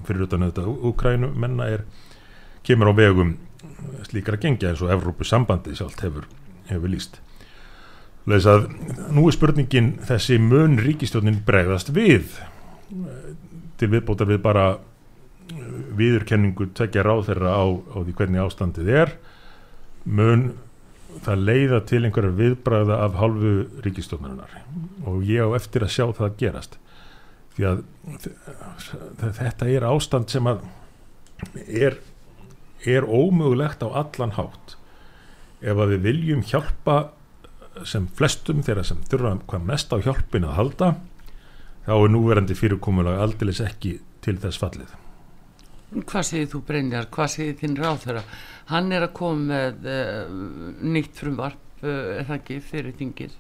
fyrir 0.06 0.28
utan 0.28 0.46
auðvitað 0.46 0.84
Úkrænu 0.90 1.32
menna 1.36 1.70
er 1.74 1.88
kemur 2.64 2.92
á 2.92 2.94
vegum 2.96 3.38
slíkara 4.08 4.40
gengja 4.40 4.72
eins 4.72 4.84
og 4.86 4.94
Evrópu 4.94 5.26
sambandi 5.28 5.76
sjálft 5.76 6.04
hefur, 6.06 6.28
hefur 6.70 6.92
líst 6.92 7.20
Leðis 8.30 8.48
að 8.50 8.66
nú 9.16 9.26
er 9.30 9.36
spurningin 9.36 9.94
þessi 10.06 10.38
mun 10.44 10.78
ríkistjónin 10.82 11.40
bregðast 11.48 11.90
við? 11.96 12.36
Til 13.80 13.90
viðbóta 13.90 14.28
við 14.30 14.42
bara 14.44 14.66
viðurkenningu 16.00 16.70
tekja 16.78 17.04
ráð 17.06 17.30
þeirra 17.30 17.54
á, 17.58 17.66
á 17.70 17.98
því 18.04 18.16
hvernig 18.18 18.44
ástandið 18.44 18.92
er 18.94 19.14
mun 20.06 20.52
það 21.26 21.46
leiða 21.48 21.80
til 21.90 22.04
einhverja 22.06 22.36
viðbræða 22.38 23.00
af 23.06 23.18
hálfu 23.20 23.54
ríkistjónarinnar 23.86 24.54
og 25.10 25.26
ég 25.28 25.42
á 25.42 25.58
eftir 25.58 25.86
að 25.86 25.96
sjá 25.96 26.06
það 26.18 26.38
gerast. 26.42 26.78
Því 27.56 27.68
að 27.70 27.82
þetta 29.40 29.70
er 29.74 29.88
ástand 29.90 30.32
sem 30.32 30.48
að 30.50 30.62
er, 31.66 31.98
er 32.86 33.08
ómögulegt 33.08 33.84
á 33.84 33.90
allan 34.04 34.36
hátt. 34.38 34.78
Ef 35.60 35.76
að 35.76 35.96
við 35.96 36.06
viljum 36.08 36.46
hjálpa 36.46 37.02
sem 37.88 38.08
flestum 38.16 38.64
þeirra 38.64 38.86
sem 38.88 39.02
þurfa 39.10 39.36
hvað 39.50 39.68
mest 39.68 39.94
á 39.96 39.98
hjálpin 40.04 40.48
að 40.48 40.58
halda 40.60 40.94
þá 41.88 41.94
er 41.98 42.10
núverandi 42.14 42.58
fyrirkomulega 42.58 43.24
aldilis 43.24 43.62
ekki 43.64 43.98
til 44.24 44.38
þess 44.40 44.60
fallið 44.62 45.09
Hvað 45.90 46.26
segir 46.28 46.50
þú 46.52 46.64
Brynjar, 46.68 47.08
hvað 47.14 47.32
segir 47.34 47.56
þinn 47.60 47.78
ráð 47.80 48.04
þeirra 48.06 48.24
hann 48.70 48.92
er 48.94 49.06
að 49.08 49.14
koma 49.18 49.46
með 49.50 49.88
uh, 49.90 50.34
nýtt 50.86 51.22
frumvarp 51.22 51.84
uh, 51.84 52.18
er 52.20 52.28
það 52.28 52.36
ekki 52.36 52.58
fyrir 52.66 52.98
þingir 53.00 53.38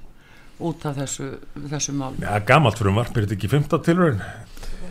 út 0.65 0.85
af 0.89 0.97
þessu, 0.99 1.27
þessu 1.69 1.95
mál 1.95 2.15
Já, 2.19 2.31
gamalt 2.47 2.79
frumvarp, 2.81 3.13
er 3.15 3.27
þetta 3.27 3.37
ekki 3.37 3.51
15 3.51 3.83
tilvægin 3.85 4.23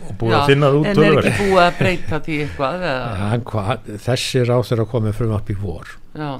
og 0.09 0.13
búið 0.21 0.33
Já, 0.33 0.37
að 0.39 0.53
finna 0.53 0.69
það 0.69 0.79
út 0.79 0.87
en 0.89 1.01
er 1.03 1.19
ekki 1.19 1.49
búið 1.49 1.63
að 1.65 1.81
breyta 1.81 2.21
því 2.25 2.37
eitthvað 2.45 2.85
ja, 2.87 3.41
hva, 3.51 3.65
þessi 4.07 4.45
ráð 4.47 4.63
þeirra 4.69 4.87
komið 4.93 5.17
frumvarp 5.19 5.51
í 5.51 5.57
vor. 5.59 5.91
Já. 6.17 6.31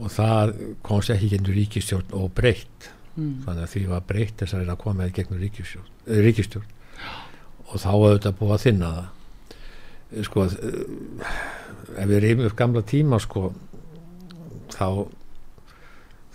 og 0.00 0.12
það 0.16 0.52
komst 0.86 1.14
ekki 1.14 1.30
genið 1.34 1.56
ríkistjórn 1.60 2.18
og 2.18 2.32
breytt. 2.36 2.90
Mm. 3.16 3.40
þannig 3.44 3.64
að 3.64 3.72
því 3.72 3.80
var 3.90 4.04
breytt 4.06 4.36
þess 4.38 4.54
að 4.54 4.68
það 4.68 4.76
komið 4.84 5.08
gegnum 5.16 5.40
ríkistjórn, 5.42 5.88
eh, 6.06 6.20
ríkistjórn 6.24 6.68
og 7.66 7.80
þá 7.82 7.88
hefur 7.90 8.12
þetta 8.14 8.32
búið 8.38 8.54
að 8.54 8.62
finna 8.64 8.90
það 8.94 9.08
sko 10.26 10.46
ef 10.50 12.06
við 12.10 12.20
reyfum 12.24 12.46
upp 12.48 12.58
gamla 12.58 12.82
tíma 12.86 13.20
sko 13.22 13.50
þá 14.74 14.86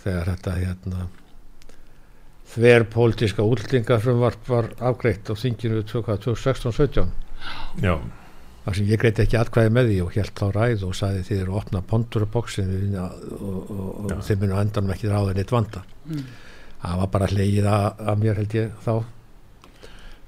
þegar 0.04 0.32
þetta 0.34 0.58
hérna 0.60 1.08
þver 2.56 2.86
pólitíska 2.94 3.44
útlendingafrumvarp 3.44 4.48
var 4.48 4.70
afgreitt 4.80 5.28
á 5.28 5.34
þinginu 5.36 5.82
2016-17 5.90 7.10
Já. 7.84 7.98
Þar 8.66 8.78
sem 8.80 8.88
ég 8.90 9.02
greiti 9.02 9.22
ekki 9.22 9.38
atkvæði 9.38 9.74
með 9.76 9.90
því 9.92 9.98
og 10.02 10.16
helt 10.16 10.42
á 10.42 10.48
ræð 10.56 10.86
og 10.88 10.96
sagði 10.98 11.26
þið 11.28 11.42
eru 11.44 11.54
að 11.54 11.60
opna 11.60 11.82
ponduraboksin 11.86 12.96
og, 12.98 13.20
og, 13.36 13.58
og, 13.76 13.90
og 14.08 14.24
þeim 14.26 14.42
munu 14.42 14.58
endanum 14.58 14.94
ekki 14.96 15.12
ráðin 15.12 15.42
eitt 15.44 15.54
vanda. 15.54 15.84
Mm. 16.06 16.24
það 16.86 17.02
var 17.02 17.12
bara 17.14 17.30
hlegið 17.34 17.68
að 17.70 18.24
mér 18.24 18.42
held 18.42 18.56
ég 18.58 18.74
þá 18.86 18.94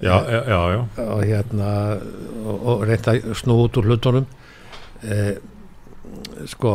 já, 0.02 0.16
já, 0.30 0.41
já, 0.48 0.82
og 1.04 1.24
hérna 1.26 1.70
og 2.45 2.84
reynda 2.86 3.16
snú 3.34 3.58
út 3.66 3.78
úr 3.78 3.88
hlutunum 3.89 4.28
eh, 5.02 5.38
sko 6.45 6.74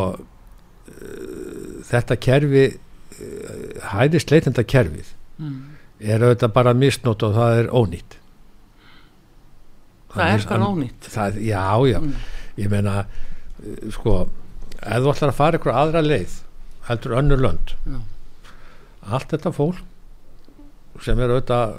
eh, 0.90 1.76
þetta 1.86 2.18
kerfi 2.18 2.64
eh, 2.66 3.78
hæðist 3.92 4.34
leitenda 4.34 4.64
kerfið 4.66 5.14
mm. 5.38 5.60
er 6.00 6.26
auðvitað 6.26 6.54
bara 6.56 6.74
misnótt 6.74 7.22
og 7.22 7.38
það 7.38 7.60
er 7.60 7.70
ónýtt 7.70 8.18
það, 10.10 10.18
það 10.18 10.34
er 10.34 10.46
hvað 10.50 10.66
ónýtt 10.68 11.10
það, 11.14 11.40
já, 11.46 11.64
já, 11.92 11.98
mm. 12.02 12.14
ég 12.64 12.74
meina 12.74 12.98
eh, 13.04 13.88
sko, 13.94 14.18
ef 14.82 14.98
þú 14.98 15.14
ætlar 15.14 15.30
að 15.30 15.38
fara 15.38 15.62
ykkur 15.62 15.76
aðra 15.84 16.02
leið 16.08 16.38
heldur 16.90 17.18
önnur 17.22 17.46
lönd 17.46 17.76
já. 17.86 17.98
allt 19.14 19.30
þetta 19.30 19.54
fólk 19.54 21.02
sem 21.02 21.18
er 21.22 21.30
auðvitað 21.30 21.78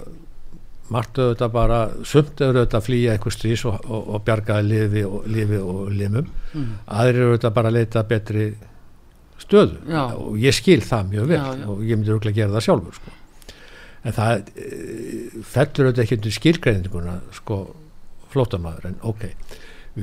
margt 0.92 1.18
auðvitað 1.18 1.52
bara 1.54 1.80
sumt 2.04 2.40
auðvitað 2.42 2.78
að 2.78 2.86
flýja 2.86 3.14
eitthvað 3.14 3.34
strís 3.38 3.64
og, 3.68 3.76
og, 3.88 4.08
og 4.14 4.24
bjargaði 4.26 4.68
lifi 4.68 5.04
og, 5.08 5.26
lifi 5.32 5.60
og 5.60 5.82
limum 5.94 6.26
mm. 6.26 6.72
aðrir 7.00 7.28
auðvitað 7.30 7.54
bara 7.56 7.70
að 7.70 7.78
leita 7.78 8.04
betri 8.08 8.48
stöðu 9.40 9.78
já. 9.88 10.02
og 10.12 10.40
ég 10.40 10.56
skil 10.56 10.80
það 10.84 11.12
mjög 11.12 11.30
vel 11.30 11.38
já, 11.38 11.46
já. 11.60 11.68
og 11.72 11.84
ég 11.84 11.98
myndi 12.00 12.12
auðvitað 12.12 12.32
að 12.32 12.40
gera 12.40 12.56
það 12.56 12.66
sjálfur 12.68 12.98
sko. 12.98 13.14
en 14.04 14.16
það 14.18 14.34
e, 14.36 14.68
fellur 15.54 15.88
auðvitað 15.88 16.04
ekki 16.04 16.18
undir 16.18 16.36
skilgreininguna 16.38 17.16
sko 17.40 17.60
flótamaður 18.34 18.90
en 18.90 18.98
ok 19.12 19.28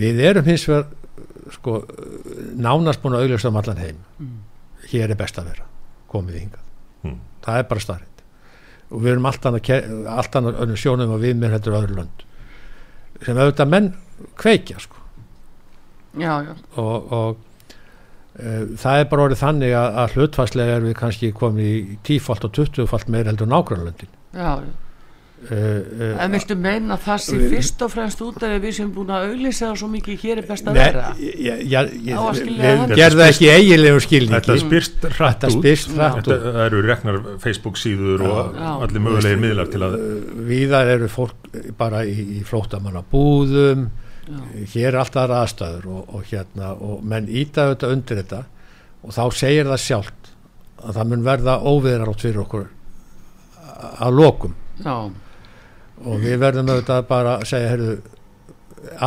við 0.02 0.24
erum 0.32 0.50
hins 0.50 0.68
vegar 0.70 0.90
sko 1.52 1.82
nánast 2.58 3.04
búin 3.04 3.18
að 3.18 3.28
auðvitað 3.28 3.52
um 3.52 3.62
allan 3.62 3.84
heim 3.86 4.06
mm. 4.18 4.38
hér 4.94 5.14
er 5.14 5.20
best 5.20 5.38
að 5.38 5.54
vera 5.54 5.68
komið 6.12 6.42
hingað 6.42 6.66
mm. 7.06 7.20
það 7.46 7.62
er 7.62 7.70
bara 7.70 7.86
starrið 7.86 8.11
og 8.92 9.04
við 9.04 9.14
erum 9.14 9.30
allt 9.30 9.48
annað 9.48 10.64
önnum 10.66 10.80
sjónum 10.80 11.16
að 11.16 11.28
við 11.28 11.38
mér 11.40 11.56
hættur 11.56 11.78
öðru 11.80 12.02
lönd. 12.02 12.26
Sem 13.22 13.38
auðvitað 13.38 13.72
menn 13.72 13.94
kveikja 14.40 14.82
sko. 14.82 15.00
Já, 16.20 16.34
já. 16.44 16.54
og, 16.76 17.12
og 17.16 17.38
e, 18.36 18.76
það 18.82 19.00
er 19.00 19.06
bara 19.12 19.26
orðið 19.26 19.44
þannig 19.46 19.76
að, 19.80 20.00
að 20.02 20.16
hlutfærslega 20.18 20.74
er 20.76 20.84
við 20.84 20.96
kannski 21.00 21.30
komið 21.36 21.70
í 21.72 22.00
tífalt 22.08 22.48
og 22.48 22.52
tuttufalt 22.58 23.08
meir 23.08 23.30
heldur 23.32 23.48
nákvæmlandin 23.48 24.12
já, 24.36 24.60
já 24.60 24.91
en 25.50 26.36
viltu 26.36 26.56
meina 26.60 26.96
það 27.02 27.24
uh, 27.34 27.44
fyrst 27.50 27.82
og 27.82 27.90
fremst 27.90 28.20
út 28.22 28.44
af 28.46 28.52
við 28.62 28.76
sem 28.78 28.90
búin 28.94 29.10
að 29.10 29.32
auðvisa 29.32 29.72
það 29.72 29.80
svo 29.80 29.88
mikið 29.90 30.20
hér 30.22 30.42
er 30.42 30.46
best 30.46 30.68
að 30.70 30.78
vera? 30.78 31.06
við 31.18 32.94
gerðum 33.00 33.24
ekki 33.26 33.50
eiginlegu 33.50 34.04
skilningi 34.06 34.38
þetta 34.38 34.58
spyrst 34.62 35.08
hratt 35.18 35.48
út. 35.50 35.66
þetta 35.66 36.38
eru 36.68 36.84
reknar 36.86 37.18
Facebook 37.42 37.80
síður 37.82 38.22
og 38.28 38.54
já, 38.54 38.70
allir 38.86 39.04
mögulegir 39.08 39.42
miðlar 39.42 39.72
til 39.74 39.82
að 39.88 39.96
viðar 40.52 40.92
eru 40.94 41.10
fólk 41.10 41.50
bara 41.80 42.04
í, 42.06 42.14
í 42.38 42.44
flótamanna 42.46 43.02
búðum 43.10 43.88
já. 43.90 44.38
hér 44.76 44.92
er 44.92 45.00
alltaf 45.02 45.36
aðstæður 45.40 45.90
og, 45.96 46.14
og 46.20 46.30
hérna 46.30 46.76
og 46.78 47.02
menn 47.02 47.26
ítaðu 47.26 47.74
þetta 47.74 47.92
undir 47.96 48.22
þetta 48.22 48.44
og 49.02 49.18
þá 49.18 49.42
segir 49.42 49.74
það 49.74 49.84
sjálft 49.88 50.32
að 50.86 51.02
það 51.02 51.12
mun 51.16 51.26
verða 51.26 51.60
óviðrar 51.66 52.14
átt 52.14 52.24
fyrir 52.28 52.46
okkur 52.46 52.72
að 53.82 54.18
lokum. 54.22 54.56
Já 54.86 55.10
og 56.06 56.24
við 56.24 56.40
verðum 56.42 56.72
auðvitað 56.72 57.06
bara 57.10 57.36
að 57.40 57.48
segja 57.52 57.72
heyrðu, 57.74 57.96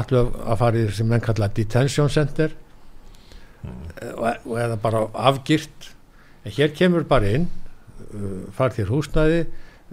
allir 0.01 0.31
að 0.45 0.61
fara 0.61 0.81
í 0.81 0.87
sem 0.95 1.11
menn 1.11 1.25
kalla 1.25 1.51
detention 1.57 2.13
center? 2.13 2.55
Og, 3.65 4.25
og 4.45 4.57
eða 4.61 4.79
bara 4.81 5.05
afgirt. 5.31 5.91
En 6.45 6.55
hér 6.55 6.75
kemur 6.77 7.07
bara 7.09 7.31
inn 7.39 7.47
uh, 7.49 8.45
far 8.55 8.75
þér 8.77 8.93
húsnæði 8.93 9.45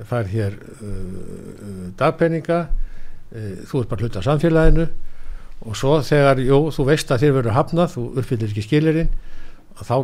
far 0.07 0.27
þér 0.29 0.57
uh, 0.57 0.89
uh, 0.89 1.85
dagpenninga 1.99 2.59
uh, 2.67 3.53
þú 3.67 3.83
ert 3.83 3.91
bara 3.91 4.05
hluta 4.05 4.23
samfélaginu. 4.25 4.87
Og 5.61 5.77
svo 5.77 5.99
þegar, 6.01 6.41
jú, 6.41 6.63
þú 6.73 6.87
veist 6.87 7.11
að 7.13 7.25
þér 7.25 7.35
verður 7.37 7.57
hafnað, 7.59 7.91
þú 7.93 8.05
uppfyllir 8.17 8.49
ekki 8.49 8.65
skilirinn 8.65 9.11
þá 9.79 9.95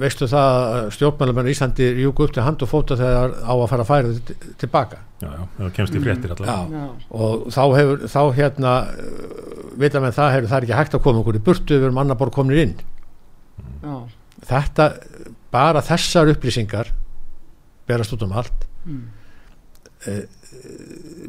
veistu 0.00 0.28
það 0.30 0.58
að 0.76 0.88
stjórnmælum 0.96 1.40
í 1.42 1.54
Íslandi 1.54 1.88
rjúku 1.96 2.26
upp 2.26 2.34
til 2.36 2.44
hand 2.44 2.62
og 2.62 2.70
fóta 2.70 2.98
þegar 2.98 3.34
á 3.42 3.54
að 3.54 3.68
fara 3.72 3.86
að 3.86 3.90
færa 3.90 4.12
þetta 4.16 4.52
tilbaka? 4.62 5.00
Já, 5.22 5.28
já, 5.32 5.42
það 5.56 5.72
kemst 5.78 5.96
í 5.96 6.02
fréttir 6.04 6.34
allavega. 6.34 6.84
Og 7.16 7.46
þá 7.54 7.62
hefur, 7.78 8.04
þá 8.12 8.20
hérna 8.36 8.74
vita 9.80 10.02
með 10.04 10.16
það 10.18 10.32
hefur 10.34 10.50
það 10.52 10.58
er 10.58 10.68
ekki 10.68 10.78
hægt 10.80 10.96
að 10.98 11.04
koma 11.06 11.22
okkur 11.22 11.40
í 11.40 11.42
burtu 11.48 11.78
við 11.78 11.88
erum 11.88 12.00
annar 12.02 12.20
bara 12.20 12.36
komin 12.36 12.62
inn. 12.62 12.76
Já. 13.86 13.96
þetta, 14.50 14.88
bara 15.54 15.82
þessar 15.84 16.32
upplýsingar 16.32 16.92
berast 17.86 18.14
út 18.16 18.24
um 18.26 18.34
allt. 18.36 18.66
Mm. 18.86 19.04
e, 20.06 20.16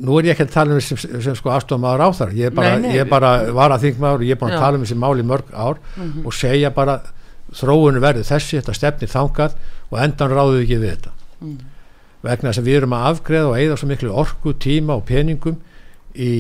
nú 0.04 0.18
er 0.20 0.30
ég 0.30 0.36
ekki 0.36 0.46
að 0.46 0.54
tala 0.54 0.76
um 0.76 0.82
sem, 0.84 1.00
sem 1.00 1.36
sko 1.38 1.50
afstofmaður 1.54 2.04
á 2.06 2.10
þar 2.20 2.34
ég 2.38 2.50
er 2.52 2.56
bara, 2.56 2.76
nei, 2.76 2.84
nei, 2.86 2.96
ég 2.98 3.06
er 3.06 3.10
bara 3.10 3.32
var 3.56 3.74
að 3.74 3.88
þingmaður 3.88 4.24
og 4.24 4.28
ég 4.28 4.36
er 4.36 4.42
bara 4.42 4.58
að 4.58 4.66
tala 4.66 4.78
um 4.78 4.84
þessi 4.86 4.98
máli 5.02 5.26
mörg 5.26 5.50
ár 5.54 5.80
mm 5.80 6.04
-hmm. 6.04 6.26
og 6.28 6.36
segja 6.38 6.72
bara 6.76 7.00
þróunu 7.56 8.02
verður 8.04 8.28
þessi, 8.28 8.60
þetta 8.60 8.76
stefnir 8.76 9.12
þangað 9.12 9.58
og 9.90 10.00
endan 10.04 10.34
ráðu 10.34 10.62
ekki 10.64 10.80
við 10.82 10.94
þetta 10.96 11.14
mm. 11.40 11.58
vegna 12.28 12.52
þess 12.52 12.62
að 12.62 12.70
við 12.70 12.80
erum 12.82 12.96
að 12.98 13.08
afgreða 13.12 13.52
og 13.52 13.58
eigða 13.62 13.80
svo 13.80 13.90
miklu 13.92 14.14
orku, 14.24 14.54
tíma 14.54 14.98
og 14.98 15.06
peningum 15.08 15.62
í 16.14 16.32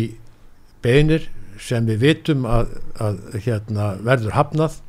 beinir 0.83 1.29
sem 1.61 1.87
við 1.87 2.03
vitum 2.03 2.45
að, 2.49 2.75
að 3.01 3.21
hérna, 3.45 3.93
verður 4.05 4.35
hafnað 4.37 4.79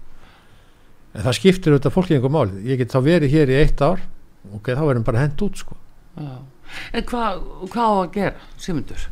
en 1.15 1.25
það 1.25 1.39
skiptir 1.39 1.75
auðvitað 1.75 1.95
fólki 1.95 2.17
einhver 2.17 2.35
mál 2.35 2.49
ég 2.67 2.81
get 2.81 2.93
þá 2.93 3.01
verið 3.07 3.35
hér 3.35 3.53
í 3.53 3.61
eitt 3.63 3.83
ár 3.83 4.03
og 4.49 4.59
okay, 4.61 4.77
þá 4.77 4.85
verðum 4.87 5.07
bara 5.07 5.23
hend 5.25 5.45
út 5.45 5.61
sko. 5.61 5.77
En 6.19 7.05
hvað 7.09 7.41
hva 7.73 7.85
á 7.85 7.93
að 7.95 8.11
gera, 8.15 8.49
Simundur? 8.61 9.07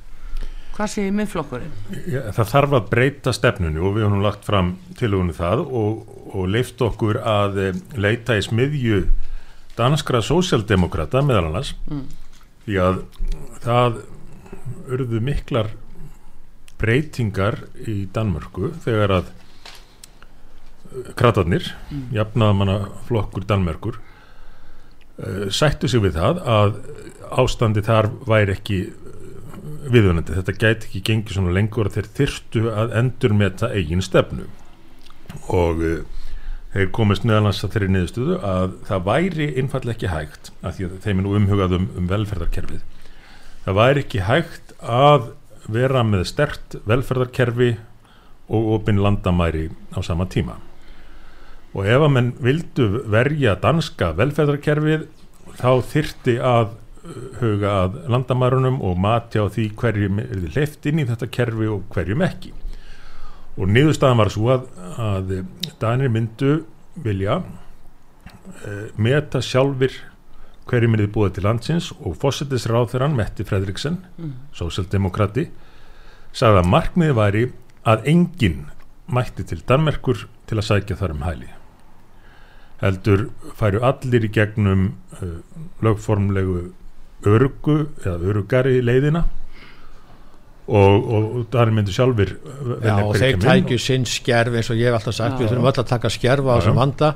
Hvað 0.77 0.91
sé 0.93 1.07
ég 1.07 1.15
minnflokkurinn? 1.17 1.71
Já, 2.13 2.21
það 2.37 2.51
þarf 2.53 2.75
að 2.77 2.89
breyta 2.93 3.33
stefnunni 3.33 3.81
og 3.81 3.95
við 3.97 4.05
höfum 4.07 4.25
lagt 4.25 4.45
fram 4.45 4.75
tilugunni 4.99 5.33
það 5.37 5.63
og, 5.65 6.03
og 6.37 6.51
leift 6.53 6.83
okkur 6.85 7.17
að 7.25 7.57
eh, 7.63 7.79
leita 7.97 8.37
í 8.37 8.43
smiðju 8.45 8.99
danskra 9.79 10.21
sósjaldemokrata 10.25 11.23
meðal 11.25 11.49
annars 11.51 11.73
Mm. 11.89 12.05
því 12.67 12.77
að 12.83 13.01
það 13.65 13.99
urðu 14.97 15.21
miklar 15.23 15.69
breytingar 16.81 17.61
í 17.89 18.05
Danmörku 18.13 18.73
þegar 18.85 19.15
að 19.21 19.33
eh, 20.93 21.13
kratarnir, 21.17 21.71
Mm. 21.91 22.05
jafnaðamanna 22.19 22.77
flokkur 23.09 23.47
Danmörkur 23.49 23.97
uh, 23.97 25.49
sættu 25.49 25.89
sig 25.89 26.03
við 26.05 26.19
það 26.21 26.43
að 26.45 26.77
ástandi 27.41 27.83
þar 27.87 28.11
væri 28.29 28.53
ekki 28.59 28.81
viðunandi, 29.93 30.35
þetta 30.37 30.55
gæti 30.57 30.89
ekki 30.89 31.03
gengið 31.07 31.39
svona 31.39 31.55
lengur 31.55 31.89
að 31.89 31.99
þeir 31.99 32.13
þyrstu 32.19 32.63
að 32.73 32.95
endur 33.01 33.35
með 33.37 33.59
það 33.63 33.75
eigin 33.81 34.05
stefnu. 34.05 34.47
Og 35.53 35.83
uh, 35.83 35.97
þeir 36.75 36.93
komist 36.97 37.27
meðalans 37.29 37.63
að 37.65 37.75
þeirri 37.75 37.91
niðurstöðu 37.95 38.39
að 38.45 38.77
það 38.89 39.09
væri 39.09 39.49
einfallega 39.63 39.97
ekki 39.97 40.13
hægt 40.13 40.53
af 40.61 40.77
því 40.77 40.89
að 40.89 40.97
þeim 41.07 41.17
er 41.17 41.27
nú 41.27 41.35
umhugað 41.41 41.77
um, 41.79 41.91
um 41.97 42.09
velferðarkerfið. 42.11 42.87
Það 43.67 43.79
væri 43.81 44.05
ekki 44.05 44.25
hægt 44.27 44.75
að 44.83 45.31
vera 45.73 46.03
með 46.07 46.25
stert 46.31 46.79
velferðarkerfi 46.87 47.75
og 48.47 48.73
opinn 48.77 49.03
landamæri 49.03 49.69
á 49.95 49.99
sama 50.07 50.29
tíma. 50.31 50.61
Og 51.77 51.89
ef 51.89 52.03
að 52.07 52.13
menn 52.15 52.33
vildu 52.41 52.87
verja 53.13 53.57
danska 53.61 54.13
velferðarkerfið 54.17 55.09
þá 55.59 55.71
þyrti 55.91 56.37
að 56.43 56.77
huga 57.41 57.73
að 57.85 57.99
landamærunum 58.13 58.81
og 58.85 58.99
mati 59.01 59.41
á 59.41 59.47
því 59.53 59.67
hverjum 59.79 60.21
er 60.23 60.33
þið 60.35 60.57
hleyft 60.57 60.89
inn 60.91 61.03
í 61.03 61.07
þetta 61.09 61.29
kerfi 61.33 61.69
og 61.71 61.85
hverjum 61.95 62.25
ekki 62.27 62.53
og 63.57 63.71
niðurstaðan 63.73 64.21
var 64.21 64.33
svo 64.33 64.51
að, 64.53 64.67
að 65.01 65.33
Danir 65.81 66.13
myndu 66.13 66.59
vilja 67.05 67.41
uh, 67.41 68.87
meta 69.01 69.43
sjálfur 69.45 69.95
hverjum 70.67 70.97
er 70.97 71.05
þið 71.05 71.13
búið 71.15 71.37
til 71.37 71.47
landsins 71.47 71.91
og 71.97 72.17
fósettisráþurann 72.23 73.17
Metti 73.17 73.47
Fredriksen 73.47 74.01
Mm. 74.17 74.33
sósjaldemokrati 74.57 75.51
sagði 76.37 76.63
að 76.63 76.73
markmiði 76.73 77.17
væri 77.17 77.45
að 77.87 78.09
enginn 78.13 78.65
mætti 79.07 79.45
til 79.47 79.61
Danmerkur 79.69 80.27
til 80.49 80.59
að 80.59 80.67
sækja 80.71 80.97
þar 80.99 81.15
um 81.15 81.23
hæli 81.27 81.53
heldur 82.83 83.29
færu 83.57 83.81
allir 83.87 84.27
í 84.27 84.33
gegnum 84.33 84.89
uh, 85.21 85.39
lögformlegu 85.85 86.73
örgu 87.25 87.79
eða 88.05 88.19
örugari 88.31 88.81
leiðina. 88.85 89.25
Og, 90.67 90.95
og, 91.15 91.27
og 91.39 91.43
Danir 91.55 91.77
myndu 91.77 91.93
sjálfur 91.95 92.33
Já, 92.83 92.97
og 93.07 93.13
þeir 93.15 93.37
tækju 93.39 93.77
sinn 93.79 94.03
skerf 94.11 94.57
eins 94.59 94.71
og 94.75 94.81
ég 94.81 94.89
hef 94.91 94.97
alltaf 94.99 95.15
sagt, 95.15 95.37
Já. 95.37 95.45
við 95.45 95.53
þurfum 95.53 95.69
öll 95.71 95.79
að 95.85 95.91
taka 95.93 96.11
skerf 96.11 96.49
á 96.51 96.55
þessum 96.59 96.81
vanda. 96.81 97.11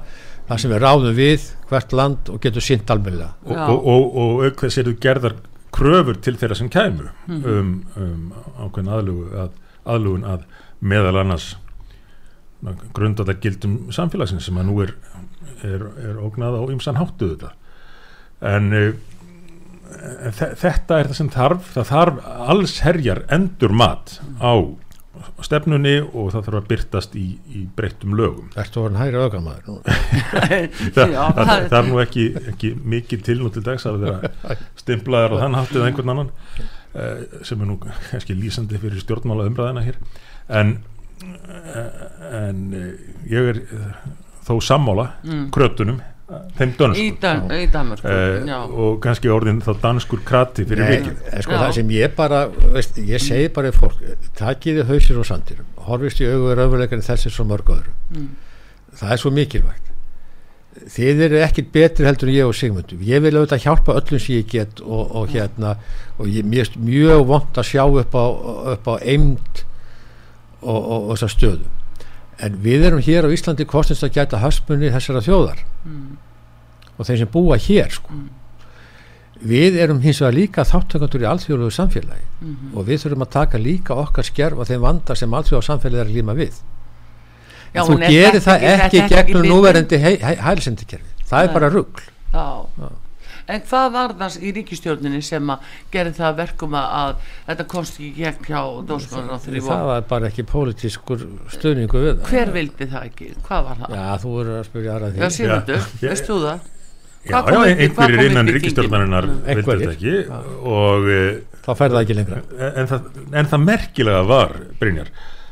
Þar 0.47 0.61
sem 0.63 0.71
við 0.71 0.81
ráðum 0.85 1.17
við 1.19 1.49
hvert 1.71 1.93
land 1.99 2.31
og 2.31 2.39
getum 2.45 2.63
sint 2.63 2.91
almennilega. 2.95 3.33
Og, 3.47 3.57
og, 3.59 3.89
og, 3.91 4.05
og 4.23 4.45
auk 4.47 4.63
þess 4.63 4.79
eru 4.85 4.95
gerðar 5.03 5.35
kröfur 5.75 6.21
til 6.23 6.37
þeirra 6.39 6.57
sem 6.59 6.71
kæmu 6.71 7.09
Mhm. 7.27 7.43
um, 7.51 7.75
um 7.97 8.33
ákveðin 8.69 8.93
aðlugu 8.95 9.27
að, 9.45 9.51
aðlugun 9.87 10.25
að 10.31 10.47
meðal 10.81 11.21
annars 11.25 11.51
grundaða 12.95 13.35
gildum 13.41 13.77
samfélagsins 13.95 14.45
sem 14.47 14.59
að 14.61 14.67
nú 14.69 14.81
er, 14.85 14.91
er, 15.65 15.85
er 16.11 16.19
ógnað 16.21 16.59
á 16.61 16.63
ymsan 16.75 16.99
háttu 17.01 17.31
þetta 17.35 17.53
en 18.51 18.71
þe- 18.71 18.99
þetta 19.91 21.01
er 21.01 21.09
það 21.11 21.17
sem 21.19 21.31
þarf 21.35 21.73
það 21.75 21.89
þarf 21.91 22.21
alls 22.55 22.77
herjar 22.85 23.25
endur 23.35 23.73
mat 23.75 24.19
á 24.41 24.53
stefnunni 25.45 25.97
og 26.07 26.31
það 26.33 26.45
þarf 26.47 26.59
að 26.61 26.69
byrtast 26.71 27.17
í, 27.19 27.25
í 27.53 27.63
breyttum 27.77 28.15
lögum 28.17 28.47
Ertu 28.61 28.85
orðin 28.85 29.01
hægri 29.03 29.19
auðgamæður 29.21 29.67
nú? 29.67 29.75
það, 30.97 31.15
það, 31.17 31.41
það- 31.41 31.65
það 31.73 31.79
er 31.81 31.89
nú 31.91 31.99
ekki, 32.05 32.27
ekki 32.55 32.71
mikið 32.95 33.25
til 33.27 33.37
nú 33.43 33.51
til 33.53 33.65
dags 33.67 33.87
að 33.91 33.99
vera 34.05 34.57
stimplaðar 34.81 35.35
og 35.37 35.43
þann 35.45 35.59
háttið 35.59 35.87
einhvern 35.89 36.15
annan 36.15 36.31
uh, 36.31 37.43
sem 37.45 37.61
er 37.61 37.69
nú 37.73 37.77
kannski 37.83 38.39
lýsandi 38.39 38.81
fyrir 38.81 39.03
stjórnmála 39.05 39.49
umræðina 39.51 39.85
hér 39.89 40.01
en, 40.61 40.73
uh, 41.21 41.85
en 42.41 42.63
ég 43.29 43.53
er 43.55 43.63
þó 44.47 44.55
sammála 44.65 45.11
Mm. 45.27 45.51
krötunum, 45.55 45.99
þeim 46.31 46.71
Í, 46.71 46.77
dönsku 46.79 47.19
Dan, 47.23 47.43
í 47.57 47.67
Danmörku, 47.73 48.07
uh, 48.07 48.47
já. 48.47 48.57
og 48.85 48.99
kannski 49.03 49.31
orðin 49.33 49.61
þá 49.65 49.71
danskur 49.83 50.23
krati 50.27 50.65
fyrir 50.69 50.91
vikið. 50.91 51.23
en 51.33 51.45
sko 51.47 51.59
það 51.59 51.73
sem 51.79 51.93
ég 51.97 52.17
bara 52.19 52.43
veist, 52.49 52.99
ég 53.03 53.23
segi 53.25 53.51
bara 53.55 53.73
í 53.73 53.75
fólk, 53.75 54.03
takiði 54.39 54.87
hausir 54.91 55.19
og 55.19 55.27
sandir, 55.27 55.65
horfist 55.89 56.23
í 56.23 56.29
augu 56.31 56.53
raunveruleikarinn 56.55 57.07
þessi 57.07 57.33
svo 57.35 57.47
mörg 57.51 57.73
öðru. 57.75 57.95
Mm. 58.15 58.29
það 59.01 59.17
er 59.17 59.23
svo 59.23 59.33
mikilvægt. 59.35 59.87
Þið 60.91 61.25
eru 61.27 61.41
ekkit 61.43 61.73
betri 61.75 62.07
heldur 62.07 62.31
en 62.31 62.37
ég 62.37 62.47
og 62.47 62.55
Sigmundur. 62.55 63.01
Ég 63.03 63.21
vil 63.25 63.33
auðvitað 63.35 63.65
hjálpa 63.65 63.97
öllum 63.99 64.21
sem 64.23 64.37
ég 64.39 64.47
get 64.49 64.81
og, 64.81 65.11
og 65.19 65.33
hérna 65.35 65.75
og 66.17 66.31
ég, 66.31 66.47
mér 66.47 66.69
er 66.69 66.79
mjög 66.79 67.27
vond 67.27 67.59
að 67.59 67.69
sjá 67.73 67.83
upp 67.85 68.15
á, 68.15 68.25
upp 68.77 68.87
á 68.87 68.95
eind 69.03 69.65
og, 70.63 70.79
og, 70.79 71.11
og 71.11 71.13
þessar 71.17 71.35
stöðu 71.35 71.80
en 72.43 72.57
við 72.65 72.85
erum 72.89 73.01
hér 73.05 73.27
á 73.27 73.31
Íslandi 73.35 73.65
kostnist 73.69 74.03
að 74.07 74.15
gæta 74.17 74.39
hasmunni 74.41 74.91
þessara 74.91 75.21
þjóðar 75.25 75.59
Mm. 75.85 76.17
og 76.99 77.07
þeir 77.07 77.19
sem 77.19 77.29
búa 77.29 77.57
hér 77.57 77.91
sko. 77.91 78.11
við 79.41 79.77
erum 79.81 80.01
hins 80.05 80.19
vegar 80.21 80.35
líka 80.37 80.65
þáttökandur 80.69 81.23
í 81.25 81.29
alþjóðlegu 81.31 81.71
samfélagi 81.73 82.27
Mhm. 82.41 82.75
og 82.77 82.85
við 82.87 82.99
þurfum 83.05 83.23
að 83.25 83.31
taka 83.31 83.59
líka 83.59 83.95
okkar 83.97 84.25
skerf 84.25 84.59
á 84.61 84.65
þeim 84.69 84.81
vanda 84.81 85.15
sem 85.17 85.31
alþjóða 85.31 85.65
samfélagi 85.65 86.01
er 86.01 86.13
líma 86.13 86.35
við 86.37 86.53
Já, 87.75 87.83
þú 87.87 87.95
er 88.03 88.11
gerir 88.11 88.41
það 88.41 88.63
ekki 88.63 88.99
ekki 89.01 89.15
gegnum 89.15 89.43
liður? 89.43 89.55
núverandi 89.55 89.99
hælsendikerfi 90.45 91.11
það 91.31 91.45
er 91.49 91.53
bara 91.55 91.71
rugg 91.71 92.03
Já. 92.35 92.67
En 93.55 93.63
hvað 93.67 93.87
var 93.97 94.15
það 94.21 94.37
í 94.47 94.53
ríkistjórninni 94.59 95.21
sem 95.27 95.53
að 95.55 95.69
gera 95.95 96.13
það 96.17 96.27
að 96.31 96.37
verkum 96.41 96.75
að, 96.81 96.89
að 97.01 97.15
þetta 97.51 97.67
komst 97.75 97.97
ekki 97.99 98.09
í 98.09 98.13
gegn 98.21 98.49
hjá 98.51 98.61
dósmann 98.91 99.31
á 99.31 99.37
því 99.45 99.63
það 99.69 99.85
var 99.91 100.05
bara 100.15 100.31
ekki 100.31 100.45
pólitískur 100.51 101.25
stuðningu 101.57 102.03
við 102.05 102.11
það. 102.13 102.29
Hver 102.31 102.53
vildi 102.59 102.91
það 102.95 103.09
ekki? 103.11 103.31
Hvað 103.49 103.65
var 103.71 103.81
það? 103.85 103.97
já 104.01 104.11
þú 104.25 104.35
eru 104.45 104.55
að 104.61 104.69
spyrja 104.71 104.95
aðra 104.99 105.11
því 105.11 105.21
Já, 105.21 105.31
ég- 105.51 106.07
veist 106.11 106.31
þú 106.31 106.39
það? 106.47 106.69
Já, 107.21 107.37
já, 107.37 107.59
í- 107.69 107.75
einhverjir 107.85 108.23
innan 108.31 108.49
í 108.49 108.53
ríkistjórnarinnar 108.57 109.27
vildi 109.45 109.65
þetta 109.67 109.91
ekki 109.93 110.15
og 110.65 111.11
þá 111.67 111.71
fer 111.77 111.93
það 111.93 112.01
ekki 112.07 112.15
lengra. 112.17 112.39
en 112.71 112.87
það, 112.89 113.11
en 113.43 113.51
það 113.51 113.65
merkilega 113.67 114.23
var 114.31 114.55
Brynjar, 114.81 115.11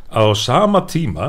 á 0.09 0.23
sama 0.41 0.81
tíma 0.89 1.27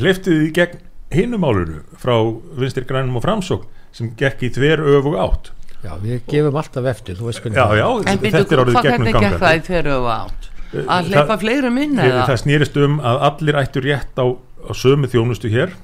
leftið 0.00 0.46
í 0.46 0.52
gegn 0.56 0.80
hinumálunu 1.14 1.82
frá 2.00 2.16
vinstir 2.58 2.86
grænum 2.88 3.18
og 3.20 3.24
framsókn 3.26 3.68
sem 3.94 4.08
gekk 4.18 4.46
í 4.48 4.50
þver 4.56 4.80
öfug 4.96 5.18
átt 5.22 5.52
já 5.84 5.92
við 6.02 6.20
gefum 6.32 6.56
alltaf 6.62 6.88
eftir 6.94 7.18
þú 7.20 7.28
veist 7.28 7.42
hvernig 7.44 7.58
já, 7.60 7.64
það 7.64 7.74
er. 7.74 7.80
já, 7.82 7.88
En 8.12 8.18
þetta 8.24 8.54
er 8.56 8.62
orðið 8.64 8.74
hvað 8.78 8.88
gegnum 8.88 9.04
hvernig 9.04 9.14
gekk 9.14 9.38
það 9.38 9.40
gangandi 9.40 9.64
í 9.64 9.68
fyrir 9.70 9.92
og 9.98 10.08
átt? 10.14 10.50
Eh, 10.74 10.84
Að 10.96 11.10
hleypa 11.12 11.36
fleirum 11.44 11.76
inn 11.84 11.96
það, 11.98 12.08
eða? 12.10 12.22
það 12.30 12.40
snýrist 12.44 12.78
um 12.84 12.94
að 13.12 13.20
allir 13.28 13.58
ættu 13.62 13.82
rétt 13.84 14.18
á, 14.18 14.26
á 14.34 14.72
sömu 14.74 15.10
þjónustu 15.12 15.50
hér 15.52 15.74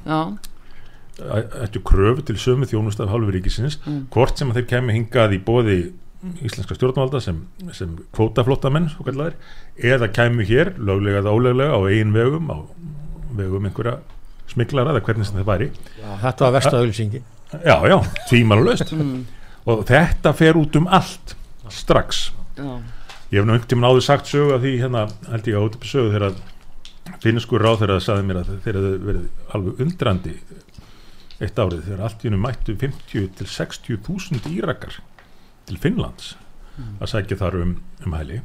ættu 1.64 1.82
kröfu 1.84 2.22
til 2.24 2.38
sömu 2.40 2.64
þjónustu 2.70 3.04
af 3.04 3.10
hálfu 3.12 3.32
ríkisins 3.34 3.76
Mm. 3.86 4.06
hvort 4.10 4.38
sem 4.38 4.50
að 4.50 4.60
þeir 4.60 4.68
kemi 4.70 4.92
hingað 4.96 5.34
í 5.36 5.40
bóði 5.44 5.92
íslenska 6.44 6.74
stjórnvalda 6.76 7.20
sem, 7.20 7.42
sem 7.72 7.92
kvótaflóttamenn 8.12 8.88
svo 8.92 9.04
kallar, 9.04 9.32
eða 9.80 10.08
kæmu 10.12 10.44
hér 10.48 10.74
löglega 10.78 11.20
eða 11.22 11.32
óleglega 11.32 11.76
á 11.76 11.80
eigin 11.88 12.12
vegum 12.12 12.48
á 12.52 12.56
vegum 13.36 13.64
einhverja 13.68 13.98
smiklara 14.48 14.92
eða 14.96 15.04
hvernig 15.06 15.26
sem 15.28 15.36
það 15.40 15.48
væri 15.52 15.68
Já, 16.00 16.10
þetta 16.24 16.44
var 16.44 16.52
versta 16.58 16.76
auðlýsingin 16.80 17.22
já, 17.64 17.76
já, 17.88 17.98
tvímalust 18.28 18.92
mm, 18.92 19.24
og 19.68 19.84
þetta 19.88 20.32
fer 20.36 20.58
út 20.60 20.78
um 20.80 20.88
allt 20.88 21.34
strax. 21.70 22.30
Já, 22.56 22.80
ég 23.30 23.40
hef 23.40 23.46
nú 23.46 23.54
einhvern 23.54 23.68
tímann 23.70 23.90
áður 23.90 24.06
sagt 24.06 24.30
sögu 24.30 24.54
af 24.56 24.64
því 24.64 24.72
hérna 24.80 25.04
held 25.30 25.50
ég 25.50 25.58
á 25.58 25.62
út 25.62 25.76
upp 25.78 25.86
sögu 25.88 26.14
þegar 26.14 26.38
finnskur 27.22 27.62
ráð 27.64 27.82
þegar 27.82 27.94
það 27.96 28.06
saði 28.06 28.26
mér 28.28 28.40
að 28.40 28.52
þeir 28.64 28.78
hefðu 28.78 28.92
verið 29.06 29.54
alveg 29.56 29.82
undrandi 29.84 30.36
eitt 31.40 31.58
árið 31.58 31.84
þegar 31.86 32.04
allt 32.06 32.22
í 32.24 32.28
hennu 32.28 32.40
mættu 32.40 32.76
50 32.80 33.28
til 33.38 33.48
60 33.48 34.00
þúsund 34.06 34.48
írakar 34.50 35.00
til 35.68 35.78
Finnlands 35.80 36.34
að 37.00 37.12
sækja 37.12 37.38
þar 37.40 37.58
um, 37.60 37.76
um 38.06 38.16
hæli. 38.16 38.40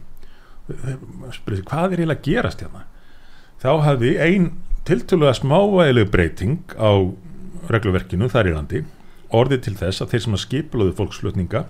Spurði 1.35 1.63
hvað 1.67 1.95
er 1.95 2.01
eiginlega 2.01 2.19
að 2.19 2.27
gerast 2.27 2.63
hérna? 2.63 2.85
Þá 3.61 3.71
hafði 3.85 4.15
ein 4.21 4.47
tiltölulega 4.85 5.39
smávægileg 5.39 6.11
breyting 6.13 6.75
á 6.77 6.91
regluverkinu 7.71 8.29
þar 8.29 8.49
í 8.49 8.55
landi 8.55 8.81
orðið 9.33 9.61
til 9.65 9.75
þess 9.79 10.01
að 10.03 10.11
þeir 10.13 10.23
sem 10.25 10.37
að 10.37 10.43
skipluðu 10.45 10.95
fólksflutninga 10.99 11.65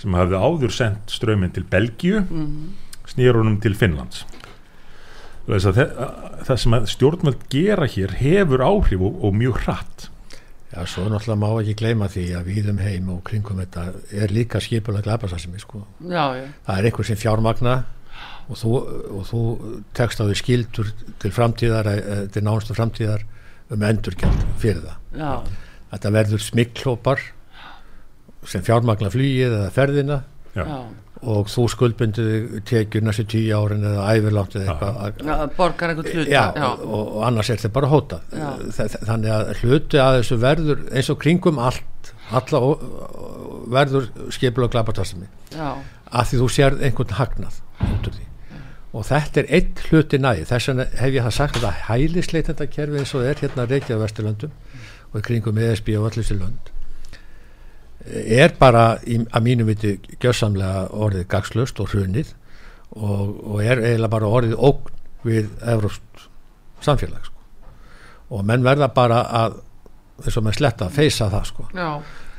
sem 0.00 0.14
hafði 0.18 0.40
áður 0.42 0.72
sendt 0.74 1.12
ströminn 1.14 1.52
til 1.54 1.64
Belgíu 1.70 2.20
mm, 2.22 2.54
snýr 3.12 3.36
honum 3.38 3.60
til 3.62 3.74
Finnlands. 3.78 4.24
Þess 5.46 5.68
að 5.68 5.78
þe- 5.78 5.90
að 6.00 6.44
það 6.48 6.60
sem 6.62 6.74
að 6.78 6.86
stjórnvöld 6.94 7.42
gera 7.52 7.86
hér 7.94 8.14
hefur 8.18 8.62
áhrif 8.64 9.02
og, 9.04 9.18
og 9.28 9.34
mjög 9.36 9.58
hratt. 9.66 10.06
Já 10.74 10.80
svo 10.90 11.04
náttúrulega 11.06 11.38
má 11.38 11.50
ekki 11.62 11.74
gleyma 11.78 12.08
því 12.10 12.22
að 12.34 12.48
við 12.50 12.70
um 12.72 12.78
heim 12.82 13.10
og 13.14 13.20
kringum 13.28 13.60
þetta 13.62 13.84
er 14.24 14.32
líka 14.34 14.58
skipulega 14.64 15.04
glæparsasimi 15.06 15.60
sko. 15.62 15.84
Já, 16.02 16.24
já, 16.40 16.48
það 16.66 16.80
er 16.80 16.88
einhver 16.88 17.06
sem 17.06 17.20
fjármagna 17.20 17.74
og 18.48 18.58
þú, 18.58 18.72
og 19.20 19.22
þú 19.28 19.42
tekst 19.96 20.18
á 20.20 20.24
því 20.26 20.34
skildur 20.40 20.90
til 21.22 21.30
framtíðar 21.36 21.90
eh, 21.92 22.24
til 22.34 22.42
nánustu 22.44 22.74
framtíðar 22.76 23.22
um 23.72 23.84
endurgjald 23.86 24.42
fyrir 24.60 24.82
það. 24.82 24.98
Já, 25.14 25.32
þetta 25.94 26.12
verður 26.18 26.42
smikklópar 26.44 27.24
sem 28.50 28.62
fjármagna 28.66 29.08
flýið 29.14 29.54
eða 29.56 29.70
ferðina 29.72 30.18
Já. 30.54 30.64
og 31.24 31.46
þú 31.48 31.62
skuldbundu 31.72 32.24
tekjur 32.68 33.02
næstu 33.06 33.24
tíu 33.32 33.54
árin 33.56 33.86
eða 33.88 34.04
æfirlátt 34.12 34.56
eða 34.58 34.74
eitthvað 34.74 34.98
að- 35.38 35.54
borgar 35.56 35.94
eitthvað 35.94 36.10
hluta 36.12 36.30
já, 36.34 36.42
Og, 36.84 37.14
og 37.16 37.22
annars 37.26 37.48
er 37.50 37.56
þetta 37.62 37.72
bara 37.78 37.88
hóta. 37.88 38.18
Þannig 39.08 39.30
að 39.32 39.54
hluti 39.62 39.98
að 40.02 40.18
þessu 40.20 40.38
verður 40.42 40.84
eins 40.92 41.08
og 41.14 41.18
kringum 41.24 41.58
allt 41.64 42.12
verður 43.74 44.08
skipul 44.34 44.66
og 44.66 44.72
glabatasmi 44.74 45.26
já, 45.54 45.72
að 46.12 46.28
því 46.30 46.40
þú 46.42 46.48
sér 46.54 46.76
einhvern 46.84 47.16
hagnað 47.18 47.58
út 47.88 48.08
úr 48.10 48.16
því. 48.18 48.26
Og 48.94 49.06
þetta 49.08 49.40
er 49.42 49.48
einn 49.58 49.72
hluti 49.88 50.20
næði 50.22 50.44
þess 50.52 50.68
vegna 50.70 50.84
hef 51.00 51.16
ég 51.16 51.24
það 51.26 51.36
sagt 51.40 51.64
að 51.66 51.80
hælisleitenda 51.88 52.66
kerfi 52.70 53.00
eins 53.00 53.14
og 53.18 53.24
er 53.26 53.40
hérna 53.42 53.64
Reykjavík 53.70 54.04
Vesturlöndum 54.04 54.52
og 55.14 55.20
í 55.20 55.26
kringum 55.28 55.60
ESB 55.62 55.94
og 55.98 56.10
allir 56.10 56.26
sér 56.26 56.40
lönd 56.42 56.72
er 58.04 58.52
bara 58.58 58.98
í, 59.08 59.20
að 59.22 59.46
mínum 59.46 59.70
viti 59.70 59.94
gjössamlega 60.20 60.88
orðið 60.92 61.28
gagslust 61.30 61.78
og 61.80 61.94
hrunið 61.94 62.34
og, 62.98 63.30
og 63.54 63.62
er 63.64 63.80
eiginlega 63.80 64.12
bara 64.12 64.32
orðið 64.40 64.58
ógn 64.58 64.90
við 65.24 65.48
Evróst 65.62 66.26
samfélag 66.84 67.24
sko. 67.24 67.38
og 68.34 68.44
menn 68.44 68.66
verða 68.66 68.90
bara 68.92 69.22
að 69.44 69.62
þess 70.24 70.36
að 70.36 70.46
menn 70.46 70.58
sletta 70.58 70.90
að 70.90 71.00
feysa 71.00 71.30
það 71.32 71.48
sko. 71.52 71.70
já 71.72 71.88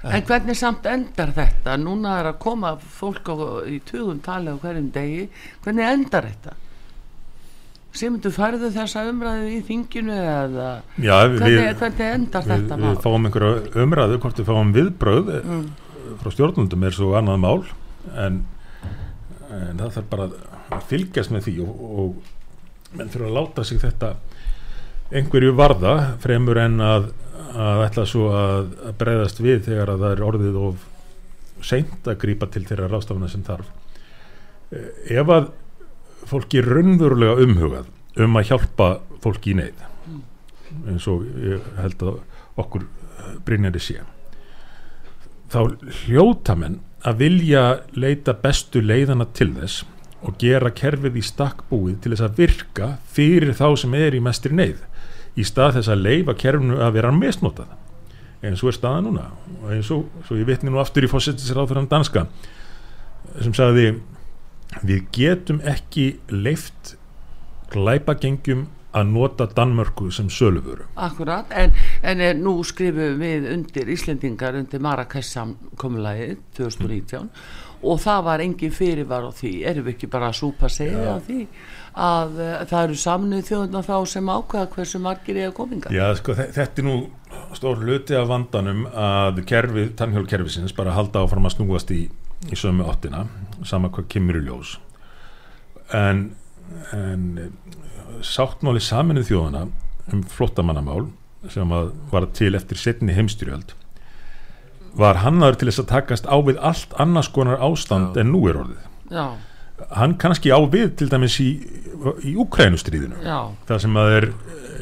En 0.06 0.22
hvernig 0.22 0.54
samt 0.54 0.86
endar 0.86 1.32
þetta? 1.34 1.80
Núna 1.82 2.20
er 2.20 2.28
að 2.30 2.36
koma 2.44 2.76
fólk 2.78 3.26
á, 3.26 3.66
í 3.66 3.80
tugum 3.90 4.20
tali 4.22 4.54
á 4.54 4.58
hverjum 4.62 4.92
degi. 4.94 5.24
Hvernig 5.66 5.88
endar 5.90 6.28
þetta? 6.30 6.54
Simundu 7.96 8.32
færðu 8.34 8.70
þessa 8.76 9.06
umræðu 9.10 9.52
í 9.56 9.60
þinginu 9.66 10.16
eða 10.16 10.70
Já, 11.00 11.16
við, 11.30 11.38
hvernig, 11.40 11.70
hvernig 11.80 12.12
endar 12.12 12.46
við, 12.46 12.52
þetta 12.52 12.78
við 12.80 12.86
mál? 12.86 13.00
fáum 13.06 13.28
einhverja 13.30 13.84
umræðu 13.86 14.20
hvort 14.24 14.42
við 14.42 14.50
fáum 14.50 14.74
viðbröð 14.76 15.32
mm. 15.40 15.62
frá 16.22 16.34
stjórnundum 16.36 16.86
er 16.88 16.98
svo 16.98 17.12
annað 17.20 17.42
mál 17.46 17.62
en, 18.26 18.42
en 19.50 19.82
það 19.82 19.94
þarf 19.98 20.10
bara 20.12 20.28
að 20.76 20.90
fylgjast 20.90 21.36
með 21.36 21.48
því 21.48 21.56
og, 21.66 21.86
og 21.86 22.98
menn 23.00 23.14
þurfa 23.14 23.30
að 23.30 23.38
láta 23.40 23.68
sig 23.68 23.82
þetta 23.84 24.12
einhverju 25.16 25.56
varða 25.56 25.96
fremur 26.24 26.60
en 26.60 26.82
að, 26.84 27.10
að 27.54 27.86
ætla 27.88 28.06
svo 28.10 28.28
að, 28.36 28.76
að 28.90 29.00
breyðast 29.00 29.42
við 29.46 29.66
þegar 29.70 29.96
að 29.96 30.06
það 30.06 30.18
er 30.18 30.28
orðið 30.30 30.62
of 30.68 30.86
seint 31.66 32.08
að 32.12 32.22
grípa 32.22 32.52
til 32.52 32.66
þeirra 32.68 32.92
rástafna 32.92 33.32
sem 33.32 33.44
þarf 33.46 33.72
Eh, 34.74 35.20
ef 35.20 35.30
að 35.30 35.52
fólki 36.30 36.62
er 36.62 36.70
raunverulega 36.70 37.42
umhugað 37.46 37.92
um 38.26 38.40
að 38.40 38.48
hjálpa 38.52 38.90
fólki 39.24 39.54
í 39.54 39.60
neyð 39.60 39.84
eins 40.90 41.08
og 41.10 41.26
ég 41.40 41.64
held 41.80 42.04
að 42.04 42.20
okkur 42.60 42.86
Brynjari 43.46 43.82
sé. 43.82 44.02
Þá 45.52 45.60
hljóta 46.04 46.56
menn 46.58 46.80
að 47.06 47.22
vilja 47.22 47.64
leita 47.96 48.36
bestu 48.42 48.82
leiðana 48.84 49.28
til 49.38 49.52
þess 49.56 49.86
og 50.26 50.38
gera 50.42 50.72
kerfið 50.74 51.20
í 51.20 51.24
stakkbúið 51.26 51.98
til 52.02 52.14
þess 52.14 52.26
að 52.26 52.40
virka 52.42 52.90
fyrir 53.14 53.54
þá 53.58 53.68
sem 53.82 53.96
er 53.98 54.18
í 54.18 54.24
mestri 54.24 54.56
neyð 54.58 54.82
í 55.36 55.46
stað 55.46 55.80
þess 55.80 55.92
að 55.92 56.06
leifa 56.06 56.36
kerfinu 56.40 56.80
að 56.82 56.96
vera 56.98 57.12
misnotað. 57.14 57.72
Eins 58.46 58.62
og 58.64 58.72
er 58.72 58.78
staða 58.78 59.02
núna. 59.04 59.30
Eins 59.74 59.90
og, 59.94 60.06
ég 60.32 60.48
vitni 60.48 60.72
nú 60.72 60.80
aftur 60.82 61.06
í 61.06 61.10
fósittisráð 61.12 61.72
fyrir 61.72 61.82
hann 61.82 61.92
danska 61.92 62.28
sem 63.42 63.56
sagði 63.58 63.96
við 64.84 65.06
getum 65.16 65.62
ekki 65.64 66.08
leift 66.32 66.96
glæpagengjum 67.74 68.66
að 68.96 69.10
nota 69.12 69.48
Danmörku 69.52 70.08
sem 70.16 70.30
sölufuru 70.32 70.86
Akkurat, 70.96 71.50
en, 71.52 71.74
en 72.04 72.22
er, 72.24 72.38
nú 72.40 72.58
skrifum 72.64 73.18
við 73.20 73.50
undir 73.52 73.90
Íslendingar 73.92 74.56
undir 74.56 74.80
Marrakesh 74.84 75.34
samkomulagið 75.36 76.38
2019 76.56 77.30
og 77.86 78.00
það 78.02 78.22
var 78.26 78.42
engin 78.42 78.72
fyrirvar 78.74 79.28
á 79.28 79.32
því, 79.36 79.52
erum 79.68 79.86
við 79.86 79.94
ekki 79.98 80.08
bara 80.10 80.30
að 80.32 80.38
súpa 80.40 80.70
segja 80.72 81.12
á 81.12 81.20
því 81.22 81.42
að 82.06 82.40
uh, 82.40 82.54
það 82.72 82.86
eru 82.88 82.96
samnið 83.04 83.44
þjóðuna 83.50 83.82
þá 83.86 83.96
sem 84.14 84.32
ákveða 84.32 84.70
hversu 84.78 85.02
margir 85.04 85.42
eiga 85.42 85.52
kominga 85.60 85.92
Já, 85.94 86.06
sko, 86.18 86.34
þe- 86.40 86.48
þetta 86.56 86.82
er 86.82 86.88
nú 86.88 86.96
stór 87.56 87.84
hluti 87.84 88.16
af 88.16 88.30
vandanum 88.32 88.86
að 88.90 89.44
kerfið, 89.52 89.92
tannhjólkerfisins 90.00 90.74
bara 90.76 90.96
halda 90.96 91.26
áfram 91.28 91.46
að 91.50 91.58
snúast 91.60 91.92
í, 91.94 92.06
í 92.52 92.58
sömu 92.60 92.88
áttina, 92.90 93.26
sama 93.66 93.90
hvað 93.94 94.10
kemur 94.12 94.40
í 94.40 94.46
ljós. 94.46 94.76
En, 95.96 96.28
en 96.96 97.54
sáttmáli 98.26 98.82
saminuð 98.82 99.30
þjóðana 99.30 99.66
um 100.14 100.22
flottamannamál 100.30 101.08
sem 101.52 101.72
að 101.74 101.92
var 102.12 102.30
til 102.34 102.54
eftir 102.58 102.80
setni 102.82 103.14
heimstyrjöld 103.14 103.76
var 104.96 105.20
hannaður 105.24 105.60
til 105.60 105.70
þess 105.70 105.84
að 105.84 105.90
takast 105.92 106.30
á 106.30 106.36
við 106.46 106.62
allt 106.64 106.96
annars 107.02 107.30
konar 107.36 107.60
ástand 107.64 108.16
en 108.20 108.32
nú 108.32 108.46
er 108.50 108.60
orðið. 108.62 108.86
Já, 109.12 109.26
hann 110.00 110.16
kannski 110.22 110.54
á 110.56 110.60
við 110.72 110.94
til 111.02 111.10
dæmis 111.12 111.36
í, 111.44 111.50
í 112.24 112.36
Ukrænustríðinu 112.40 113.20
já, 113.26 113.52
það 113.68 113.82
sem 113.84 114.00
að 114.00 114.14
er, 114.20 114.30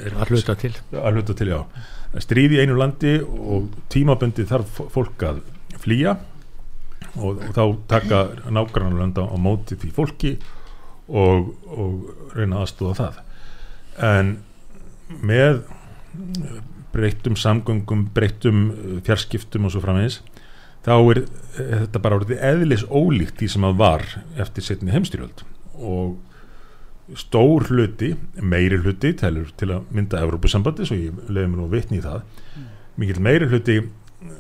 er 0.06 0.20
að 0.20 0.34
hluta 0.36 0.58
til. 0.62 0.74
Að 0.94 1.18
hluta 1.18 1.38
til, 1.40 1.50
já. 1.56 1.62
Stríð 2.22 2.54
í 2.54 2.62
einu 2.62 2.78
landi 2.78 3.16
og 3.26 3.72
tímabundi 3.94 4.46
þarf 4.50 4.84
fólk 4.94 5.26
að 5.26 5.42
flýja 5.82 6.20
og, 7.20 7.38
og 7.38 7.54
þá 7.56 7.64
taka 7.92 8.24
nágrannarlanda 8.50 9.28
á 9.30 9.36
móti 9.38 9.78
því 9.80 9.94
fólki 9.96 10.34
og, 11.08 11.54
og 11.70 12.36
reyna 12.38 12.64
aðstóða 12.64 13.00
það. 13.00 13.22
En 14.04 14.36
með 15.22 15.64
breyttum 16.94 17.38
samgöngum, 17.40 18.08
breyttum 18.14 18.68
uh, 18.72 19.00
fjarskiptum 19.06 19.66
og 19.68 19.74
svo 19.74 19.82
framvegis 19.84 20.20
þá 20.84 20.94
er 20.98 21.20
eh, 21.24 21.74
þetta 21.86 22.02
bara 22.04 22.20
orðið 22.20 22.44
eðlis 22.44 22.84
ólíkt 22.92 23.40
því 23.40 23.50
sem 23.54 23.66
að 23.66 23.78
var 23.80 24.04
eftir 24.44 24.66
setni 24.68 24.92
heimstyrjöld 24.92 25.46
og 25.80 27.18
stór 27.20 27.68
hluti, 27.70 28.14
meiri 28.40 28.80
hluti 28.84 29.14
til 29.16 29.32
að 29.72 29.88
mynda 29.96 30.22
Evrópusambandi 30.24 30.88
svo 30.88 30.98
ég 31.00 31.18
leiði 31.30 31.50
mér 31.52 31.60
nú 31.62 31.70
vitni 31.72 32.00
í 32.00 32.04
það 32.04 32.26
mikill 33.00 33.24
meiri 33.24 33.48
hluti 33.52 33.78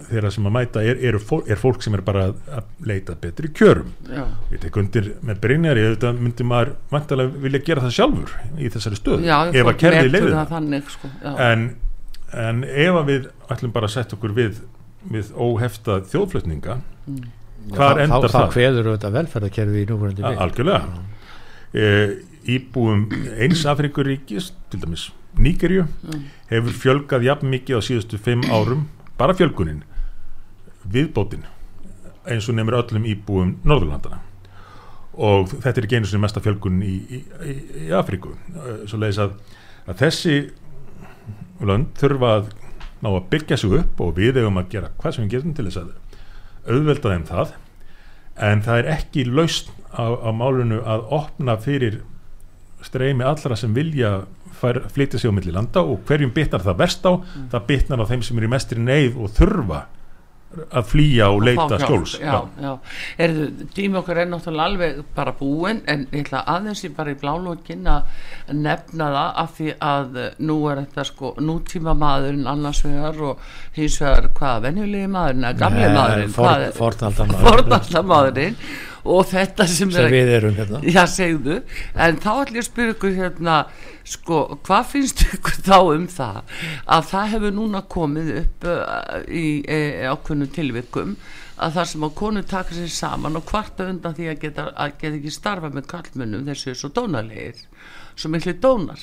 þeirra 0.10 0.32
sem 0.34 0.48
að 0.50 0.56
mæta 0.58 0.84
er, 0.84 1.00
er, 1.10 1.18
er 1.18 1.60
fólk 1.60 1.86
sem 1.86 1.96
er 1.98 2.04
bara 2.06 2.26
að, 2.32 2.68
leita 2.88 3.16
betri 3.20 3.50
kjörum. 3.56 3.94
Já. 4.10 4.26
Ég 4.52 4.62
tek 4.64 4.78
undir 4.82 5.10
með 5.26 5.42
Brynjari 5.44 5.86
auðvitað 5.88 6.22
myndi 6.22 6.48
maður 6.48 6.76
vantalega 6.94 7.44
vilja 7.46 7.64
gera 7.70 7.86
það 7.86 7.96
sjálfur 7.98 8.36
í 8.58 8.72
þessari 8.74 9.00
stöðu 9.00 9.28
Já, 9.28 9.38
ef 9.50 9.72
að 9.72 9.88
metur 9.88 10.12
leiði 10.12 10.34
það 10.36 10.54
þannig 10.54 10.92
sko, 10.94 11.12
já. 11.24 11.32
en, 11.48 11.66
en 12.46 12.64
ef 12.68 13.00
að 13.02 13.10
við 13.12 13.32
ætlum 13.56 13.76
bara 13.76 13.90
að 13.90 13.96
setja 13.98 14.20
okkur 14.20 14.38
við 14.38 14.62
við 15.12 15.32
óhefta 15.36 15.98
þjóðflutninga 16.12 16.78
hvar 17.74 17.98
þá, 17.98 18.04
endar 18.06 18.30
þá, 18.30 18.36
það? 18.36 18.38
þá 18.38 18.54
kveður 18.54 18.90
auðvitað 18.92 19.18
velferðarkerfi 19.18 19.82
í 19.82 19.90
núverandi 19.90 20.24
mynd 20.24 20.44
algjörlega. 20.46 21.04
E, 21.74 21.90
íbúum 22.54 23.04
eins 23.42 23.64
Afrikuríkis 23.70 24.52
til 24.72 24.82
dæmis 24.84 25.10
Níkerju 25.34 25.88
hefur 26.52 26.76
fjölgað 26.78 27.26
jafn 27.26 27.50
mikið 27.50 27.80
á 27.80 27.82
síðustu 27.82 28.20
fimm 28.22 28.44
árum 28.54 28.84
bara 29.20 29.36
fjölgunin 29.38 29.84
viðbótin 30.84 31.46
eins 32.28 32.48
og 32.50 32.58
nefnir 32.58 32.80
öllum 32.80 33.08
íbúum 33.08 33.58
Norðurlandana 33.68 34.22
og 35.14 35.52
þetta 35.52 35.78
er 35.78 35.88
ekki 35.88 36.00
einu 36.00 36.10
sinni 36.10 36.24
mesta 36.24 36.42
fjölgun 36.44 36.82
í, 36.86 36.94
í, 36.98 37.20
í, 37.46 37.56
í 37.86 37.90
Afríku. 37.94 38.34
Svo 38.90 38.98
leiðis 38.98 39.22
að, 39.22 39.36
að 39.86 40.00
þessi 40.02 40.38
lönd 41.64 41.92
þurfa 42.00 42.32
að 42.40 42.48
ná 43.04 43.12
að 43.12 43.28
byggja 43.34 43.60
sig 43.60 43.76
upp 43.78 44.02
og 44.02 44.16
við 44.18 44.40
eigum 44.42 44.58
að 44.62 44.72
gera 44.74 44.90
hvað 44.98 45.16
sem 45.16 45.28
við 45.28 45.36
getum 45.36 45.54
til 45.58 45.68
þess 45.68 45.82
að 45.84 45.92
auðvelda 46.74 47.14
þeim 47.14 47.28
það. 47.30 47.54
En 48.50 48.64
það 48.66 48.82
er 48.82 48.92
ekki 48.96 49.28
laust 49.30 49.70
á, 49.94 50.06
á 50.10 50.30
málunu 50.34 50.82
að 50.82 51.06
opna 51.14 51.58
fyrir 51.62 52.02
streymi 52.84 53.26
allra 53.28 53.58
sem 53.60 53.76
vilja 53.76 54.24
fær, 54.64 54.84
flytja 54.96 55.20
sig 55.22 55.30
á 55.30 55.36
milli 55.36 55.54
landa 55.56 55.84
og 55.84 56.06
hverjum 56.08 56.32
bitnar 56.36 56.64
það 56.66 56.80
verst 56.86 57.06
á? 57.06 57.14
Það 57.52 57.68
bitnar 57.74 58.02
á 58.02 58.10
þeim 58.14 58.24
sem 58.26 58.40
er 58.40 58.48
í 58.48 58.54
mestri 58.56 58.80
neyð 58.82 59.20
og 59.20 59.36
þurfa 59.38 59.84
að 60.54 60.86
flýja 60.86 61.28
og 61.34 61.42
leita 61.48 61.80
skjóls. 61.82 62.12
Já, 62.22 62.36
já. 62.62 62.74
Erðu, 63.26 63.48
tími 63.74 63.98
okkar 64.00 64.20
er 64.22 64.30
náttúrulega 64.30 64.68
alveg 64.70 65.00
bara 65.16 65.34
búin 65.40 65.82
en 65.90 66.06
ég 66.12 66.28
ætla 66.28 66.44
aðeins 66.54 66.84
ég 66.86 66.94
bara 66.98 67.14
í 67.14 67.18
blálókin 67.20 67.90
að 67.90 68.54
nefna 68.54 69.10
það 69.16 69.42
af 69.44 69.58
því 69.58 69.74
að 69.90 70.22
eh, 70.22 70.40
nú 70.46 70.60
er 70.70 70.84
þetta 70.84 71.08
sko 71.10 71.34
nútíma 71.42 71.98
maðurinn 71.98 72.50
annars 72.54 72.84
vegar 72.86 73.22
og 73.32 73.44
hins 73.78 74.00
vegar 74.04 74.30
hvað 74.38 74.66
venjulegi 74.68 75.12
maðurinn 75.18 75.50
eða 75.50 75.62
gamli 75.64 75.92
maðurinn? 75.98 76.34
fornaldamaður 76.78 77.48
fornaldamaðurinn 77.50 78.60
og 79.04 79.28
þetta 79.28 79.68
sem, 79.68 79.92
sem 79.92 80.08
er 80.08 80.14
við 80.14 80.32
erum 80.38 80.58
hérna. 80.58 80.82
Já, 80.88 81.04
segðu, 81.12 81.60
en 81.94 82.20
þá 82.24 82.30
ætlum 82.34 82.60
ég 82.60 82.64
að 82.64 82.70
spyrja 82.70 82.96
ykkur 82.96 83.16
hérna, 83.18 83.56
sko, 84.08 84.42
hvað 84.64 84.90
finnst 84.94 85.24
ykkur 85.28 85.62
þá 85.68 85.78
um 85.82 86.10
það 86.12 86.58
að 86.98 87.08
það 87.12 87.32
hefur 87.36 87.56
núna 87.60 87.84
komið 87.96 88.34
upp 88.42 88.68
uh, 88.72 89.18
í 89.28 89.48
e, 89.68 89.80
ákveðnum 90.08 90.54
tilvikum 90.56 91.16
að 91.64 91.76
það 91.78 91.90
sem 91.92 92.06
á 92.08 92.10
konu 92.18 92.44
taka 92.50 92.76
sér 92.76 92.92
saman 92.92 93.40
og 93.40 93.46
kvarta 93.48 93.88
undan 93.92 94.16
því 94.18 94.32
að 94.32 94.40
geta, 94.42 94.70
að 94.74 94.96
geta 95.02 95.20
ekki 95.20 95.34
starfa 95.36 95.70
með 95.74 95.90
kallmunum 95.92 96.48
þessu 96.48 96.72
er 96.74 96.80
svo 96.80 96.90
dónalegir 96.96 97.68
svo 98.16 98.32
miklu 98.34 98.56
dónar. 98.62 99.02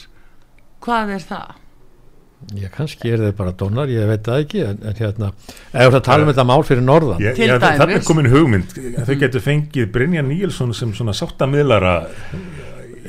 Hvað 0.81 1.15
er 1.17 1.27
það? 1.29 1.59
Já, 2.57 2.67
kannski 2.73 3.11
er 3.13 3.21
þau 3.21 3.35
bara 3.37 3.53
dónar, 3.55 3.91
ég 3.93 4.09
veit 4.09 4.23
það 4.27 4.43
ekki 4.43 4.63
en, 4.65 4.79
en 4.89 4.97
hérna, 4.99 5.29
ef 5.71 5.93
það 5.93 6.01
tala 6.07 6.25
um 6.25 6.31
þetta 6.33 6.45
mál 6.49 6.63
fyrir 6.67 6.83
norðan. 6.83 7.21
Ég, 7.23 7.35
Til 7.37 7.47
ég, 7.47 7.63
það 7.63 7.93
er 7.95 8.05
komin 8.09 8.29
hugmynd 8.33 8.73
þau 9.07 9.13
getur 9.21 9.45
fengið 9.45 9.91
Brynja 9.95 10.25
Níelsson 10.27 10.73
sem 10.75 10.95
svona 10.97 11.15
sáttamiðlara 11.15 11.93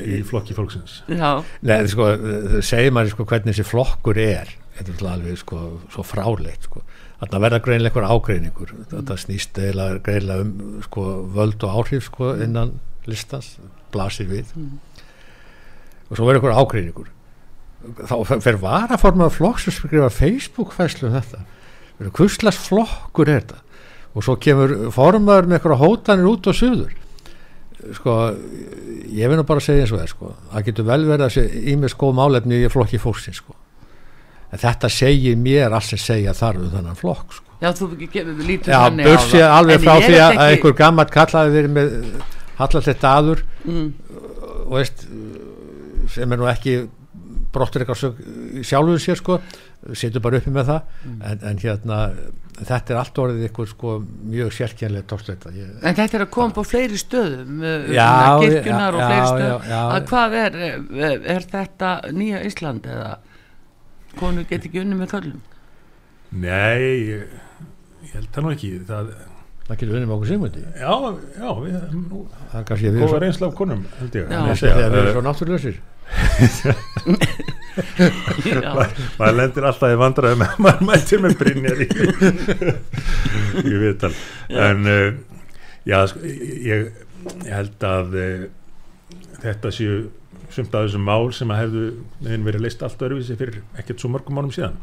í 0.02 0.20
flokki 0.28 0.58
fólksins. 0.58 1.00
Já, 1.10 1.40
Nei, 1.66 1.78
sko, 1.90 2.10
það 2.22 2.58
segir 2.68 2.94
maður 2.96 3.16
sko 3.16 3.28
hvernig 3.32 3.56
þessi 3.56 3.66
flokkur 3.72 4.20
er. 4.22 4.52
Þetta 4.78 4.94
er 4.98 5.10
alveg 5.14 5.40
sko 5.42 5.62
svo 5.94 6.06
fráleitt 6.06 6.68
sko, 6.68 6.84
þarna 7.22 7.42
verða 7.46 7.62
greinlega 7.66 7.96
einhver 7.96 8.12
ágreiningur. 8.12 8.76
Þetta 8.92 9.18
snýst 9.24 9.58
eiginlega 9.62 10.04
greinlega 10.06 10.46
um 10.46 10.84
sko 10.86 11.08
völd 11.40 11.66
og 11.66 11.82
áhrif 11.82 12.12
sko 12.12 12.36
innan 12.42 12.76
listans, 13.10 13.56
blasir 13.94 14.30
við. 14.30 14.54
Og 16.12 16.20
svo 16.20 16.28
verður 16.28 16.42
einhver 16.44 16.62
ágreiningur 16.62 17.10
þá 18.08 18.16
fer- 18.44 18.60
varaformaður 18.62 19.36
flokks 19.38 19.68
að 19.72 19.78
skrifa 19.80 20.10
Facebook 20.14 20.74
fæslu 20.78 21.10
um 21.10 21.16
þetta. 21.20 21.44
Hvurslags 22.18 22.58
flokkur 22.68 23.30
er 23.30 23.42
þetta? 23.44 23.60
Og 24.16 24.26
svo 24.26 24.36
kemur 24.42 24.74
formaður 24.92 25.48
með 25.48 25.60
einhverja 25.60 25.80
hótanir 25.82 26.30
út 26.32 26.48
og 26.52 26.58
suður. 26.58 26.96
Sko, 27.98 28.16
ég 29.10 29.30
vil 29.32 29.38
nú 29.40 29.46
bara 29.48 29.64
segja 29.64 29.86
eins 29.86 29.94
og 29.96 30.02
það 30.04 30.10
sko, 30.12 30.32
það 30.52 30.66
getur 30.68 30.86
vel 30.92 31.00
verið 31.08 31.26
að 31.26 31.32
sé 31.34 31.46
ímest 31.74 31.98
góð 31.98 32.12
málefni 32.20 32.60
í 32.62 32.70
flokki 32.70 33.00
fólksins 33.02 33.40
sko. 33.42 33.56
En 34.52 34.60
þetta 34.62 34.90
segir 34.92 35.38
mér 35.40 35.74
alls 35.74 35.88
sem 35.94 36.02
segja 36.02 36.34
þar 36.38 36.60
um 36.62 36.70
þannan 36.76 37.00
flokk 37.00 37.34
sko. 37.38 37.48
Já 37.62 37.72
þú 37.78 37.88
lítur 37.96 38.74
Já, 38.74 38.80
þannig 38.90 39.06
á 39.06 39.18
það. 39.22 39.44
alveg 39.56 39.76
En 39.78 39.84
frá 39.86 39.94
ég 39.96 40.06
því 40.08 40.16
að 40.18 40.32
ekki- 40.32 40.46
einhver 40.52 40.76
gammalt 40.82 41.12
kallaði 41.14 41.52
verið 41.56 41.74
með 41.76 41.92
hallallett 42.58 43.04
aður 43.06 43.44
mm, 43.66 43.90
og 44.66 44.72
veist 44.76 45.04
sem 46.12 46.32
er 46.34 46.42
nú 46.42 46.48
ekki 46.50 46.74
brottur 47.52 47.84
eitthvað 47.84 48.64
sjálfuðu 48.68 49.02
sér 49.04 49.20
sko. 49.20 49.40
Setur 49.98 50.24
bara 50.24 50.40
uppi 50.42 50.54
með 50.54 50.70
það. 50.70 50.96
Mm. 51.06 51.20
en, 51.26 51.44
en 51.50 51.62
hérna 51.62 52.00
þetta 52.62 52.94
er 52.94 53.00
allt 53.00 53.20
orðið 53.24 53.46
ykkur 53.48 53.70
sko 53.72 53.94
mjög 54.30 54.52
sérkjænlega 54.54 55.08
tóksleita 55.10 55.52
ég, 55.56 55.72
En 55.82 55.96
þetta 55.98 56.20
er 56.20 56.26
að 56.26 56.32
koma 56.36 56.54
på 56.56 56.64
fleiri 56.68 57.00
stöðum 57.00 57.64
uh, 57.64 57.88
Já, 57.96 58.10
kirkjunar 58.44 58.94
já, 58.94 59.00
og 59.00 59.02
fleiri 59.02 59.30
stöðum. 59.32 59.66
já, 59.72 59.80
að 59.82 60.08
hvað 60.12 60.36
er, 60.42 60.58
er, 60.68 61.16
er 61.36 61.48
þetta 61.56 61.92
nýja 62.14 62.44
Ísland 62.50 62.90
eða 62.92 63.12
konu 64.20 64.46
get 64.50 64.68
ekki 64.70 64.84
unni 64.84 65.00
með 65.00 65.16
köllum? 65.16 65.42
Nei, 66.32 66.82
ég, 67.12 67.36
ég 68.06 68.16
held 68.16 68.30
það 68.36 68.46
nú 68.46 68.52
ekki. 68.56 68.72
Það, 68.88 69.14
það 69.68 69.80
getur 69.82 69.96
unnið 69.98 70.08
með 70.08 70.16
okkur 70.18 70.30
sigmundi. 70.32 70.66
Já, 70.80 70.94
já, 71.36 71.48
við 71.60 71.74
nú, 71.96 72.22
það 72.52 72.60
er 72.62 72.68
kannski 72.70 72.92
að 72.92 72.92
við 72.92 73.02
góða 73.02 73.10
erum 73.10 73.26
reynsla 73.26 73.50
af 73.50 73.58
konum 73.60 73.82
held 74.00 74.20
ég 74.20 74.28
Já. 74.28 74.38
En 74.38 74.52
ég 74.52 74.62
svo, 74.62 74.76
þegar 74.76 75.66
við 75.66 75.82
maður 79.18 79.36
lendir 79.38 79.68
alltaf 79.68 79.92
í 79.94 80.00
vandræðum 80.00 80.46
ef 80.46 80.58
maður 80.62 80.88
mætir 80.90 81.22
með 81.24 81.36
Brynjar 81.40 81.84
í, 81.84 81.90
í 83.64 83.76
viðtal. 83.84 84.14
En 84.50 84.90
uh, 84.92 85.14
já, 85.88 86.00
sko, 86.12 86.24
ég, 86.26 86.90
ég 87.46 87.54
held 87.54 87.86
að 87.88 88.18
uh, 88.22 88.48
þetta 89.44 89.74
séu 89.76 90.02
sumt 90.52 90.74
að 90.76 90.90
þessum 90.90 91.06
mál 91.08 91.32
sem 91.36 91.54
að 91.54 91.62
hefðu 91.62 91.86
verið 92.48 92.66
leist 92.66 92.84
allt 92.84 93.06
öðruvísi 93.06 93.38
fyrir 93.40 93.62
ekkert 93.80 94.04
svo 94.04 94.12
mörgum 94.12 94.36
mánum 94.40 94.52
síðan. 94.56 94.76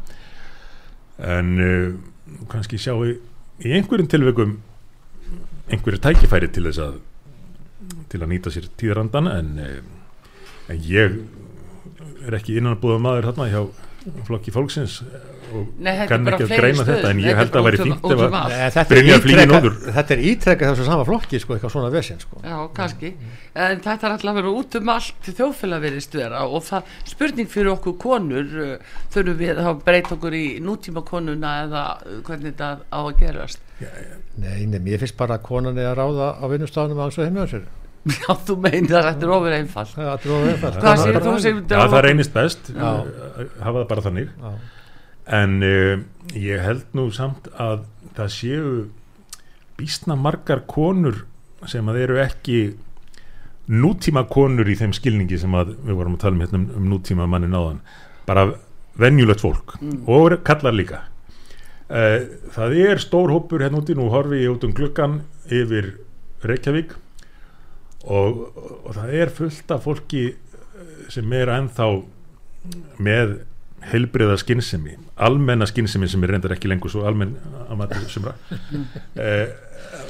En 1.19 1.53
uh, 1.61 1.93
kannski 2.49 2.81
sjá 2.81 2.95
í, 3.05 3.19
í 3.65 3.75
einhverjum 3.77 4.09
tilveikum 4.09 4.57
einhverju 5.69 6.01
tækifæri 6.01 6.49
til 6.49 6.65
þess 6.65 6.81
að 6.87 6.99
til 8.09 8.21
að 8.23 8.31
nýta 8.31 8.51
sér 8.53 8.65
tíðrandan 8.79 9.29
en, 9.29 9.49
en 10.69 10.81
ég 10.85 11.19
er 12.27 12.39
ekki 12.39 12.59
innanbúða 12.59 13.01
maður 13.03 13.29
hérna 13.31 13.49
hjá 13.51 13.61
flokki 14.27 14.51
fólksins 14.55 15.01
og 15.49 15.69
Nei, 15.81 15.95
kann 16.07 16.27
ekki 16.29 16.45
að 16.45 16.51
greina 16.59 16.83
þetta 16.85 17.09
en 17.09 17.19
ég 17.23 17.37
held 17.39 17.55
að 17.57 17.65
væri 17.65 17.79
um- 17.79 17.87
fínt 17.89 18.03
ef 18.13 18.19
um 18.25 18.35
að 18.37 18.51
er 18.97 18.99
flýgur 19.01 19.23
ítrekað- 19.23 19.49
nóður. 19.49 19.77
þetta 19.95 20.13
er 20.15 20.21
ítrekkað 20.29 20.69
þessu 20.71 20.85
sama 20.85 21.05
flokki 21.07 21.39
sko, 21.41 21.55
eitthvað 21.55 21.73
svona 21.73 21.89
vesinn 21.93 22.19
sko. 22.21 22.41
Já, 22.43 22.57
kannski. 22.77 23.11
En 23.55 23.81
þetta 23.81 24.05
er 24.07 24.13
alltaf 24.13 24.29
að 24.29 24.39
vera 24.39 24.53
út 24.59 24.75
um 24.79 24.89
allt 24.93 25.29
vera 25.73 26.43
og 26.45 26.63
það 26.63 26.83
spurning 27.05 27.49
fyrir 27.49 27.71
okkur 27.73 27.97
konur 27.97 28.45
uh, 28.45 28.77
þurfum 29.09 29.37
við 29.41 29.63
að 29.65 29.83
breyta 29.89 30.15
okkur 30.15 30.37
í 30.37 30.45
nútíma 30.61 31.03
konuna 31.05 31.55
eða 31.65 31.83
uh, 32.05 32.21
hvernig 32.21 32.53
þetta 32.53 32.69
á 32.93 32.99
að 33.01 33.17
gerast. 33.19 33.59
Nei, 34.37 34.65
nei, 34.67 34.79
mér 34.79 34.99
finnst 35.01 35.17
bara 35.17 35.39
að 35.39 35.47
konan 35.49 35.77
er 35.77 35.89
að 35.93 35.97
ráða 36.03 36.33
á 36.37 36.45
vinnustafunum 36.51 36.99
alls 36.99 37.17
og 37.17 37.25
heimja 37.25 37.47
sér 37.49 37.65
Já, 38.19 38.29
þú 38.47 38.55
meinar 38.63 39.01
að 39.03 39.07
þetta 39.09 39.25
er 39.27 39.33
ofur 39.35 39.55
einfalt. 39.57 39.93
Það 39.95 40.05
er 40.05 40.11
allir 40.13 40.51
einfalt. 40.53 40.77
Hvað 40.79 41.05
er 41.05 41.17
bara 41.17 41.25
þú 41.25 41.33
sem 41.43 41.63
Já, 41.63 41.79
það 41.79 42.03
reynist 42.05 42.35
best 42.35 42.69
Já. 42.71 42.89
uh, 42.89 43.41
hafa 43.59 43.75
það 43.81 43.87
bara 43.89 44.05
þannig 44.05 44.29
Já. 44.29 44.53
en 45.39 45.57
uh, 45.67 46.05
ég 46.39 46.63
held 46.63 46.85
nú 46.97 47.09
samt 47.15 47.49
að 47.59 47.83
það 48.17 48.31
séu 48.35 48.71
býstna 49.79 50.17
margar 50.19 50.63
konur 50.67 51.25
sem 51.67 51.91
að 51.91 52.01
eru 52.05 52.21
ekki 52.23 52.59
nútíma 53.69 54.23
konur 54.31 54.67
í 54.69 54.77
þeim 54.79 54.95
skilningi 54.97 55.37
sem 55.39 55.53
að 55.55 55.75
við 55.85 55.99
vorum 55.99 56.15
að 56.17 56.23
tala 56.23 56.37
um 56.37 56.43
hérna 56.43 56.59
um, 56.59 56.65
um 56.79 56.89
nútíma 56.89 57.27
manni 57.29 57.49
náðan 57.51 57.83
bara 58.25 58.47
venjulegt 58.99 59.43
fólk 59.43 59.75
og 60.09 60.39
kallar 60.47 60.75
líka 60.75 61.03
uh, 61.91 62.17
það 62.55 62.77
er 62.87 63.03
stór 63.03 63.35
hópur 63.35 63.61
hérna 63.63 63.83
úti 63.83 63.95
nú 63.97 64.09
horfi 64.13 64.41
ég 64.41 64.55
út 64.55 64.65
um 64.65 64.73
gluggan 64.75 65.19
yfir 65.45 65.93
Reykjavík 66.43 66.95
og, 68.09 68.39
og 68.85 68.95
það 68.97 69.13
er 69.21 69.31
fullt 69.37 69.71
af 69.75 69.83
fólki 69.85 70.23
eh, 70.31 70.91
sem 71.13 71.33
er 71.37 71.51
ennþá 71.59 71.87
með 72.99 73.37
heilbriða 73.89 74.35
skinnsemi 74.41 74.97
almenna 75.23 75.65
skinnsemi 75.69 76.07
sem 76.11 76.23
er 76.25 76.33
reyndar 76.33 76.51
ekki 76.57 76.67
lengur 76.71 76.91
svo 76.91 77.05
almenn 77.07 77.37
að 77.69 77.77
maður 77.79 78.09
sumra. 78.11 78.33
Eh, 79.19 79.47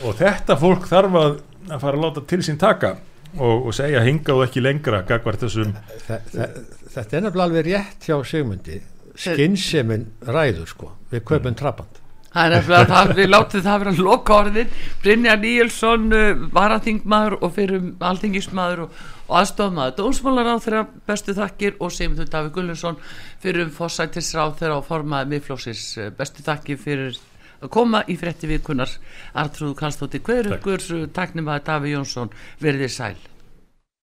og 0.06 0.16
þetta 0.18 0.56
fólk 0.60 0.88
þarf 0.90 1.16
að, 1.18 1.36
að 1.70 1.80
fara 1.82 1.98
að 1.98 2.02
láta 2.04 2.24
til 2.30 2.40
sín 2.46 2.58
taka 2.62 2.96
og, 3.38 3.68
og 3.70 3.74
segja 3.78 4.02
hinga 4.06 4.34
og 4.36 4.42
ekki 4.48 4.62
lengra 4.64 5.04
gagvart 5.08 5.44
þessum 5.46 5.72
Þe- 6.08 6.20
þe- 6.34 6.50
Þetta 6.90 7.18
er 7.20 7.24
nefnilega 7.28 7.46
alveg 7.46 7.68
rétt 7.70 8.08
hjá 8.10 8.16
Sigmundi. 8.26 8.80
Skinnsemin 9.20 10.08
ræður 10.26 10.70
sko 10.72 10.90
Við 11.14 11.24
kaupum 11.30 11.56
trabant 11.60 11.99
Það 12.30 12.44
er 12.46 12.54
nefnilega 12.54 12.90
það, 12.90 13.12
við 13.18 13.30
látið 13.30 13.64
það 13.66 13.80
vera 13.84 13.94
loka 13.98 14.36
orðin. 14.36 14.74
Brynja 15.02 15.36
Níelsson, 15.42 16.04
uh, 16.14 16.44
varaþingmaður 16.54 17.36
og 17.40 17.56
fyrir 17.56 17.88
alþingismadur 18.10 18.84
og, 18.86 19.00
og 19.26 19.40
aðstofmaður. 19.40 19.96
Dómsmálar 19.98 20.52
á 20.54 20.56
þeirra 20.62 20.84
bestu 21.10 21.36
þakkir 21.40 21.80
og 21.80 21.96
Sigmundur 21.96 22.30
Davíð 22.30 22.54
Gullunsson 22.60 23.02
fyrir 23.42 23.66
um 23.66 23.74
fórsættisráð 23.74 24.60
þeirra 24.62 24.78
og 24.78 24.86
formaði 24.92 25.34
miðflóksis 25.34 25.88
bestu 26.20 26.46
þakkir 26.46 26.80
fyrir 26.84 27.18
að 27.60 27.74
koma 27.74 28.06
í 28.08 28.16
frétti 28.20 28.48
vikunar 28.50 28.94
Artrúðu 29.34 29.74
Kallstóttir 29.82 30.24
Hverugur, 30.24 30.86
taknum 31.16 31.50
að 31.50 31.66
Davíð 31.72 31.98
Jónsson 31.98 32.34
verðið 32.62 32.94
sæl. 32.94 33.18